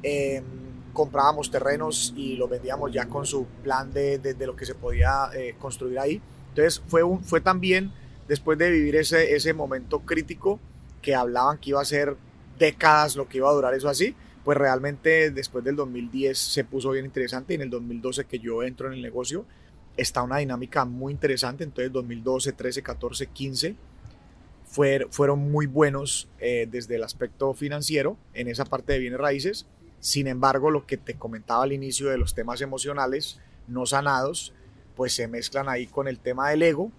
em, 0.04 0.44
comprábamos 0.92 1.50
terrenos 1.50 2.14
y 2.18 2.36
los 2.36 2.50
vendíamos 2.50 2.92
ya 2.92 3.06
con 3.06 3.26
su 3.26 3.46
plan 3.64 3.94
de, 3.94 4.18
de, 4.18 4.46
lo 4.46 4.56
que 4.56 4.66
se 4.66 4.76
podía 4.76 5.30
eh, 5.34 5.56
construir 5.60 6.00
ahí. 6.00 6.22
Entonces 6.50 6.82
fue, 6.88 7.04
un, 7.04 7.24
fue 7.24 7.40
también, 7.40 7.92
después 8.28 8.58
de 8.58 8.70
vivir 8.70 8.98
ese, 8.98 9.34
ese 9.36 9.54
momento 9.54 10.00
crítico, 10.00 10.60
que 11.02 11.16
hablaban 11.16 11.58
que 11.58 11.70
iba 11.70 11.82
a 11.82 11.86
ser 11.86 12.18
décadas 12.60 13.16
lo 13.16 13.28
que 13.28 13.38
iba 13.38 13.50
a 13.50 13.54
durar 13.54 13.74
eso 13.74 13.90
así, 13.90 14.16
pues 14.44 14.58
realmente 14.58 15.32
después 15.32 15.64
del 15.64 15.76
2010 15.76 16.38
se 16.38 16.64
puso 16.64 16.92
bien 16.92 17.06
interesante 17.06 17.54
y 17.54 17.56
en 17.56 17.62
el 17.62 17.70
2012 17.70 18.26
que 18.26 18.40
yo 18.40 18.64
entro 18.64 18.88
en 18.88 18.94
el 18.94 19.02
negocio 19.02 19.46
está 19.98 20.22
una 20.24 20.38
dinámica 20.38 20.86
muy 20.86 21.12
interesante, 21.12 21.64
entonces 21.64 21.92
2012, 21.92 22.54
13, 22.54 22.84
14, 22.84 23.28
15 23.28 23.76
fueron 24.72 25.52
muy 25.52 25.66
buenos 25.66 26.30
eh, 26.40 26.68
desde 26.72 26.96
el 26.96 27.04
aspecto 27.04 27.54
financiero 27.54 28.18
en 28.34 28.48
esa 28.48 28.66
parte 28.66 28.94
de 28.94 29.00
bienes 29.00 29.20
raíces, 29.20 29.66
sin 30.00 30.28
embargo 30.28 30.72
lo 30.72 30.86
que 30.86 30.98
te 30.98 31.16
comentaba 31.16 31.64
al 31.64 31.74
inicio 31.74 32.10
de 32.10 32.18
los 32.18 32.34
temas 32.34 32.62
emocionales 32.62 33.40
no 33.68 33.86
sanados, 33.86 34.54
pues 34.96 35.14
se 35.14 35.28
mezclan 35.28 35.68
ahí 35.68 35.88
con 35.88 36.08
el 36.08 36.20
tema 36.20 36.50
del 36.50 36.64
ego 36.64 36.92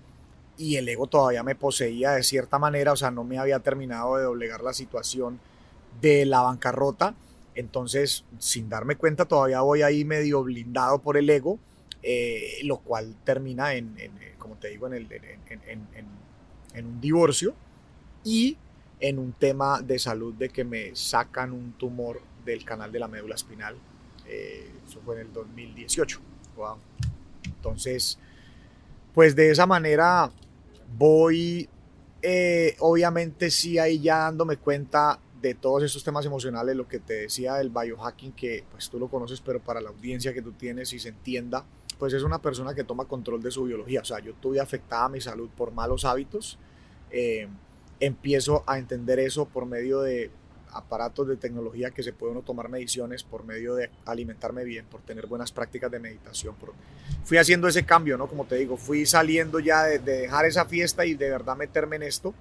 y 0.57 0.77
el 0.77 0.89
ego 0.89 1.07
todavía 1.07 1.43
me 1.43 1.55
poseía 1.55 2.13
de 2.13 2.23
cierta 2.23 2.59
manera, 2.59 2.93
o 2.93 2.97
sea, 2.97 3.11
no 3.11 3.25
me 3.25 3.39
había 3.39 3.59
terminado 3.61 4.17
de 4.17 4.25
doblegar 4.25 4.63
la 4.63 4.73
situación 4.73 5.41
de 6.01 6.27
la 6.27 6.43
bancarrota. 6.43 7.15
Entonces, 7.55 8.25
sin 8.39 8.69
darme 8.69 8.97
cuenta, 8.97 9.27
todavía 9.27 9.61
voy 9.61 9.83
ahí 9.83 10.05
medio 10.05 10.43
blindado 10.43 11.01
por 11.01 11.17
el 11.17 11.29
ego, 11.29 11.59
eh, 12.03 12.59
lo 12.65 12.79
cual 12.79 13.15
termina 13.25 13.75
en, 13.75 13.95
eh, 13.99 14.35
como 14.39 14.57
te 14.57 14.69
digo, 14.69 14.87
en, 14.87 14.95
el, 14.95 15.09
en, 15.11 16.07
un 16.75 17.01
divorcio 17.01 17.55
y 18.25 18.57
en 19.01 19.19
un 19.19 19.33
tema 19.33 19.83
de 19.83 19.99
salud 19.99 20.33
de 20.35 20.49
que 20.49 20.65
me 20.65 20.95
sacan 20.95 21.53
un 21.53 21.73
tumor 21.73 22.21
del 22.45 22.65
canal 22.65 22.93
de 22.93 23.01
la 23.01 23.09
médula 23.09 23.35
espinal. 23.35 23.77
Eh, 24.27 24.71
eso 24.87 25.01
fue 25.05 25.17
en 25.17 25.27
el 25.27 25.33
2018. 25.33 26.21
Wow. 26.57 26.77
Entonces, 27.45 28.19
pues 29.13 29.35
de 29.35 29.51
esa 29.51 29.67
manera 29.67 30.31
voy, 30.97 31.69
eh, 32.23 32.77
obviamente 32.79 33.51
sí 33.51 33.79
ahí 33.79 34.01
ya 34.01 34.19
dándome 34.19 34.57
cuenta 34.57 35.19
de 35.41 35.55
todos 35.55 35.83
estos 35.83 36.05
temas 36.05 36.25
emocionales, 36.25 36.77
lo 36.77 36.87
que 36.87 37.01
te 37.01 37.15
decía 37.15 37.55
del 37.55 37.71
biohacking, 37.71 38.33
que 38.33 38.65
pues 38.71 38.89
tú 38.89 38.99
lo 39.01 39.09
conoces, 39.09 39.41
pero 39.41 39.59
para 39.59 39.81
la 39.81 39.91
audiencia 39.91 40.33
que 40.33 40.41
tú 40.41 40.53
tienes 40.53 40.93
y 40.93 41.01
se 41.01 41.09
entienda, 41.09 41.65
pues 41.99 42.13
es 42.13 42.23
una 42.23 42.41
persona 42.41 42.75
que 42.75 42.85
toma 42.85 43.05
control 43.05 43.43
de 43.43 43.51
su 43.51 43.65
biología. 43.65 44.01
O 44.01 44.05
sea, 44.05 44.19
yo 44.21 44.35
tuve 44.35 44.61
afectada 44.61 45.09
mi 45.09 45.21
salud 45.21 45.49
por 45.57 45.73
malos 45.73 46.05
hábitos. 46.05 46.59
Eh, 47.11 47.49
empiezo 48.01 48.65
a 48.67 48.79
entender 48.79 49.19
eso 49.19 49.47
por 49.47 49.67
medio 49.67 50.01
de 50.01 50.31
aparatos 50.73 51.29
de 51.29 51.37
tecnología 51.37 51.91
que 51.91 52.03
se 52.03 52.13
puede 52.13 52.33
uno 52.33 52.43
tomar 52.43 52.69
mediciones 52.69 53.23
por 53.25 53.45
medio 53.45 53.75
de 53.75 53.91
alimentarme 54.07 54.65
bien, 54.65 54.87
por 54.87 55.03
tener 55.03 55.27
buenas 55.27 55.53
prácticas 55.53 55.91
de 55.91 55.99
meditación. 55.99 56.55
Fui 57.25 57.39
haciendo 57.39 57.69
ese 57.69 57.85
cambio, 57.85 58.17
¿no? 58.17 58.27
Como 58.27 58.47
te 58.47 58.57
digo, 58.57 58.77
fui 58.77 59.07
saliendo 59.07 59.61
ya 59.61 59.85
de, 59.85 59.99
de, 59.99 60.19
dejar 60.21 60.47
esa 60.47 60.65
fiesta 60.65 61.05
y 61.05 61.15
de 61.15 61.31
verdad 61.31 61.57
meterme 61.57 61.97
en 61.97 62.05
esto, 62.05 62.35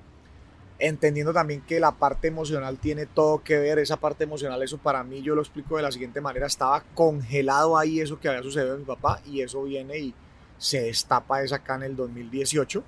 entendiendo 0.81 1.31
también 1.31 1.61
que 1.61 1.79
la 1.79 1.91
parte 1.91 2.27
emocional 2.27 2.77
tiene 2.77 3.05
todo 3.05 3.43
que 3.43 3.57
ver, 3.59 3.77
esa 3.79 3.97
parte 3.97 4.23
emocional, 4.23 4.61
eso 4.63 4.79
para 4.79 5.03
mí 5.03 5.21
yo 5.21 5.35
lo 5.35 5.41
explico 5.41 5.77
de 5.77 5.83
la 5.83 5.91
siguiente 5.91 6.21
manera, 6.21 6.47
estaba 6.47 6.83
congelado 6.95 7.77
ahí 7.77 8.01
eso 8.01 8.19
que 8.19 8.27
había 8.27 8.41
sucedido 8.41 8.73
en 8.73 8.79
mi 8.79 8.85
papá 8.85 9.21
y 9.25 9.41
eso 9.41 9.63
viene 9.63 9.97
y 9.99 10.15
se 10.57 10.81
destapa 10.81 11.43
esa 11.43 11.57
acá 11.57 11.75
en 11.75 11.83
el 11.83 11.95
2018 11.95 12.83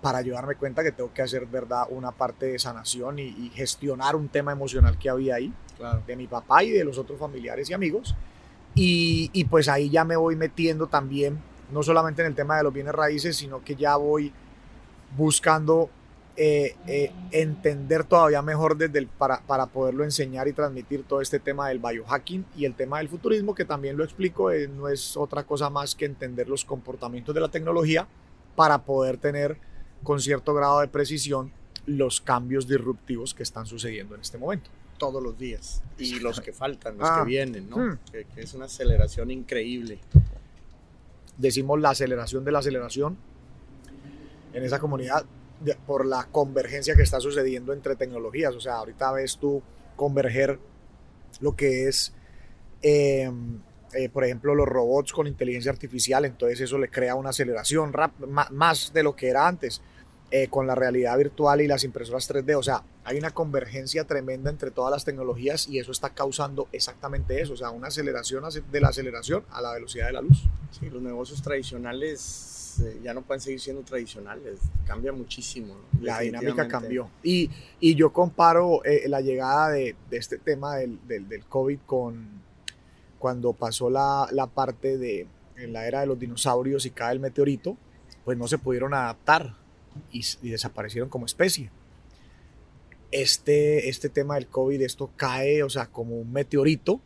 para 0.00 0.18
ayudarme 0.18 0.54
cuenta 0.54 0.84
que 0.84 0.92
tengo 0.92 1.12
que 1.12 1.22
hacer, 1.22 1.46
¿verdad?, 1.46 1.86
una 1.90 2.12
parte 2.12 2.46
de 2.46 2.58
sanación 2.58 3.18
y, 3.18 3.50
gestionar 3.54 4.14
un 4.14 4.28
tema 4.28 4.52
emocional 4.52 4.96
que 4.98 5.08
había 5.08 5.34
ahí, 5.36 5.52
de 6.06 6.16
mi 6.16 6.28
papá 6.28 6.62
y 6.62 6.70
de 6.70 6.84
los 6.84 6.96
otros 6.98 7.18
familiares 7.18 7.68
y 7.70 7.74
amigos. 7.74 8.14
Y, 8.74 9.30
y, 9.32 9.44
pues 9.46 9.68
ahí 9.68 9.90
ya 9.90 10.04
me 10.04 10.16
voy 10.16 10.36
metiendo 10.36 10.86
también, 10.86 11.40
no 11.72 11.82
solamente 11.82 12.22
en 12.22 12.28
el 12.28 12.34
tema 12.34 12.56
de 12.56 12.62
los 12.62 12.72
bienes 12.72 12.94
raíces, 12.94 13.36
sino 13.36 13.64
que 13.64 13.74
ya 13.74 13.96
voy 13.96 14.32
buscando 15.16 15.90
eh, 16.38 16.76
eh, 16.86 17.12
entender 17.30 18.04
todavía 18.04 18.42
mejor 18.42 18.76
desde 18.76 18.98
el, 18.98 19.06
para, 19.06 19.40
para 19.40 19.66
poderlo 19.66 20.04
enseñar 20.04 20.46
y 20.48 20.52
transmitir 20.52 21.02
todo 21.04 21.22
este 21.22 21.38
tema 21.38 21.68
del 21.68 21.78
biohacking 21.78 22.44
y 22.54 22.66
el 22.66 22.74
tema 22.74 22.98
del 22.98 23.08
futurismo, 23.08 23.54
que 23.54 23.64
también 23.64 23.96
lo 23.96 24.04
explico, 24.04 24.50
eh, 24.50 24.68
no 24.68 24.88
es 24.88 25.16
otra 25.16 25.44
cosa 25.44 25.70
más 25.70 25.94
que 25.94 26.04
entender 26.04 26.46
los 26.46 26.66
comportamientos 26.66 27.34
de 27.34 27.40
la 27.40 27.48
tecnología 27.48 28.06
para 28.54 28.84
poder 28.84 29.16
tener 29.16 29.56
con 30.02 30.20
cierto 30.20 30.52
grado 30.52 30.80
de 30.80 30.88
precisión 30.88 31.52
los 31.86 32.20
cambios 32.20 32.68
disruptivos 32.68 33.32
que 33.32 33.42
están 33.42 33.64
sucediendo 33.64 34.14
en 34.14 34.20
este 34.20 34.36
momento. 34.36 34.68
Todos 34.98 35.22
los 35.22 35.38
días. 35.38 35.82
Y 35.96 36.20
los 36.20 36.42
que 36.42 36.52
faltan, 36.52 36.98
los 36.98 37.08
que 37.08 37.20
ah, 37.20 37.24
vienen, 37.24 37.70
¿no? 37.70 37.78
Hmm. 37.78 37.98
Que, 38.12 38.26
es 38.36 38.52
una 38.52 38.66
aceleración 38.66 39.30
increíble. 39.30 40.00
Decimos 41.38 41.80
la 41.80 41.90
aceleración 41.90 42.44
de 42.44 42.52
la 42.52 42.58
aceleración 42.58 43.16
en 44.52 44.64
esa 44.64 44.78
comunidad 44.78 45.24
por 45.86 46.06
la 46.06 46.24
convergencia 46.24 46.94
que 46.94 47.02
está 47.02 47.20
sucediendo 47.20 47.72
entre 47.72 47.96
tecnologías. 47.96 48.54
O 48.54 48.60
sea, 48.60 48.74
ahorita 48.74 49.12
ves 49.12 49.38
tú 49.38 49.62
converger 49.96 50.58
lo 51.40 51.56
que 51.56 51.88
es 51.88 52.12
eh, 52.82 53.30
eh, 53.94 54.08
por 54.08 54.24
ejemplo, 54.24 54.54
los 54.54 54.66
robots 54.68 55.12
con 55.12 55.26
inteligencia 55.26 55.70
artificial, 55.70 56.24
entonces 56.24 56.60
eso 56.60 56.76
le 56.76 56.88
crea 56.88 57.14
una 57.14 57.30
aceleración 57.30 57.92
más 58.50 58.92
de 58.92 59.02
lo 59.02 59.16
que 59.16 59.28
era 59.28 59.46
antes, 59.46 59.80
eh, 60.30 60.48
con 60.48 60.66
la 60.66 60.74
realidad 60.74 61.16
virtual 61.16 61.60
y 61.60 61.68
las 61.68 61.84
impresoras 61.84 62.28
3D. 62.28 62.58
O 62.58 62.62
sea, 62.62 62.82
hay 63.04 63.16
una 63.16 63.30
convergencia 63.30 64.04
tremenda 64.04 64.50
entre 64.50 64.70
todas 64.70 64.90
las 64.90 65.04
tecnologías 65.04 65.68
y 65.68 65.78
eso 65.78 65.92
está 65.92 66.10
causando 66.10 66.68
exactamente 66.72 67.40
eso, 67.40 67.54
o 67.54 67.56
sea, 67.56 67.70
una 67.70 67.88
aceleración 67.88 68.44
de 68.70 68.80
la 68.80 68.88
aceleración 68.88 69.44
a 69.50 69.62
la 69.62 69.72
velocidad 69.72 70.08
de 70.08 70.12
la 70.12 70.22
luz. 70.22 70.44
Sí, 70.78 70.90
los 70.90 71.00
negocios 71.00 71.40
tradicionales 71.42 72.65
eh, 72.80 73.00
ya 73.02 73.14
no 73.14 73.22
pueden 73.22 73.40
seguir 73.40 73.60
siendo 73.60 73.82
tradicionales, 73.82 74.60
cambia 74.86 75.12
muchísimo. 75.12 75.74
La 76.00 76.20
dinámica 76.20 76.68
cambió. 76.68 77.10
Y, 77.22 77.50
y 77.80 77.94
yo 77.94 78.12
comparo 78.12 78.80
la 79.06 79.20
llegada 79.20 79.70
de, 79.70 79.96
de, 80.10 80.16
este 80.16 80.38
tema 80.38 80.76
del, 80.76 80.98
del, 81.06 81.28
del 81.28 81.44
COVID 81.44 81.78
con 81.86 82.44
cuando 83.18 83.52
pasó 83.52 83.90
la, 83.90 84.28
la 84.30 84.46
parte 84.46 84.98
de 84.98 85.26
en 85.56 85.72
la 85.72 85.86
era 85.86 86.00
de 86.00 86.06
los 86.06 86.18
dinosaurios 86.18 86.86
y 86.86 86.90
cae 86.90 87.12
el 87.12 87.20
meteorito, 87.20 87.76
pues 88.24 88.36
no 88.36 88.48
se 88.48 88.58
pudieron 88.58 88.94
adaptar 88.94 89.54
y, 90.12 90.22
desaparecieron 90.42 91.08
como 91.08 91.26
especie. 91.26 91.70
Este, 93.10 93.88
este 93.88 94.08
tema 94.08 94.34
del 94.34 94.48
COVID, 94.48 94.82
esto 94.82 95.10
cae, 95.16 95.62
o 95.62 95.70
sea, 95.70 95.86
como 95.86 96.16
un 96.18 96.32
meteorito, 96.32 97.00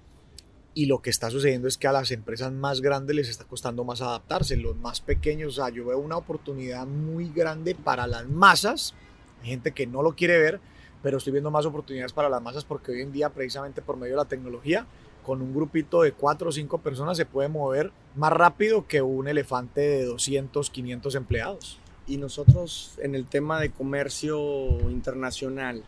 y 0.75 0.87
lo 0.87 1.03
que 1.03 1.11
está 1.11 1.31
sucediendo 1.31 1.69
es 1.69 1.77
que 1.77 1.89
a 1.89 1.93
las 1.93 2.11
empresas 2.11 2.53
más 2.53 2.81
grandes 2.81 3.17
les 3.17 3.29
está 3.29 3.45
costando 3.45 3.85
más 3.85 4.03
adaptarse, 4.03 4.57
los 4.57 4.77
más 4.77 5.01
pequeños, 5.01 5.59
o 5.59 5.63
sea, 5.63 5.75
yo 5.75 5.87
veo 5.87 5.99
una 5.99 6.17
oportunidad 6.17 6.87
muy 6.87 7.31
grande 7.31 7.75
para 7.75 8.07
las 8.07 8.29
masas, 8.29 8.95
hay 9.43 9.49
gente 9.49 9.73
que 9.73 9.87
no 9.87 10.03
lo 10.03 10.15
quiere 10.15 10.39
ver, 10.39 10.61
pero 11.03 11.19
estoy 11.19 11.33
viendo 11.33 11.51
más 11.51 11.67
oportunidades 11.67 12.13
para 12.13 12.29
las 12.29 12.43
masas 12.43 12.65
porque 12.65 12.93
hoy 12.93 13.03
en 13.03 13.13
día, 13.13 13.31
precisamente 13.31 13.83
por 13.83 13.97
medio 13.97 14.15
de 14.15 14.23
la 14.23 14.29
tecnología, 14.29 14.87
con 15.25 15.43
un 15.43 15.55
grupito 15.55 16.03
de 16.03 16.13
cuatro 16.13 16.49
o 16.49 16.53
cinco 16.53 16.79
personas 16.79 17.17
se 17.17 17.27
puede 17.27 17.49
mover 17.49 17.93
más 18.17 18.33
rápido 18.33 18.87
que 18.87 19.03
un 19.03 19.29
elefante 19.29 19.81
de 19.81 20.05
200, 20.05 20.71
500 20.71 21.15
empleados. 21.15 21.79
Y 22.07 22.17
nosotros 22.17 22.99
en 23.03 23.15
el 23.15 23.27
tema 23.27 23.61
de 23.61 23.71
comercio 23.71 24.39
internacional, 24.91 25.85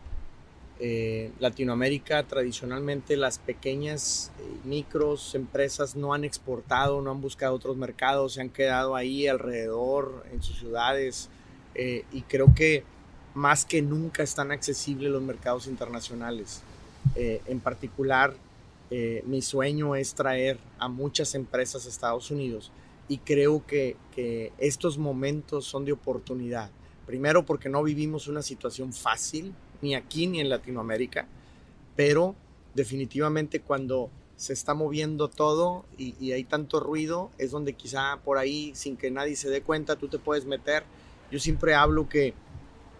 eh, 0.79 1.31
Latinoamérica 1.39 2.23
tradicionalmente 2.23 3.15
las 3.15 3.37
pequeñas 3.37 4.31
eh, 4.39 4.43
micros 4.65 5.35
empresas 5.35 5.95
no 5.95 6.13
han 6.13 6.23
exportado, 6.23 7.01
no 7.01 7.11
han 7.11 7.21
buscado 7.21 7.55
otros 7.55 7.77
mercados, 7.77 8.33
se 8.33 8.41
han 8.41 8.49
quedado 8.49 8.95
ahí 8.95 9.27
alrededor 9.27 10.25
en 10.31 10.41
sus 10.41 10.57
ciudades 10.59 11.29
eh, 11.75 12.05
y 12.11 12.21
creo 12.23 12.53
que 12.53 12.83
más 13.33 13.65
que 13.65 13.81
nunca 13.81 14.23
están 14.23 14.51
accesibles 14.51 15.11
los 15.11 15.21
mercados 15.21 15.67
internacionales. 15.67 16.61
en 17.15 17.59
particular 17.59 18.33
eh, 18.95 19.23
mi 19.25 19.41
sueño 19.41 19.95
es 19.95 20.13
traer 20.13 20.59
a 20.77 20.87
muchas 20.87 21.33
empresas 21.33 21.87
a 21.87 21.89
Estados 21.89 22.29
Unidos 22.29 22.71
y 23.07 23.17
creo 23.17 23.65
que, 23.65 23.97
estos 24.59 24.99
momentos 24.99 25.65
son 25.65 25.83
de 25.83 25.91
oportunidad. 25.91 26.69
Primero 27.07 27.43
porque 27.43 27.69
no 27.69 27.81
vivimos 27.81 28.27
una 28.27 28.43
situación 28.43 28.93
fácil, 28.93 29.55
ni 29.83 29.93
aquí 29.93 30.25
ni 30.25 30.39
en 30.39 30.49
Latinoamérica, 30.49 31.27
pero 31.95 32.35
definitivamente 32.73 33.59
cuando 33.59 34.09
se 34.35 34.53
está 34.53 34.73
moviendo 34.73 35.27
todo 35.27 35.85
y, 35.97 36.15
y, 36.19 36.31
hay 36.31 36.43
tanto 36.43 36.79
ruido, 36.79 37.29
es 37.37 37.51
donde 37.51 37.73
quizá 37.73 38.17
por 38.25 38.39
ahí, 38.39 38.71
sin 38.73 38.97
que 38.97 39.11
nadie 39.11 39.35
se 39.35 39.49
dé 39.49 39.61
cuenta, 39.61 39.95
tú 39.95 40.07
te 40.07 40.17
puedes 40.17 40.45
meter. 40.45 40.83
Yo 41.31 41.39
siempre 41.39 41.75
hablo 41.75 42.09
que 42.09 42.33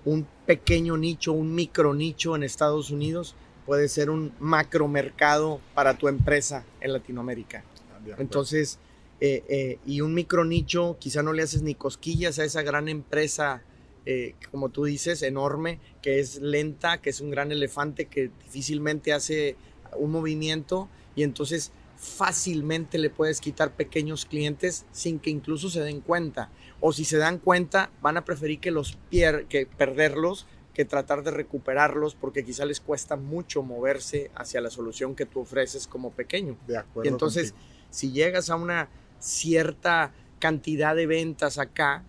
un 0.05 0.27
pequeño 0.45 0.97
nicho, 0.97 1.33
un 1.33 1.55
micro 1.55 1.93
nicho 1.93 2.35
en 2.35 2.43
Estados 2.43 2.91
Unidos 2.91 3.35
puede 3.65 3.87
ser 3.87 4.09
un 4.09 4.33
macromercado 4.39 5.59
para 5.73 5.97
tu 5.97 6.07
empresa 6.07 6.65
en 6.81 6.93
Latinoamérica. 6.93 7.63
Ah, 7.93 8.15
Entonces, 8.17 8.77
eh, 9.21 9.43
eh, 9.47 9.79
y 9.85 10.01
un 10.01 10.13
micro 10.13 10.43
nicho, 10.43 10.97
quizá 10.99 11.23
no 11.23 11.33
le 11.33 11.43
haces 11.43 11.61
ni 11.61 11.75
cosquillas 11.75 12.39
a 12.39 12.43
esa 12.43 12.61
gran 12.61 12.89
empresa, 12.89 13.61
eh, 14.05 14.35
como 14.51 14.69
tú 14.69 14.83
dices, 14.85 15.21
enorme, 15.21 15.79
que 16.01 16.19
es 16.19 16.41
lenta, 16.41 16.99
que 16.99 17.09
es 17.09 17.21
un 17.21 17.29
gran 17.29 17.51
elefante 17.51 18.05
que 18.05 18.31
difícilmente 18.43 19.13
hace 19.13 19.55
un 19.97 20.11
movimiento 20.11 20.89
y 21.15 21.23
entonces 21.23 21.71
fácilmente 21.95 22.97
le 22.97 23.09
puedes 23.09 23.39
quitar 23.39 23.71
pequeños 23.71 24.25
clientes 24.25 24.85
sin 24.91 25.19
que 25.19 25.29
incluso 25.29 25.69
se 25.69 25.81
den 25.81 26.01
cuenta. 26.01 26.49
O 26.81 26.91
si 26.91 27.05
se 27.05 27.17
dan 27.17 27.37
cuenta, 27.37 27.91
van 28.01 28.17
a 28.17 28.25
preferir 28.25 28.59
que 28.59 28.71
los 28.71 28.97
pier 29.09 29.45
que 29.45 29.65
perderlos 29.65 30.45
que 30.73 30.85
tratar 30.85 31.23
de 31.23 31.31
recuperarlos 31.31 32.15
porque 32.15 32.43
quizá 32.43 32.65
les 32.65 32.79
cuesta 32.79 33.15
mucho 33.15 33.61
moverse 33.61 34.31
hacia 34.35 34.59
la 34.59 34.71
solución 34.71 35.15
que 35.15 35.25
tú 35.25 35.41
ofreces 35.41 35.87
como 35.87 36.11
pequeño. 36.11 36.57
De 36.67 36.77
acuerdo. 36.77 37.09
Y 37.09 37.13
entonces, 37.13 37.53
si 37.89 38.11
llegas 38.11 38.49
a 38.49 38.55
una 38.55 38.89
cierta 39.19 40.13
cantidad 40.39 40.95
de 40.95 41.05
ventas 41.05 41.59
acá, 41.59 42.03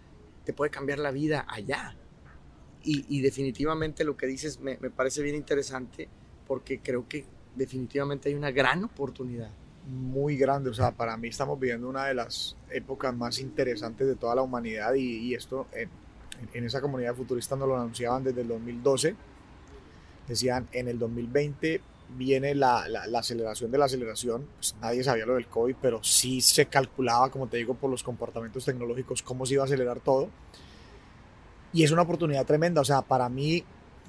te 0.45 0.53
puede 0.53 0.71
cambiar 0.71 0.99
la 0.99 1.11
vida 1.11 1.45
allá. 1.49 1.97
Y, 2.87 3.23
definitivamente 3.23 4.05
lo 4.05 4.15
que 4.15 4.27
dices 4.27 4.61
me, 4.61 4.77
me 4.77 4.91
parece 4.91 5.23
bien 5.23 5.35
interesante 5.35 6.07
porque 6.47 6.81
creo 6.81 7.09
que 7.09 7.25
definitivamente 7.57 8.29
hay 8.29 8.35
una 8.35 8.51
gran 8.51 8.85
oportunidad 8.85 9.51
muy 9.87 10.37
grande. 10.37 10.69
O 10.69 10.75
sea, 10.75 10.93
para 10.93 11.17
mí 11.17 11.29
estamos 11.29 11.59
viviendo 11.59 11.89
una 11.89 12.05
de 12.05 12.15
las 12.15 12.57
épocas 12.71 13.17
más 13.17 13.39
interesantes 13.39 14.07
de 14.07 14.17
toda 14.17 14.35
la 14.35 14.43
humanidad 14.43 14.93
y, 14.93 15.17
y 15.17 15.35
esto 15.35 15.67
eh, 15.73 15.89
en 16.53 16.65
esa 16.65 16.83
comunidad 16.83 17.15
futurista 17.15 17.57
nos 17.57 17.69
lo 17.69 17.77
anunciaban 17.77 18.23
desde 18.23 18.43
el 18.43 18.49
2012. 18.49 19.17
Decían, 20.29 20.69
en 20.73 20.89
el 20.89 20.99
2020 20.99 21.81
viene 22.11 22.55
la, 22.55 22.89
la, 22.89 23.19
aceleración 23.19 23.71
de 23.71 23.79
la 23.79 23.87
aceleración. 23.87 24.47
Pues 24.57 24.75
nadie 24.81 25.03
sabía 25.03 25.27
lo 25.27 25.35
del 25.35 25.47
COVID, 25.47 25.77
pero 25.81 26.03
sí 26.03 26.41
se 26.41 26.67
calculaba, 26.67 27.31
como 27.31 27.47
te 27.47 27.57
digo, 27.57 27.75
por 27.75 27.91
los 27.91 28.03
comportamientos 28.03 28.65
tecnológicos, 28.65 29.23
cómo 29.23 29.47
se 29.47 29.55
iba 29.55 29.63
a 29.63 29.67
acelerar 29.67 30.01
todo. 30.01 30.29
Y 31.73 31.83
es 31.83 31.91
una 31.91 32.03
oportunidad 32.03 32.47
tremenda. 32.47 32.81
O 32.81 32.85
sea, 32.85 33.03
para 33.03 33.29
mí, 33.29 33.65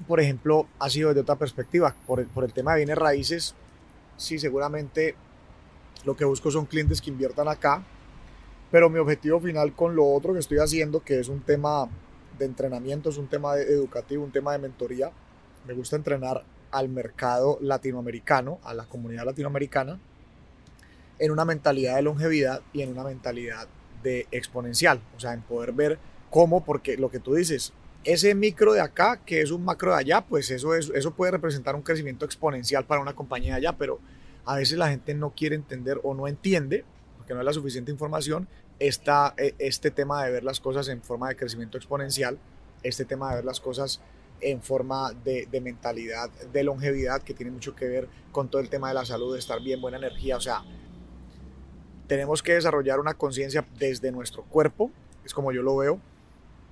por 0.06 0.20
ejemplo, 0.20 0.66
ha 0.78 0.88
sido 0.88 1.08
desde 1.08 1.22
otra 1.22 1.36
perspectiva. 1.36 1.94
Por 2.06 2.20
el, 2.20 2.26
por 2.26 2.44
el 2.44 2.52
tema 2.52 2.72
de 2.72 2.78
bienes 2.78 2.98
raíces, 2.98 3.54
sí, 4.16 4.38
seguramente 4.38 5.14
Lo 6.04 6.16
que 6.16 6.24
busco 6.24 6.50
son 6.50 6.66
clientes 6.66 7.00
que 7.00 7.10
inviertan 7.10 7.48
acá, 7.48 7.82
pero 8.70 8.88
mi 8.88 8.98
objetivo 8.98 9.40
final 9.40 9.74
con 9.74 9.96
lo 9.96 10.06
otro 10.06 10.32
que 10.32 10.38
estoy 10.38 10.58
haciendo, 10.58 11.02
que 11.02 11.18
es 11.18 11.28
un 11.28 11.40
tema 11.40 11.88
de 12.38 12.44
entrenamiento, 12.44 13.10
es 13.10 13.18
un 13.18 13.26
tema 13.26 13.56
educativo, 13.56 14.22
un 14.22 14.30
tema 14.30 14.52
de 14.52 14.58
mentoría, 14.58 15.10
me 15.66 15.74
gusta 15.74 15.96
entrenar 15.96 16.44
al 16.76 16.90
mercado 16.90 17.58
latinoamericano, 17.62 18.60
a 18.62 18.74
la 18.74 18.84
comunidad 18.84 19.24
latinoamericana, 19.24 19.98
en 21.18 21.30
una 21.30 21.46
mentalidad 21.46 21.96
de 21.96 22.02
longevidad 22.02 22.60
y 22.74 22.82
en 22.82 22.90
una 22.90 23.02
mentalidad 23.02 23.66
de 24.02 24.26
exponencial, 24.30 25.00
o 25.16 25.20
sea, 25.20 25.32
en 25.32 25.40
poder 25.40 25.72
ver 25.72 25.98
cómo, 26.28 26.64
porque 26.64 26.98
lo 26.98 27.10
que 27.10 27.18
tú 27.18 27.34
dices, 27.34 27.72
ese 28.04 28.34
micro 28.34 28.74
de 28.74 28.82
acá, 28.82 29.22
que 29.24 29.40
es 29.40 29.52
un 29.52 29.64
macro 29.64 29.92
de 29.92 30.00
allá, 30.00 30.20
pues 30.20 30.50
eso, 30.50 30.74
es, 30.74 30.90
eso 30.94 31.12
puede 31.12 31.32
representar 31.32 31.74
un 31.74 31.80
crecimiento 31.80 32.26
exponencial 32.26 32.84
para 32.84 33.00
una 33.00 33.14
compañía 33.14 33.52
de 33.52 33.66
allá, 33.66 33.72
pero 33.78 33.98
a 34.44 34.56
veces 34.56 34.76
la 34.76 34.90
gente 34.90 35.14
no 35.14 35.30
quiere 35.30 35.56
entender 35.56 35.98
o 36.02 36.12
no 36.12 36.28
entiende, 36.28 36.84
porque 37.16 37.32
no 37.32 37.40
es 37.40 37.46
la 37.46 37.54
suficiente 37.54 37.90
información, 37.90 38.48
esta, 38.80 39.32
e, 39.38 39.54
este 39.58 39.90
tema 39.90 40.22
de 40.22 40.30
ver 40.30 40.44
las 40.44 40.60
cosas 40.60 40.88
en 40.88 41.00
forma 41.00 41.30
de 41.30 41.36
crecimiento 41.36 41.78
exponencial, 41.78 42.38
este 42.82 43.06
tema 43.06 43.30
de 43.30 43.36
ver 43.36 43.44
las 43.46 43.60
cosas 43.60 44.02
en 44.40 44.62
forma 44.62 45.12
de, 45.12 45.46
de, 45.50 45.60
mentalidad, 45.60 46.30
de 46.30 46.64
longevidad, 46.64 47.22
que 47.22 47.34
tiene 47.34 47.52
mucho 47.52 47.74
que 47.74 47.86
ver 47.86 48.08
con 48.32 48.48
todo 48.48 48.60
el 48.60 48.68
tema 48.68 48.88
de 48.88 48.94
la 48.94 49.04
salud, 49.04 49.32
de 49.32 49.38
estar 49.38 49.60
bien, 49.62 49.80
buena 49.80 49.96
energía. 49.98 50.36
O 50.36 50.40
sea, 50.40 50.62
tenemos 52.06 52.42
que 52.42 52.54
desarrollar 52.54 53.00
una 53.00 53.14
conciencia 53.14 53.66
desde 53.78 54.12
nuestro 54.12 54.44
cuerpo, 54.44 54.90
es 55.24 55.34
como 55.34 55.52
yo 55.52 55.62
lo 55.62 55.76
veo, 55.76 56.00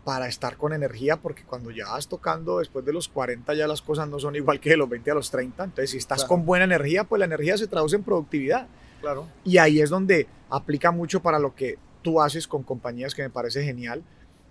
para 0.05 0.29
estar 0.29 0.57
con 0.57 0.73
energía, 0.73 1.17
porque 1.17 1.45
cuando 1.45 1.71
ya 1.71 1.87
vas 1.87 2.09
tocando 2.09 2.59
después 2.59 2.85
de 2.85 2.93
los 2.93 3.09
40 3.09 3.55
ya 3.55 3.67
las 3.67 3.81
cosas 3.81 4.07
no 4.09 4.19
son 4.19 4.37
igual 4.37 4.61
que 4.61 4.71
de 4.71 4.77
los 4.77 4.89
20 4.89 5.11
a 5.11 5.15
los 5.15 5.31
30. 5.31 5.65
Entonces, 5.65 5.91
si 5.91 5.97
estás 5.97 6.25
con 6.25 6.45
buena 6.45 6.67
energía, 6.67 7.05
pues 7.05 7.19
la 7.19 7.25
energía 7.25 7.57
se 7.57 7.67
traduce 7.67 7.97
en 7.97 8.03
productividad. 8.03 8.69
Claro. 9.01 9.27
Y 9.45 9.59
ahí 9.59 9.81
es 9.81 9.91
donde 9.91 10.27
aplica 10.51 10.91
mucho 10.91 11.21
para 11.21 11.39
lo 11.39 11.55
que 11.55 11.79
tú 12.03 12.21
haces 12.21 12.47
con 12.47 12.62
compañías 12.62 13.15
que 13.15 13.23
me 13.23 13.31
parece 13.31 13.65
genial 13.65 14.05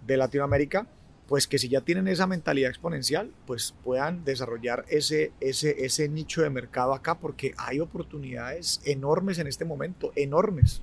de 0.06 0.18
Latinoamérica, 0.18 0.88
pues 1.28 1.48
que 1.48 1.58
si 1.58 1.70
ya 1.70 1.82
tienen 1.82 2.08
esa 2.08 2.28
mentalidad 2.28 2.70
exponencial, 2.70 3.32
pues 3.48 3.74
puedan 3.84 4.26
desarrollar 4.26 4.86
ese, 4.90 5.32
ese, 5.40 5.86
ese 5.86 6.10
nicho 6.10 6.42
de 6.42 6.50
mercado 6.50 6.94
acá, 6.94 7.20
porque 7.20 7.54
hay 7.58 7.80
oportunidades 7.80 8.82
enormes 8.86 9.40
en 9.40 9.48
este 9.48 9.66
momento, 9.66 10.12
enormes. 10.16 10.82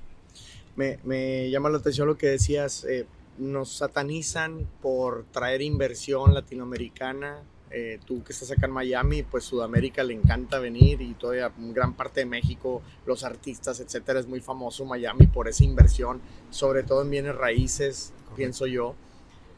Me, 0.75 0.99
me 1.03 1.49
llama 1.49 1.69
la 1.69 1.77
atención 1.77 2.07
lo 2.07 2.17
que 2.17 2.27
decías, 2.27 2.85
eh, 2.85 3.05
nos 3.37 3.71
satanizan 3.77 4.67
por 4.81 5.25
traer 5.31 5.61
inversión 5.61 6.33
latinoamericana. 6.33 7.43
Eh, 7.73 7.99
tú 8.05 8.21
que 8.21 8.33
estás 8.33 8.51
acá 8.51 8.65
en 8.65 8.73
Miami, 8.73 9.23
pues 9.23 9.45
Sudamérica 9.45 10.03
le 10.03 10.13
encanta 10.13 10.59
venir 10.59 11.01
y 11.01 11.13
todavía 11.13 11.53
gran 11.57 11.93
parte 11.93 12.19
de 12.19 12.25
México, 12.25 12.81
los 13.05 13.23
artistas, 13.23 13.79
etcétera, 13.79 14.19
es 14.19 14.27
muy 14.27 14.41
famoso 14.41 14.83
Miami 14.83 15.27
por 15.27 15.47
esa 15.47 15.63
inversión, 15.63 16.19
sobre 16.49 16.83
todo 16.83 17.01
en 17.01 17.09
bienes 17.09 17.35
raíces, 17.35 18.11
pienso 18.35 18.67
yo. 18.67 18.95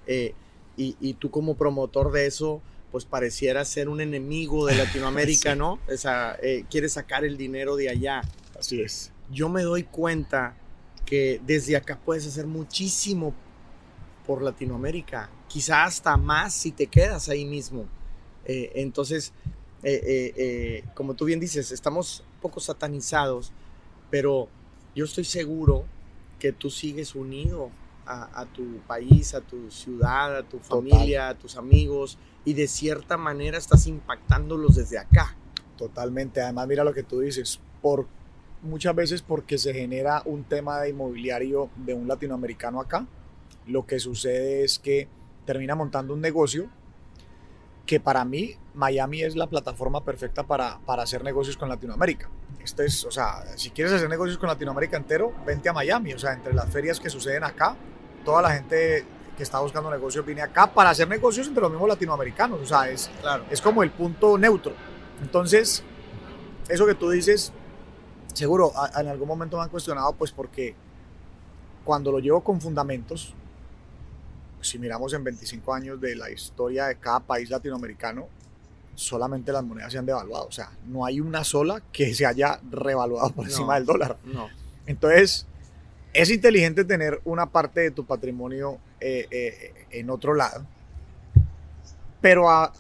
Eh, 0.06 0.36
y, 0.78 0.96
y, 1.00 1.14
tú 1.14 1.30
como 1.30 1.56
promotor 1.56 2.12
de 2.12 2.26
eso, 2.26 2.62
pues 2.92 3.06
pareciera 3.06 3.64
ser 3.66 3.90
un 3.90 4.02
enemigo 4.02 4.66
de 4.66 4.76
Latinoamérica, 4.84 5.54
sí. 5.54 5.60
¿no? 5.60 5.80
O 5.92 5.98
sea, 5.98 6.38
eh, 6.42 6.66
quieres 6.70 6.94
sacar 6.94 7.24
el 7.24 7.38
dinero 7.38 7.76
de 7.76 7.90
allá. 7.90 8.22
Así 8.58 8.82
es. 8.82 9.12
Yo 9.32 9.50
me 9.50 9.64
doy 9.64 9.84
cuenta 9.84 10.56
que 11.06 11.42
desde 11.46 11.76
acá 11.76 12.00
puedes 12.04 12.26
hacer 12.28 12.48
muchísimo 12.48 13.34
por 14.26 14.42
Latinoamérica, 14.42 15.30
quizá 15.48 15.84
hasta 15.84 16.16
más 16.18 16.54
si 16.54 16.72
te 16.72 16.88
quedas 16.88 17.30
ahí 17.30 17.46
mismo. 17.46 17.86
Eh, 18.46 18.72
entonces, 18.76 19.34
eh, 19.84 20.02
eh, 20.06 20.34
eh, 20.38 20.84
como 20.94 21.14
tú 21.14 21.26
bien 21.26 21.42
dices, 21.42 21.72
estamos 21.72 22.24
un 22.36 22.42
poco 22.42 22.62
satanizados, 22.62 23.52
pero 24.10 24.48
yo 24.96 25.04
estoy 25.04 25.26
seguro 25.26 25.84
que 26.40 26.54
tú 26.54 26.70
sigues 26.70 27.16
unido 27.16 27.70
a, 28.06 28.42
a 28.42 28.46
tu 28.46 28.80
país, 28.88 29.34
a 29.34 29.42
tu 29.42 29.70
ciudad, 29.72 30.38
a 30.38 30.44
tu 30.44 30.60
familia, 30.60 31.22
Total. 31.22 31.36
a 31.36 31.40
tus 31.40 31.58
amigos, 31.58 32.18
y 32.46 32.54
de 32.54 32.68
cierta 32.68 33.18
manera 33.18 33.58
estás 33.58 33.88
impactándolos 33.88 34.76
desde 34.76 34.98
acá. 34.98 35.36
Totalmente, 35.78 36.42
además 36.42 36.68
mira 36.68 36.84
lo 36.84 36.94
que 36.94 37.04
tú 37.04 37.20
dices, 37.20 37.60
por 37.82 38.08
muchas 38.62 38.96
veces 38.96 39.22
porque 39.22 39.58
se 39.58 39.74
genera 39.74 40.22
un 40.26 40.44
tema 40.44 40.80
de 40.80 40.90
inmobiliario 40.90 41.70
de 41.76 41.94
un 41.94 42.08
latinoamericano 42.08 42.80
acá, 42.80 43.06
lo 43.68 43.86
que 43.86 44.00
sucede 44.00 44.64
es 44.64 44.80
que 44.80 45.08
termina 45.46 45.76
montando 45.76 46.14
un 46.14 46.22
negocio 46.22 46.70
que 47.86 48.00
para 48.00 48.24
mí 48.26 48.56
Miami 48.74 49.24
es 49.24 49.36
la 49.36 49.48
plataforma 49.48 50.04
perfecta 50.04 50.44
para, 50.44 50.80
para 50.86 51.04
hacer 51.04 51.24
negocios 51.24 51.58
con 51.58 51.70
Latinoamérica. 51.70 52.30
Esto 52.64 52.82
es, 52.84 53.04
o 53.06 53.12
sea, 53.12 53.44
si 53.58 53.72
quieres 53.72 53.94
hacer 53.94 54.10
negocios 54.10 54.38
con 54.38 54.48
Latinoamérica 54.48 54.98
entero, 54.98 55.34
vente 55.46 55.70
a 55.70 55.74
Miami. 55.74 56.14
O 56.14 56.20
sea, 56.20 56.34
entre 56.34 56.54
las 56.54 56.70
ferias 56.70 57.00
que 57.00 57.10
suceden 57.10 57.44
acá, 57.44 57.76
toda 58.24 58.42
la 58.42 58.52
gente 58.52 59.06
que 59.36 59.44
está 59.44 59.60
buscando 59.60 59.90
negocios 59.90 60.26
viene 60.26 60.42
acá 60.42 60.72
para 60.72 60.92
hacer 60.92 61.08
negocios 61.08 61.48
entre 61.48 61.62
los 61.62 61.72
mismos 61.72 61.90
latinoamericanos. 61.90 62.62
O 62.62 62.66
sea, 62.66 62.90
es, 62.90 63.10
claro. 63.22 63.46
es 63.50 63.62
como 63.62 63.84
el 63.84 63.92
punto 63.92 64.38
neutro. 64.38 64.74
Entonces, 65.22 65.84
eso 66.70 66.86
que 66.86 66.96
tú 66.96 67.10
dices, 67.10 67.52
seguro 68.34 68.72
a, 68.76 69.02
en 69.02 69.08
algún 69.08 69.28
momento 69.28 69.58
me 69.58 69.64
han 69.64 69.70
cuestionado, 69.70 70.14
pues 70.14 70.32
porque 70.32 70.76
cuando 71.84 72.12
lo 72.12 72.20
llevo 72.20 72.42
con 72.42 72.62
fundamentos, 72.62 73.34
si 74.64 74.80
miramos 74.80 75.14
en 75.14 75.24
25 75.24 75.74
años 75.74 76.02
de 76.02 76.16
la 76.16 76.30
historia 76.30 76.88
de 76.88 76.96
cada 76.96 77.20
país 77.20 77.50
latinoamericano, 77.50 78.28
solamente 78.96 79.52
las 79.52 79.64
monedas 79.64 79.92
se 79.92 79.98
han 79.98 80.06
devaluado. 80.06 80.46
O 80.48 80.52
sea, 80.52 80.72
no 80.88 81.06
hay 81.06 81.20
una 81.20 81.44
sola 81.44 81.82
que 81.92 82.14
se 82.14 82.26
haya 82.26 82.60
revaluado 82.70 83.32
por 83.32 83.46
encima 83.46 83.68
no, 83.68 83.74
del 83.74 83.86
dólar. 83.86 84.18
No. 84.24 84.50
Entonces, 84.86 85.48
es 86.14 86.30
inteligente 86.30 86.84
tener 86.86 87.22
una 87.26 87.48
parte 87.48 87.82
de 87.82 87.92
tu 87.92 88.06
patrimonio 88.06 88.78
eh, 89.00 89.28
eh, 89.32 89.74
en 89.92 90.10
otro 90.10 90.34
lado. 90.34 90.66
Pero 92.22 92.50
a, 92.50 92.72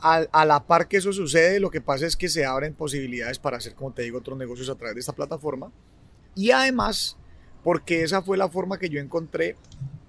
a, 0.00 0.16
a, 0.32 0.44
la 0.44 0.64
par 0.64 0.88
que 0.88 0.96
eso 0.96 1.12
sucede, 1.12 1.60
lo 1.60 1.70
que 1.70 1.80
pasa 1.80 2.06
es 2.06 2.16
que 2.16 2.28
se 2.28 2.44
abren 2.44 2.74
posibilidades 2.74 3.38
para 3.38 3.58
hacer, 3.58 3.74
como 3.74 3.92
te 3.92 4.02
digo, 4.02 4.18
otros 4.18 4.38
negocios 4.38 4.68
a 4.70 4.74
través 4.74 4.94
de 4.94 5.00
esta 5.00 5.12
plataforma. 5.12 5.70
Y 6.34 6.50
además, 6.50 7.16
porque 7.62 8.02
esa 8.02 8.22
fue 8.22 8.36
la 8.36 8.48
forma 8.48 8.78
que 8.78 8.88
yo 8.88 9.00
encontré 9.00 9.56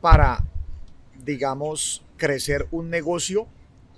para 0.01 0.43
digamos, 1.29 2.03
crecer 2.17 2.67
un 2.71 2.89
negocio, 2.89 3.47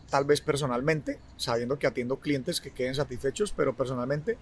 tal 0.10 0.26
vez 0.26 0.42
personalmente, 0.42 1.20
sabiendo 1.38 1.80
que 1.80 1.88
atiendo 1.88 2.20
clientes 2.20 2.60
que 2.60 2.72
queden 2.72 2.94
satisfechos, 2.94 3.54
pero 3.54 3.74
personalmente, 3.74 4.38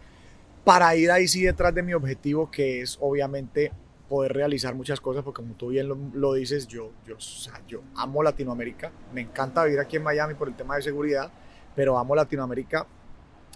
para 0.64 0.96
ir 0.96 1.12
ahí 1.12 1.28
sí 1.28 1.44
detrás 1.44 1.74
de 1.76 1.84
mi 1.84 1.94
objetivo, 1.94 2.50
que 2.50 2.82
es 2.82 2.98
obviamente 3.00 3.72
poder 4.10 4.34
realizar 4.34 4.74
muchas 4.74 5.00
cosas, 5.00 5.24
porque 5.24 5.44
como 5.44 5.54
tú 5.54 5.68
bien 5.68 5.88
lo, 5.88 5.98
lo 6.14 6.34
dices, 6.34 6.68
yo, 6.68 6.92
yo, 7.06 7.18
o 7.18 7.22
sea, 7.22 7.62
yo 7.68 7.84
amo 7.96 8.24
Latinoamérica, 8.24 8.92
me 9.14 9.22
encanta 9.22 9.64
vivir 9.64 9.80
aquí 9.80 9.98
en 9.98 10.04
Miami 10.04 10.34
por 10.34 10.48
el 10.48 10.56
tema 10.56 10.76
de 10.76 10.82
seguridad, 10.82 11.32
pero 11.76 12.00
amo 12.00 12.16
Latinoamérica 12.16 12.88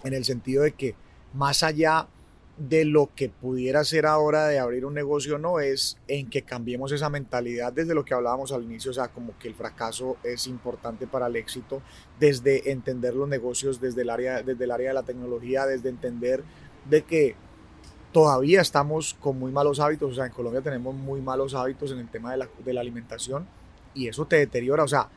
en 0.03 0.13
el 0.13 0.23
sentido 0.25 0.61
de 0.61 0.73
que 0.73 0.95
más 1.33 1.63
allá 1.63 2.07
de 2.57 2.85
lo 2.85 3.09
que 3.15 3.29
pudiera 3.29 3.83
ser 3.83 4.05
ahora 4.05 4.47
de 4.47 4.59
abrir 4.59 4.85
un 4.85 4.93
negocio 4.93 5.39
no 5.39 5.59
es 5.59 5.97
en 6.07 6.29
que 6.29 6.43
cambiemos 6.43 6.91
esa 6.91 7.09
mentalidad 7.09 7.73
desde 7.73 7.95
lo 7.95 8.05
que 8.05 8.13
hablábamos 8.13 8.51
al 8.51 8.63
inicio, 8.63 8.91
o 8.91 8.93
sea, 8.93 9.07
como 9.07 9.37
que 9.39 9.47
el 9.47 9.55
fracaso 9.55 10.17
es 10.23 10.45
importante 10.45 11.07
para 11.07 11.27
el 11.27 11.35
éxito, 11.35 11.81
desde 12.19 12.71
entender 12.71 13.15
los 13.15 13.27
negocios 13.27 13.81
desde 13.81 14.03
el 14.03 14.11
área, 14.11 14.43
desde 14.43 14.65
el 14.65 14.71
área 14.71 14.89
de 14.89 14.93
la 14.93 15.03
tecnología, 15.03 15.65
desde 15.65 15.89
entender 15.89 16.43
de 16.87 17.01
que 17.01 17.35
todavía 18.11 18.61
estamos 18.61 19.15
con 19.15 19.39
muy 19.39 19.51
malos 19.51 19.79
hábitos, 19.79 20.11
o 20.11 20.15
sea, 20.15 20.27
en 20.27 20.31
Colombia 20.31 20.61
tenemos 20.61 20.93
muy 20.93 21.21
malos 21.21 21.55
hábitos 21.55 21.91
en 21.91 21.99
el 21.99 22.09
tema 22.09 22.31
de 22.31 22.37
la, 22.37 22.49
de 22.63 22.73
la 22.73 22.81
alimentación 22.81 23.47
y 23.95 24.07
eso 24.07 24.27
te 24.27 24.35
deteriora, 24.35 24.83
o 24.83 24.87
sea, 24.87 25.09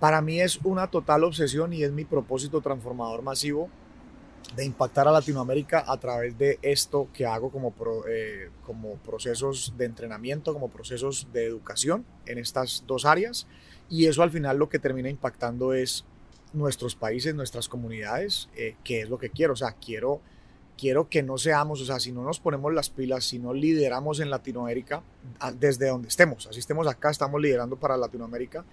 para 0.00 0.20
mí 0.20 0.40
es 0.40 0.58
una 0.64 0.88
total 0.88 1.24
obsesión 1.24 1.72
y 1.72 1.82
es 1.82 1.92
mi 1.92 2.04
propósito 2.04 2.60
transformador 2.60 3.22
masivo 3.22 3.70
de 4.56 4.64
impactar 4.64 5.06
a 5.06 5.12
Latinoamérica 5.12 5.84
a 5.86 5.96
través 5.98 6.36
de 6.36 6.58
esto 6.62 7.08
que 7.12 7.26
hago 7.26 7.50
como, 7.50 7.74
eh, 8.08 8.50
como 8.64 8.94
procesos 8.96 9.74
de 9.76 9.84
entrenamiento, 9.84 10.52
como 10.52 10.68
procesos 10.68 11.28
de 11.32 11.44
educación 11.44 12.04
en 12.26 12.38
estas 12.38 12.84
dos 12.86 13.04
áreas. 13.04 13.46
Y 13.88 14.06
eso 14.06 14.22
al 14.22 14.30
final 14.30 14.58
lo 14.58 14.68
que 14.68 14.78
termina 14.78 15.08
impactando 15.08 15.74
es 15.74 16.04
nuestros 16.52 16.94
países, 16.94 17.34
nuestras 17.34 17.68
comunidades, 17.68 18.48
eh, 18.56 18.76
que 18.84 19.02
es 19.02 19.08
lo 19.08 19.18
que 19.18 19.30
quiero. 19.30 19.52
O 19.52 19.56
sea, 19.56 19.72
quiero, 19.72 20.20
quiero 20.76 21.08
que 21.08 21.22
no 21.22 21.38
seamos, 21.38 21.80
o 21.80 21.84
sea, 21.84 22.00
si 22.00 22.12
no 22.12 22.22
nos 22.22 22.40
ponemos 22.40 22.72
las 22.72 22.90
pilas, 22.90 23.24
si 23.24 23.38
no 23.38 23.52
lideramos 23.52 24.20
en 24.20 24.30
Latinoamérica, 24.30 25.02
desde 25.54 25.88
donde 25.88 26.08
estemos, 26.08 26.46
así 26.46 26.58
estemos 26.58 26.86
acá, 26.86 27.10
estamos 27.10 27.40
liderando 27.40 27.76
para 27.76 27.96
Latinoamérica, 27.96 28.64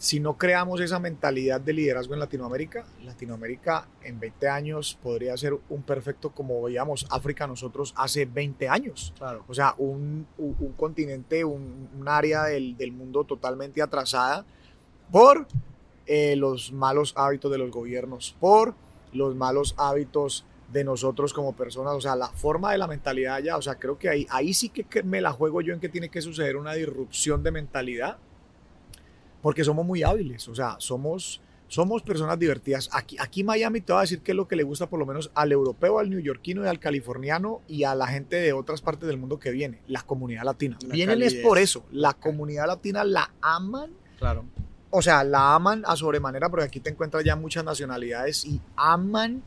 si 0.00 0.18
no 0.18 0.38
creamos 0.38 0.80
esa 0.80 0.98
mentalidad 0.98 1.60
de 1.60 1.74
liderazgo 1.74 2.14
en 2.14 2.20
Latinoamérica, 2.20 2.86
Latinoamérica 3.04 3.86
en 4.02 4.18
20 4.18 4.48
años 4.48 4.98
podría 5.02 5.36
ser 5.36 5.58
un 5.68 5.82
perfecto 5.82 6.30
como 6.30 6.62
veíamos 6.62 7.06
África 7.10 7.46
nosotros 7.46 7.92
hace 7.98 8.24
20 8.24 8.66
años. 8.66 9.12
Claro. 9.18 9.44
O 9.46 9.52
sea, 9.52 9.74
un, 9.76 10.26
un, 10.38 10.56
un 10.58 10.72
continente, 10.72 11.44
un, 11.44 11.90
un 11.94 12.08
área 12.08 12.44
del, 12.44 12.78
del, 12.78 12.92
mundo 12.92 13.24
totalmente 13.24 13.82
atrasada 13.82 14.46
por 15.12 15.46
eh, 16.06 16.34
los 16.34 16.72
malos 16.72 17.12
hábitos 17.14 17.52
de 17.52 17.58
los 17.58 17.70
gobiernos, 17.70 18.34
por 18.40 18.74
los 19.12 19.36
malos 19.36 19.74
hábitos 19.76 20.46
de 20.72 20.82
nosotros 20.82 21.34
como 21.34 21.54
personas, 21.54 21.92
o 21.92 22.00
sea, 22.00 22.16
la 22.16 22.28
forma 22.28 22.72
de 22.72 22.78
la 22.78 22.86
mentalidad 22.86 23.42
ya, 23.42 23.58
o 23.58 23.62
sea, 23.62 23.74
creo 23.74 23.98
que 23.98 24.08
ahí, 24.08 24.26
ahí 24.30 24.54
sí 24.54 24.70
que 24.70 25.02
me 25.02 25.20
la 25.20 25.32
juego 25.32 25.60
yo 25.60 25.74
en 25.74 25.80
que 25.80 25.90
tiene 25.90 26.08
que 26.08 26.22
suceder 26.22 26.56
una 26.56 26.72
disrupción 26.72 27.42
de 27.42 27.50
mentalidad, 27.50 28.16
porque 29.42 29.64
somos 29.64 29.86
muy 29.86 30.02
hábiles, 30.02 30.48
o 30.48 30.54
sea, 30.54 30.76
somos, 30.78 31.40
somos 31.68 32.02
personas 32.02 32.38
divertidas. 32.38 32.90
Aquí, 32.92 33.16
aquí 33.18 33.44
Miami 33.44 33.80
te 33.80 33.92
va 33.92 34.00
a 34.00 34.02
decir 34.02 34.20
qué 34.20 34.32
es 34.32 34.36
lo 34.36 34.46
que 34.46 34.56
le 34.56 34.62
gusta 34.62 34.88
por 34.88 34.98
lo 34.98 35.06
menos 35.06 35.30
al 35.34 35.52
europeo, 35.52 35.98
al 35.98 36.10
neoyorquino 36.10 36.64
y 36.64 36.68
al 36.68 36.78
californiano 36.78 37.62
y 37.68 37.84
a 37.84 37.94
la 37.94 38.06
gente 38.06 38.36
de 38.36 38.52
otras 38.52 38.82
partes 38.82 39.08
del 39.08 39.18
mundo 39.18 39.38
que 39.38 39.50
viene, 39.50 39.80
la 39.86 40.02
comunidad 40.02 40.44
latina. 40.44 40.78
Vienen 40.86 41.22
es 41.22 41.34
por 41.34 41.58
eso, 41.58 41.84
la 41.90 42.14
comunidad 42.14 42.66
latina 42.66 43.04
la 43.04 43.32
aman. 43.40 43.90
Claro. 44.18 44.44
O 44.90 45.02
sea, 45.02 45.22
la 45.24 45.54
aman 45.54 45.82
a 45.86 45.96
sobremanera 45.96 46.48
porque 46.48 46.64
aquí 46.64 46.80
te 46.80 46.90
encuentras 46.90 47.24
ya 47.24 47.36
muchas 47.36 47.64
nacionalidades 47.64 48.44
y 48.44 48.60
aman 48.76 49.42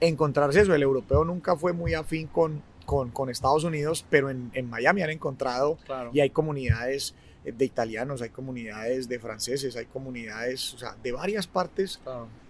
encontrarse 0.00 0.60
eso. 0.60 0.74
El 0.74 0.82
europeo 0.82 1.24
nunca 1.24 1.56
fue 1.56 1.72
muy 1.72 1.94
afín 1.94 2.26
con, 2.26 2.62
con, 2.84 3.30
Estados 3.30 3.64
Unidos, 3.64 4.04
pero 4.08 4.30
en, 4.30 4.50
Miami 4.68 5.02
han 5.02 5.10
encontrado 5.10 5.78
y 6.12 6.20
hay 6.20 6.30
comunidades 6.30 7.14
de 7.52 7.64
italianos, 7.64 8.22
hay 8.22 8.30
comunidades 8.30 9.08
de 9.08 9.18
franceses, 9.18 9.76
hay 9.76 9.86
comunidades, 9.86 10.74
o 10.74 10.78
sea, 10.78 10.96
de 11.02 11.12
varias 11.12 11.46
partes 11.46 12.00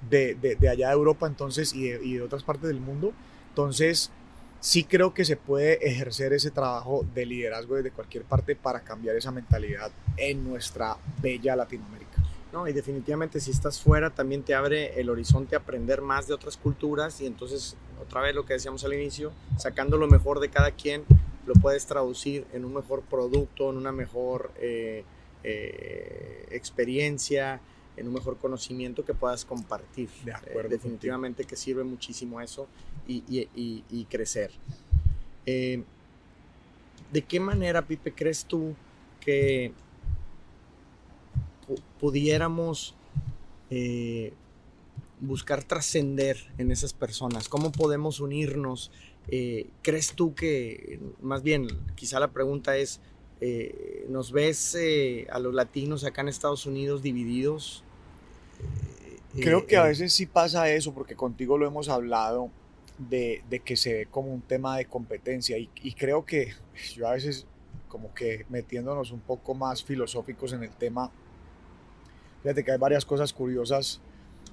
de, 0.09 0.35
de, 0.35 0.69
allá 0.69 0.89
de 0.89 0.95
Europa 0.95 1.27
entonces 1.27 1.75
y 1.75 1.89
de, 1.89 2.05
y 2.05 2.15
de 2.15 2.23
otras 2.23 2.43
partes 2.43 2.69
del 2.69 2.81
mundo. 2.81 3.13
Entonces, 3.51 4.11
sí 4.61 4.85
creo 4.85 5.15
que 5.15 5.25
se 5.25 5.37
puede 5.37 5.87
ejercer 5.87 6.33
ese 6.33 6.51
trabajo 6.51 7.07
de 7.15 7.27
liderazgo 7.27 7.77
desde 7.77 7.91
cualquier 7.91 8.25
parte 8.25 8.57
para 8.57 8.81
cambiar 8.81 9.17
esa 9.17 9.31
mentalidad 9.31 9.91
en 10.17 10.45
nuestra 10.45 10.97
bella 11.21 11.57
Latinoamérica. 11.57 12.23
No, 12.53 12.67
y 12.67 12.73
definitivamente 12.73 13.41
si 13.41 13.51
estás 13.51 13.79
fuera 13.81 14.11
también 14.11 14.43
te 14.43 14.55
abre 14.55 14.99
el 14.99 15.11
horizonte 15.11 15.55
a 15.55 15.59
aprender 15.59 16.01
más 16.01 16.27
de 16.27 16.35
otras 16.35 16.57
culturas 16.57 17.21
y 17.21 17.27
entonces 17.27 17.77
otra 18.01 18.23
vez 18.23 18.35
lo 18.35 18.47
que 18.47 18.55
decíamos 18.55 18.85
al 18.85 18.95
inicio, 18.95 19.33
sacando 19.59 19.99
lo 19.99 20.09
mejor 20.09 20.41
de 20.41 20.49
cada 20.49 20.71
quien, 20.71 21.05
lo 21.49 21.55
puedes 21.55 21.87
traducir 21.87 22.47
en 22.53 22.65
un 22.65 22.75
mejor 22.75 23.03
producto, 23.03 23.71
en 23.71 23.79
una 23.79 23.91
mejor 23.91 24.53
eh, 24.61 25.05
eh, 25.43 26.47
experiencia, 26.51 27.61
en 27.97 28.07
un 28.07 28.15
mejor 28.15 28.37
conocimiento 28.39 29.05
que 29.05 29.15
puedas 29.15 29.45
compartir. 29.45 30.09
De 30.25 30.33
acuerdo, 30.33 30.69
definitivamente 30.69 31.45
que 31.45 31.57
sirve 31.57 31.85
muchísimo 31.85 32.41
eso 32.41 32.69
y, 33.07 34.07
crecer. 34.11 34.53
Eh, 35.47 35.83
¿De 37.13 37.23
qué 37.23 37.41
manera, 37.41 37.83
Pipe, 37.83 38.13
crees 38.13 38.45
tú 38.45 38.75
que 39.21 39.73
pudiéramos 41.99 42.95
eh, 43.71 44.33
buscar 45.21 45.65
trascender 45.65 46.53
en 46.59 46.71
esas 46.71 46.93
personas? 46.93 47.49
¿Cómo 47.49 47.73
podemos 47.73 48.21
unirnos? 48.21 48.91
Eh, 49.31 49.69
¿Crees 49.83 50.15
tú 50.15 50.35
que, 50.35 51.01
más 51.21 51.43
bien, 51.43 51.69
quizá 51.95 52.19
la 52.21 52.29
pregunta 52.29 52.77
es, 52.77 53.01
eh, 53.41 54.07
¿nos 54.09 54.33
ves 54.33 54.77
a 55.31 55.39
los 55.39 55.55
latinos 55.55 56.05
acá 56.05 56.23
en 56.23 56.29
Estados 56.29 56.67
Unidos 56.67 57.03
divididos? 57.03 57.85
Creo 59.35 59.67
que 59.67 59.77
a 59.77 59.85
veces 59.85 60.13
sí 60.13 60.27
pasa 60.27 60.71
eso, 60.71 60.95
porque 60.95 61.15
contigo 61.15 61.59
lo 61.59 61.67
hemos 61.67 61.89
hablado, 61.89 62.51
de, 62.99 63.43
que 63.65 63.77
se 63.77 63.93
ve 63.93 64.07
como 64.07 64.33
un 64.33 64.43
tema 64.43 64.77
de 64.77 64.87
competencia 64.87 65.57
y, 65.57 65.71
y 65.83 65.93
creo 65.93 66.25
que 66.25 66.55
yo 66.95 67.07
a 67.07 67.13
veces 67.13 67.47
como 67.89 68.13
que 68.13 68.45
metiéndonos 68.49 69.13
un 69.13 69.21
poco 69.21 69.55
más 69.55 69.85
filosóficos 69.85 70.53
en 70.53 70.63
el 70.63 70.71
tema, 70.71 71.11
Fíjate 72.43 72.65
que 72.65 72.73
hay 72.73 72.79
varias 72.79 73.05
cosas 73.05 73.33
curiosas, 73.33 74.01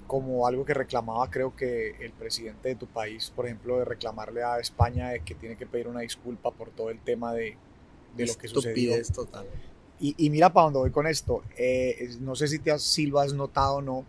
como 0.08 0.48
algo 0.48 0.66
que 0.66 0.74
reclamaba 0.74 1.30
creo 1.30 1.56
que 1.56 1.96
el 2.00 2.12
presidente 2.12 2.70
de 2.70 2.76
tu 2.76 2.88
país, 2.88 3.32
por 3.36 3.46
ejemplo, 3.46 3.80
de 3.80 3.86
reclamarle 3.86 4.44
a 4.44 4.60
España 4.60 5.10
de 5.10 5.22
que 5.22 5.36
tiene 5.36 5.56
que 5.56 5.66
pedir 5.66 5.88
una 5.88 6.02
disculpa 6.02 6.52
por 6.52 6.70
todo 6.70 6.90
el 6.90 7.00
tema 7.00 7.34
de, 7.34 7.58
de 8.16 8.26
lo 8.28 8.36
que 8.38 8.48
sucedió. 8.48 8.96
total. 9.14 9.46
Y, 10.00 10.14
y, 10.18 10.30
mira 10.30 10.52
para 10.52 10.66
dónde 10.66 10.80
voy 10.80 10.92
con 10.92 11.08
esto. 11.08 11.44
Eh, 11.58 12.10
no 12.20 12.36
sé 12.36 12.48
si, 12.48 12.60
te 12.60 12.72
has, 12.72 12.82
si 12.84 13.06
lo 13.06 13.20
has 13.20 13.34
notado 13.34 13.76
o 13.76 13.82
no, 13.82 14.06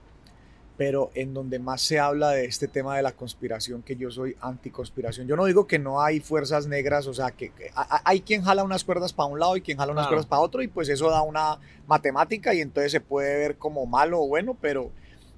pero 0.76 1.11
en 1.14 1.32
donde 1.32 1.59
más 1.59 1.80
se 1.80 1.99
habla 1.99 2.30
de 2.30 2.44
este 2.44 2.68
tema 2.68 2.97
de 2.97 3.03
la 3.03 3.12
conspiración, 3.12 3.82
que 3.82 3.97
yo 3.97 4.11
soy 4.11 4.36
anticonspiración. 4.40 5.26
Yo 5.26 5.36
no 5.36 5.47
digo 5.47 5.66
que 5.66 5.78
no 5.78 6.03
hay 6.03 6.20
fuerzas 6.20 6.66
negras, 6.66 7.07
o 7.07 7.14
sea, 7.14 7.30
que, 7.30 7.53
hay 8.05 8.20
quien 8.20 8.42
jala 8.42 8.62
unas 8.62 8.84
cuerdas 8.84 9.12
para 9.12 9.28
un 9.28 9.38
lado 9.38 9.57
y 9.57 9.62
quien 9.62 9.78
jala 9.78 9.92
unas 9.92 10.07
cuerdas 10.07 10.26
para 10.26 10.42
otro, 10.42 10.62
y 10.62 10.68
pues 10.68 10.88
eso 10.88 11.09
da 11.09 11.22
una 11.22 11.59
matemática 11.86 12.53
y 12.53 12.61
entonces 12.61 12.92
se 12.92 13.01
puede 13.01 13.36
ver 13.38 13.57
como 13.57 13.86
malo 13.86 14.20
o 14.20 14.28
bueno, 14.28 14.57
pero 14.61 14.90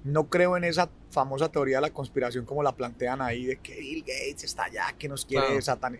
no 0.03 0.29
creo 0.29 0.55
en 0.55 0.63
esa 0.63 0.89
famosa 1.09 1.49
teoría 1.49 1.77
de 1.77 1.81
la 1.81 1.89
conspiración 1.89 2.45
como 2.45 2.63
la 2.63 2.73
plantean 2.73 3.21
ahí, 3.21 3.45
de 3.45 3.57
que 3.57 3.75
Bill 3.75 4.01
Gates 4.01 4.43
está 4.43 4.65
allá, 4.65 4.93
que 4.97 5.09
nos 5.09 5.25
quiere 5.25 5.45
claro. 5.59 5.97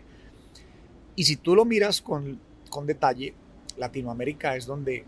Y 1.16 1.24
si 1.24 1.36
tú 1.36 1.54
lo 1.54 1.64
miras 1.64 2.00
con, 2.00 2.40
con 2.70 2.86
detalle, 2.86 3.34
Latinoamérica 3.76 4.56
es 4.56 4.66
donde 4.66 5.04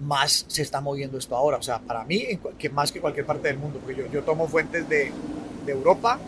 más 0.00 0.44
se 0.48 0.62
está 0.62 0.80
moviendo 0.80 1.18
esto 1.18 1.36
ahora. 1.36 1.58
O 1.58 1.62
sea, 1.62 1.78
para 1.78 2.04
mí, 2.04 2.38
que 2.58 2.70
más 2.70 2.92
que 2.92 3.00
cualquier 3.00 3.26
parte 3.26 3.48
del 3.48 3.58
mundo, 3.58 3.78
porque 3.80 4.00
yo, 4.00 4.10
yo 4.10 4.22
tomo 4.22 4.46
fuentes 4.46 4.88
de, 4.88 5.12
de, 5.64 5.72
Europa, 5.72 6.18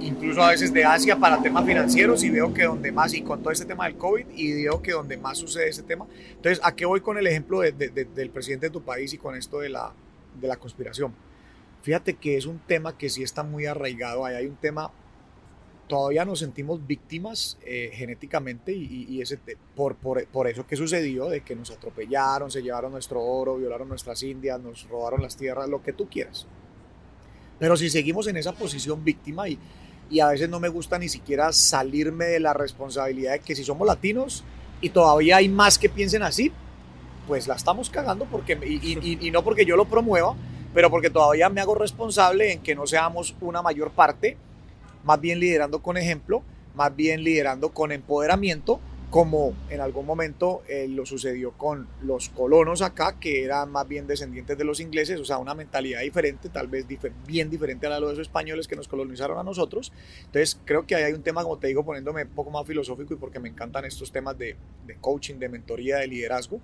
incluso 0.00 0.42
a 0.42 0.50
veces 0.50 0.72
de 0.72 0.84
Asia 0.84 1.16
para 1.16 1.42
temas 1.42 1.64
financieros 1.64 2.22
y 2.24 2.30
veo 2.30 2.52
que 2.52 2.64
donde 2.64 2.92
más, 2.92 3.14
y 3.14 3.22
con 3.22 3.40
todo 3.40 3.52
este 3.52 3.64
tema 3.64 3.86
del 3.86 3.96
COVID, 3.96 4.26
y 4.34 4.64
veo 4.64 4.82
que 4.82 4.92
donde 4.92 5.16
más 5.16 5.38
sucede 5.38 5.70
ese 5.70 5.82
tema. 5.82 6.06
Entonces, 6.36 6.60
¿a 6.62 6.74
qué 6.74 6.84
voy 6.84 7.00
con 7.00 7.16
el 7.18 7.26
ejemplo 7.26 7.60
de, 7.60 7.72
del 7.72 8.30
presidente 8.30 8.66
de 8.66 8.70
tu 8.70 8.82
país 8.82 9.12
y 9.14 9.18
con 9.18 9.34
esto 9.34 9.60
de 9.60 9.70
la, 9.70 9.92
de 10.34 10.48
la 10.48 10.56
conspiración? 10.56 11.14
Fíjate 11.82 12.14
que 12.14 12.36
es 12.36 12.46
un 12.46 12.58
tema 12.58 12.96
que 12.96 13.10
sí 13.10 13.22
está 13.22 13.42
muy 13.42 13.66
arraigado, 13.66 14.24
ahí 14.24 14.34
hay 14.34 14.46
un 14.46 14.56
tema 14.56 14.90
todavía 15.86 16.24
nos 16.24 16.38
sentimos 16.38 16.86
víctimas 16.86 17.58
eh, 17.64 17.90
genéticamente 17.92 18.72
y, 18.72 19.20
ese, 19.20 19.38
por, 19.74 19.96
por, 19.96 20.26
por, 20.28 20.48
eso 20.48 20.66
que 20.66 20.76
sucedió, 20.76 21.28
de 21.28 21.42
que 21.42 21.54
nos 21.54 21.70
atropellaron, 21.70 22.50
se 22.50 22.62
llevaron 22.62 22.92
nuestro 22.92 23.22
oro, 23.22 23.56
violaron 23.56 23.88
nuestras 23.88 24.22
indias, 24.22 24.60
nos 24.60 24.88
robaron 24.88 25.22
las 25.22 25.36
tierras, 25.36 25.68
lo 25.68 25.82
que 25.82 25.92
tú 25.92 26.08
quieras. 26.08 26.46
Pero 27.58 27.76
si 27.76 27.90
seguimos 27.90 28.26
en 28.26 28.36
esa 28.36 28.52
posición 28.52 29.04
víctima 29.04 29.48
y, 29.48 29.58
y 30.10 30.20
a 30.20 30.28
veces 30.28 30.48
no 30.48 30.60
me 30.60 30.68
gusta 30.68 30.98
ni 30.98 31.08
siquiera 31.08 31.52
salirme 31.52 32.26
de 32.26 32.40
la 32.40 32.52
responsabilidad 32.52 33.32
de 33.32 33.40
que 33.40 33.54
si 33.54 33.64
somos 33.64 33.86
latinos 33.86 34.44
y 34.80 34.90
todavía 34.90 35.36
hay 35.36 35.48
más 35.48 35.78
que 35.78 35.88
piensen 35.88 36.22
así, 36.22 36.50
pues 37.26 37.48
la 37.48 37.54
estamos 37.54 37.90
cagando 37.90 38.26
porque, 38.26 38.54
y, 38.54 39.30
no 39.30 39.42
porque 39.42 39.64
yo 39.64 39.76
lo 39.76 39.86
promueva, 39.86 40.34
pero 40.72 40.90
porque 40.90 41.10
todavía 41.10 41.48
me 41.48 41.60
hago 41.60 41.74
responsable 41.74 42.52
en 42.52 42.60
que 42.60 42.74
no 42.74 42.86
seamos 42.86 43.34
una 43.40 43.62
mayor 43.62 43.90
parte 43.90 44.36
más 45.04 45.20
bien 45.20 45.38
liderando 45.38 45.82
con 45.82 45.96
ejemplo, 45.96 46.42
más 46.74 46.94
bien 46.94 47.22
liderando 47.22 47.72
con 47.72 47.92
empoderamiento, 47.92 48.80
como 49.14 49.54
en 49.70 49.80
algún 49.80 50.06
momento 50.06 50.62
eh, 50.66 50.88
lo 50.88 51.06
sucedió 51.06 51.52
con 51.52 51.86
los 52.02 52.30
colonos 52.30 52.82
acá, 52.82 53.20
que 53.20 53.44
eran 53.44 53.70
más 53.70 53.86
bien 53.86 54.08
descendientes 54.08 54.58
de 54.58 54.64
los 54.64 54.80
ingleses, 54.80 55.20
o 55.20 55.24
sea, 55.24 55.38
una 55.38 55.54
mentalidad 55.54 56.00
diferente, 56.00 56.48
tal 56.48 56.66
vez 56.66 56.84
bien 57.24 57.48
diferente 57.48 57.86
a 57.86 57.90
la 57.90 57.96
de 57.96 58.00
los 58.00 58.18
españoles 58.18 58.66
que 58.66 58.74
nos 58.74 58.88
colonizaron 58.88 59.38
a 59.38 59.44
nosotros. 59.44 59.92
Entonces, 60.24 60.58
creo 60.64 60.84
que 60.84 60.96
ahí 60.96 61.04
hay 61.04 61.12
un 61.12 61.22
tema, 61.22 61.44
como 61.44 61.58
te 61.58 61.68
digo, 61.68 61.84
poniéndome 61.84 62.24
un 62.24 62.30
poco 62.30 62.50
más 62.50 62.66
filosófico 62.66 63.14
y 63.14 63.16
porque 63.16 63.38
me 63.38 63.48
encantan 63.48 63.84
estos 63.84 64.10
temas 64.10 64.36
de 64.36 64.56
coaching, 65.00 65.36
de 65.36 65.48
mentoría, 65.48 65.98
de 65.98 66.08
liderazgo. 66.08 66.60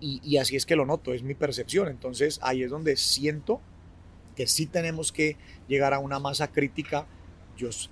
Y, 0.00 0.36
así 0.36 0.56
es 0.56 0.64
que 0.64 0.76
lo 0.76 0.86
noto, 0.86 1.12
es 1.12 1.22
mi 1.22 1.34
percepción. 1.34 1.88
Entonces, 1.88 2.38
ahí 2.42 2.62
es 2.62 2.70
donde 2.70 2.96
siento 2.96 3.60
que 4.36 4.46
sí 4.46 4.66
tenemos 4.66 5.10
que 5.10 5.36
llegar 5.66 5.94
a 5.94 5.98
una 5.98 6.20
masa 6.20 6.48
crítica 6.48 7.06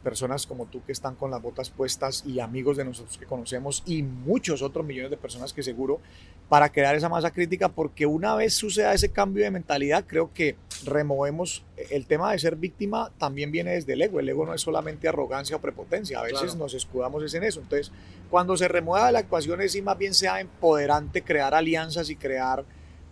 personas 0.02 0.46
como 0.46 0.66
tú 0.66 0.82
que 0.84 0.92
están 0.92 1.14
con 1.14 1.30
las 1.30 1.42
botas 1.42 1.70
puestas 1.70 2.22
y 2.26 2.40
amigos 2.40 2.76
de 2.76 2.84
nosotros 2.84 3.18
que 3.18 3.26
conocemos 3.26 3.82
y 3.86 4.02
muchos 4.02 4.62
otros 4.62 4.86
millones 4.86 5.10
de 5.10 5.16
personas 5.16 5.52
que 5.52 5.62
seguro 5.62 6.00
para 6.48 6.70
crear 6.70 6.94
esa 6.94 7.08
masa 7.08 7.32
crítica 7.32 7.68
porque 7.68 8.06
una 8.06 8.34
vez 8.34 8.54
suceda 8.54 8.94
ese 8.94 9.10
cambio 9.10 9.44
de 9.44 9.50
mentalidad 9.50 10.04
creo 10.06 10.30
que 10.32 10.56
removemos 10.84 11.64
el 11.90 12.06
tema 12.06 12.32
de 12.32 12.38
ser 12.38 12.56
víctima 12.56 13.10
también 13.18 13.50
viene 13.50 13.72
desde 13.72 13.94
el 13.94 14.02
ego. 14.02 14.20
El 14.20 14.28
ego 14.28 14.46
no 14.46 14.54
es 14.54 14.60
solamente 14.60 15.08
arrogancia 15.08 15.56
o 15.56 15.60
prepotencia 15.60 16.20
a 16.20 16.22
veces 16.22 16.54
nos 16.56 16.74
escudamos 16.74 17.34
en 17.34 17.42
eso. 17.42 17.60
Entonces 17.60 17.90
cuando 18.30 18.56
se 18.56 18.68
remueva 18.68 19.10
la 19.10 19.20
ecuación 19.20 19.60
es 19.60 19.74
y 19.74 19.82
más 19.82 19.98
bien 19.98 20.14
sea 20.14 20.40
empoderante 20.40 21.22
crear 21.22 21.54
alianzas 21.54 22.10
y 22.10 22.16
crear 22.16 22.64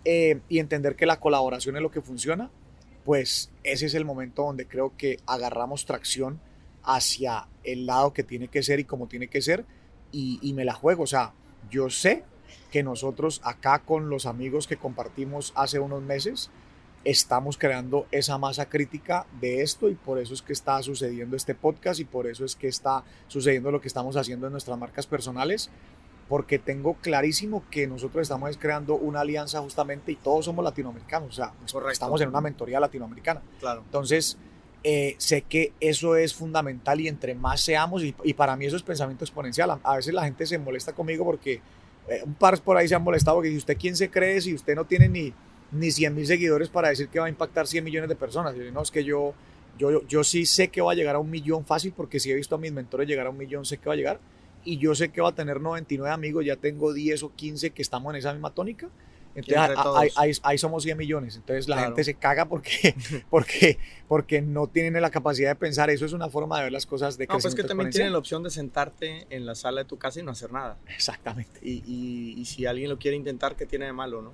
eh, 0.05 0.39
y 0.47 0.59
entender 0.59 0.95
que 0.95 1.05
la 1.05 1.19
colaboración 1.19 1.75
es 1.75 1.81
lo 1.81 1.91
que 1.91 2.01
funciona 2.01 2.49
pues 3.05 3.51
ese 3.63 3.85
es 3.85 3.93
el 3.93 4.03
momento 4.03 4.43
donde 4.43 4.67
creo 4.67 4.97
que 4.97 5.19
agarramos 5.27 5.85
tracción 5.85 6.41
hacia 6.83 7.47
el 7.63 7.85
lado 7.85 8.13
que 8.13 8.23
tiene 8.23 8.47
que 8.47 8.63
ser 8.63 8.79
y 8.79 8.83
como 8.83 9.07
tiene 9.07 9.27
que 9.27 9.41
ser 9.41 9.63
y, 10.11 10.53
me 10.53 10.65
la 10.65 10.73
juego. 10.73 11.03
O 11.03 11.07
sea, 11.07 11.33
yo 11.69 11.89
sé 11.89 12.23
que 12.71 12.83
nosotros 12.83 13.41
acá 13.43 13.79
con 13.79 14.09
los 14.09 14.25
amigos 14.25 14.65
que 14.65 14.77
compartimos 14.77 15.53
hace 15.55 15.79
unos 15.79 16.01
meses, 16.01 16.49
estamos 17.03 17.57
creando 17.57 18.07
esa 18.11 18.37
masa 18.39 18.69
crítica 18.69 19.27
de 19.39 19.61
esto 19.61 19.89
y 19.89 19.95
por 19.95 20.17
eso 20.17 20.33
es 20.33 20.41
que 20.41 20.53
está 20.53 20.81
sucediendo 20.81 21.35
este 21.35 21.53
podcast 21.53 21.99
y 21.99 22.05
por 22.05 22.25
eso 22.25 22.43
es 22.43 22.55
que 22.55 22.67
está 22.67 23.03
sucediendo 23.27 23.71
lo 23.71 23.81
que 23.81 23.87
estamos 23.87 24.15
haciendo 24.17 24.47
en 24.47 24.53
nuestras 24.53 24.79
marcas 24.79 25.05
personales 25.05 25.69
porque 26.27 26.57
tengo 26.57 26.95
clarísimo 26.95 27.63
que 27.69 27.87
nosotros 27.87 28.23
estamos 28.23 28.57
creando 28.57 28.95
una 28.95 29.21
alianza 29.21 29.61
justamente 29.61 30.11
y 30.11 30.15
todos 30.15 30.45
somos 30.45 30.63
latinoamericanos, 30.63 31.29
o 31.29 31.31
sea, 31.31 31.53
estamos 31.91 32.19
en 32.21 32.29
una 32.29 32.41
mentoría 32.41 32.79
latinoamericana. 32.79 33.41
Claro. 33.59 33.81
Entonces, 33.85 34.37
eh, 34.83 35.15
sé 35.17 35.41
que 35.43 35.73
eso 35.79 36.15
es 36.15 36.33
fundamental 36.33 36.99
y 37.01 37.07
entre 37.07 37.35
más 37.35 37.61
seamos, 37.61 38.03
y, 38.03 38.33
para 38.33 38.55
mí 38.55 38.65
eso 38.65 38.75
es 38.75 38.83
pensamiento 38.83 39.23
exponencial. 39.23 39.79
A, 39.83 39.95
veces 39.95 40.13
la 40.13 40.23
gente 40.23 40.45
se 40.45 40.57
molesta 40.57 40.93
conmigo 40.93 41.25
porque 41.25 41.61
eh, 42.07 42.21
un 42.23 42.35
par 42.35 42.59
por 42.61 42.77
ahí 42.77 42.87
se 42.87 42.95
han 42.95 43.03
molestado 43.03 43.37
porque 43.37 43.49
si 43.49 43.57
usted 43.57 43.77
quién 43.79 43.95
se 43.95 44.09
cree, 44.09 44.41
si 44.41 44.53
usted 44.53 44.75
no 44.75 44.85
tiene 44.85 45.09
ni, 45.09 45.33
ni 45.71 45.91
100 45.91 46.13
mil 46.13 46.27
seguidores 46.27 46.69
para 46.69 46.89
decir 46.89 47.07
que 47.09 47.19
va 47.19 47.25
a 47.25 47.29
impactar 47.29 47.67
100 47.67 47.83
millones 47.83 48.09
de 48.09 48.15
personas. 48.15 48.55
no, 48.55 48.81
es 48.81 48.91
que 48.91 49.03
yo, 49.03 49.33
yo, 49.77 50.05
yo 50.07 50.23
sí 50.23 50.45
sé 50.45 50.67
que 50.67 50.81
va 50.81 50.91
a 50.91 50.95
llegar 50.95 51.15
a 51.15 51.19
un 51.19 51.29
millón 51.29 51.65
fácil 51.65 51.93
porque 51.95 52.19
si 52.19 52.31
he 52.31 52.35
visto 52.35 52.55
a 52.55 52.57
mis 52.57 52.71
mentores 52.71 53.07
llegar 53.07 53.27
a 53.27 53.31
un 53.31 53.37
millón, 53.37 53.65
sé 53.65 53.77
que 53.77 53.89
va 53.89 53.93
a 53.93 53.97
llegar. 53.97 54.19
Y 54.65 54.77
yo 54.77 54.95
sé 54.95 55.09
que 55.09 55.21
va 55.21 55.29
a 55.29 55.35
tener 55.35 55.61
99 55.61 56.11
amigos, 56.11 56.43
ya 56.43 56.57
tengo 56.57 56.91
10 56.91 57.23
o 57.23 57.33
15 57.33 57.69
que 57.69 57.81
estamos 57.81 58.13
en 58.13 58.19
esa 58.19 58.33
misma 58.33 58.53
tónica 58.53 58.89
entonces, 59.35 60.41
ahí, 60.43 60.57
somos 60.57 60.83
100 60.83 60.97
millones. 60.97 61.35
Entonces 61.35 61.67
la 61.67 61.83
gente 61.83 62.03
se 62.03 62.13
caga 62.13 62.45
porque, 62.45 62.95
porque, 63.29 63.77
porque 64.07 64.41
no 64.41 64.67
tienen 64.67 64.99
la 65.01 65.11
capacidad 65.11 65.49
de 65.49 65.55
pensar. 65.55 65.89
Eso 65.89 66.05
es 66.05 66.13
una 66.13 66.29
forma 66.29 66.57
de 66.57 66.63
ver 66.65 66.71
las 66.71 66.85
cosas 66.85 67.17
de 67.17 67.27
No, 67.27 67.37
pues 67.37 67.53
que 67.53 67.63
también 67.63 67.89
tienen 67.89 68.13
la 68.13 68.17
opción 68.17 68.43
de 68.43 68.49
sentarte 68.49 69.27
en 69.29 69.45
la 69.45 69.55
sala 69.55 69.81
de 69.81 69.85
tu 69.85 69.97
casa 69.97 70.21
y 70.21 70.23
no 70.23 70.31
hacer 70.31 70.51
nada. 70.51 70.77
Exactamente. 70.87 71.59
Y, 71.61 71.83
y, 72.37 72.45
si 72.45 72.65
alguien 72.65 72.89
lo 72.89 72.97
quiere 72.97 73.17
intentar, 73.17 73.55
¿qué 73.55 73.65
tiene 73.65 73.85
de 73.85 73.93
malo, 73.93 74.21
no? 74.21 74.33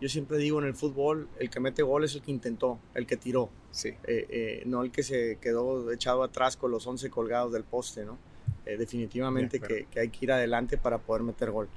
Yo 0.00 0.08
siempre 0.08 0.38
digo 0.38 0.60
en 0.60 0.66
el 0.66 0.74
fútbol, 0.74 1.28
el 1.40 1.50
que 1.50 1.58
mete 1.58 1.82
gol 1.82 2.04
es 2.04 2.14
el 2.14 2.22
que 2.22 2.30
intentó, 2.30 2.78
el 2.94 3.06
que 3.06 3.16
tiró. 3.16 3.50
Sí. 3.70 3.88
Eh, 4.04 4.26
eh, 4.28 4.62
no 4.66 4.82
el 4.82 4.90
que 4.90 5.02
se 5.02 5.38
quedó 5.40 5.90
echado 5.90 6.22
atrás 6.22 6.56
con 6.56 6.70
los 6.70 6.86
11 6.86 7.10
colgados 7.10 7.52
del 7.52 7.64
poste, 7.64 8.04
¿no? 8.04 8.18
Eh, 8.66 8.76
definitivamente 8.76 9.60
que, 9.60 9.86
que 9.90 10.00
hay 10.00 10.08
que 10.08 10.24
ir 10.24 10.32
adelante 10.32 10.76
para 10.76 10.98
poder 10.98 11.22
meter 11.22 11.50
gol. 11.50 11.68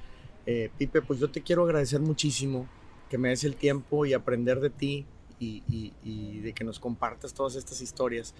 Eh, 0.46 0.72
Pipe, 0.78 1.04
pues 1.04 1.20
yo 1.20 1.30
te 1.30 1.42
quiero 1.42 1.64
agradecer 1.64 2.00
muchísimo 2.00 2.68
que 3.10 3.20
me 3.20 3.30
des 3.30 3.44
el 3.44 3.56
tiempo 3.56 4.06
y 4.08 4.14
aprender 4.14 4.60
de 4.60 4.72
ti 4.72 5.06
y, 5.40 6.42
de 6.42 6.54
que 6.54 6.64
nos 6.64 6.80
compartas 6.80 7.34
todas 7.34 7.56
estas 7.56 7.82
historias. 7.82 8.34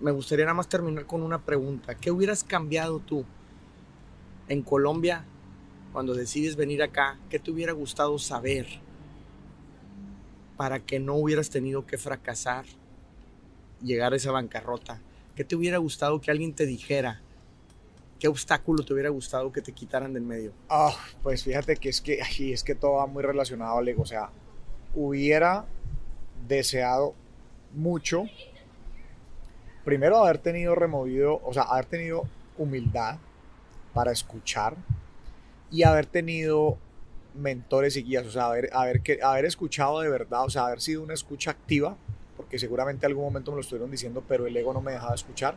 Me 0.00 0.10
gustaría 0.10 0.44
nada 0.44 0.54
más 0.54 0.68
terminar 0.68 1.06
con 1.06 1.22
una 1.22 1.44
pregunta. 1.44 1.94
¿Qué 1.94 2.10
hubieras 2.10 2.42
cambiado 2.42 2.98
tú 2.98 3.24
en 4.48 4.62
Colombia 4.62 5.24
cuando 5.92 6.14
decides 6.14 6.56
venir 6.56 6.82
acá? 6.82 7.18
¿Qué 7.28 7.38
te 7.38 7.52
hubiera 7.52 7.72
gustado 7.72 8.18
saber 8.18 8.66
para 10.56 10.80
que 10.80 10.98
no 10.98 11.14
hubieras 11.14 11.48
tenido 11.48 11.86
que 11.86 11.96
fracasar, 11.96 12.64
llegar 13.82 14.12
a 14.12 14.16
esa 14.16 14.32
bancarrota? 14.32 15.00
¿Qué 15.36 15.44
te 15.44 15.54
hubiera 15.54 15.78
gustado 15.78 16.20
que 16.20 16.30
alguien 16.30 16.54
te 16.54 16.66
dijera? 16.66 17.22
¿Qué 18.20 18.28
obstáculo 18.28 18.84
te 18.84 18.92
hubiera 18.92 19.08
gustado 19.08 19.50
que 19.50 19.62
te 19.62 19.72
quitaran 19.72 20.12
del 20.12 20.22
medio? 20.22 20.52
Ah, 20.68 20.94
pues 21.22 21.42
fíjate 21.42 21.76
que 21.76 21.88
es 21.88 22.02
que 22.02 22.20
ay, 22.22 22.52
es 22.52 22.62
que 22.62 22.74
todo 22.74 22.92
va 22.92 23.06
muy 23.06 23.22
relacionado 23.22 23.78
al 23.78 23.88
ego. 23.88 24.02
O 24.02 24.06
sea, 24.06 24.28
hubiera 24.94 25.64
deseado 26.46 27.14
mucho, 27.72 28.24
primero 29.86 30.18
haber 30.18 30.36
tenido 30.36 30.74
removido, 30.74 31.40
o 31.42 31.54
sea, 31.54 31.62
haber 31.62 31.86
tenido 31.86 32.24
humildad 32.58 33.16
para 33.94 34.12
escuchar 34.12 34.76
y 35.70 35.84
haber 35.84 36.04
tenido 36.04 36.76
mentores 37.34 37.96
y 37.96 38.02
guías, 38.02 38.26
o 38.26 38.30
sea, 38.30 38.46
haber, 38.46 38.68
haber, 38.74 39.00
haber 39.22 39.46
escuchado 39.46 40.00
de 40.00 40.10
verdad, 40.10 40.44
o 40.44 40.50
sea, 40.50 40.66
haber 40.66 40.82
sido 40.82 41.02
una 41.02 41.14
escucha 41.14 41.52
activa, 41.52 41.96
porque 42.36 42.58
seguramente 42.58 43.06
en 43.06 43.12
algún 43.12 43.24
momento 43.24 43.50
me 43.50 43.56
lo 43.56 43.60
estuvieron 43.62 43.90
diciendo, 43.90 44.22
pero 44.28 44.46
el 44.46 44.54
ego 44.54 44.74
no 44.74 44.82
me 44.82 44.92
dejaba 44.92 45.14
escuchar. 45.14 45.54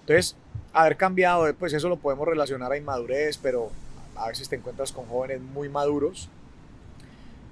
Entonces, 0.00 0.36
haber 0.76 0.98
cambiado, 0.98 1.52
pues 1.54 1.72
eso 1.72 1.88
lo 1.88 1.96
podemos 1.96 2.28
relacionar 2.28 2.70
a 2.70 2.76
inmadurez, 2.76 3.38
pero 3.38 3.70
a 4.14 4.28
veces 4.28 4.50
te 4.50 4.56
encuentras 4.56 4.92
con 4.92 5.06
jóvenes 5.06 5.40
muy 5.40 5.70
maduros. 5.70 6.28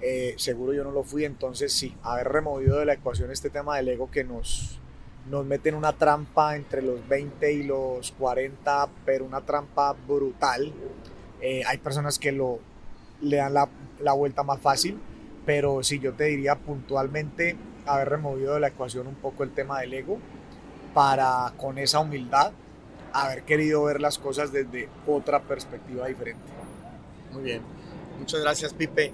Eh, 0.03 0.35
seguro 0.37 0.75
yo 0.75 0.85
no 0.85 0.91
lo 0.91 1.05
fui, 1.05 1.25
entonces 1.25 1.73
sí, 1.73 1.97
haber 2.03 2.29
removido 2.29 2.79
de 2.79 2.85
la 2.85 2.93
ecuación 2.93 3.31
este 3.31 3.49
tema 3.49 3.77
del 3.77 3.89
ego 3.89 4.11
que 4.11 4.25
nos, 4.25 4.79
nos 5.31 5.47
mete 5.47 5.71
en 5.71 5.77
una 5.77 5.95
trampa 5.95 6.55
entre 6.55 6.83
los 6.83 7.09
20 7.09 7.51
y 7.51 7.63
los 7.63 8.13
40, 8.13 8.91
pero 9.07 9.25
una 9.25 9.41
trampa 9.41 9.97
brutal. 10.07 10.71
Eh, 11.41 11.63
hay 11.67 11.79
personas 11.79 12.19
que 12.19 12.31
lo, 12.31 12.59
le 13.23 13.39
dan 13.39 13.55
la, 13.55 13.71
la 14.01 14.13
vuelta 14.13 14.43
más 14.43 14.61
fácil, 14.61 14.99
pero 15.47 15.83
sí, 15.83 15.99
yo 15.99 16.13
te 16.13 16.25
diría 16.25 16.57
puntualmente 16.57 17.57
haber 17.87 18.11
removido 18.11 18.53
de 18.53 18.61
la 18.61 18.69
ecuación 18.69 19.07
un 19.07 19.15
poco 19.15 19.45
el 19.45 19.53
tema 19.53 19.81
del 19.81 19.95
ego 19.95 20.19
para 20.93 21.55
con 21.57 21.79
esa 21.79 22.01
humildad 22.01 22.53
haber 23.15 23.45
querido 23.45 23.85
ver 23.85 24.01
las 24.01 24.19
cosas 24.19 24.53
desde 24.53 24.89
otra 25.07 25.41
perspectiva 25.41 26.07
diferente. 26.09 26.43
Muy 27.33 27.43
bien, 27.43 27.63
muchas 28.19 28.41
gracias 28.41 28.75
Pipe. 28.75 29.13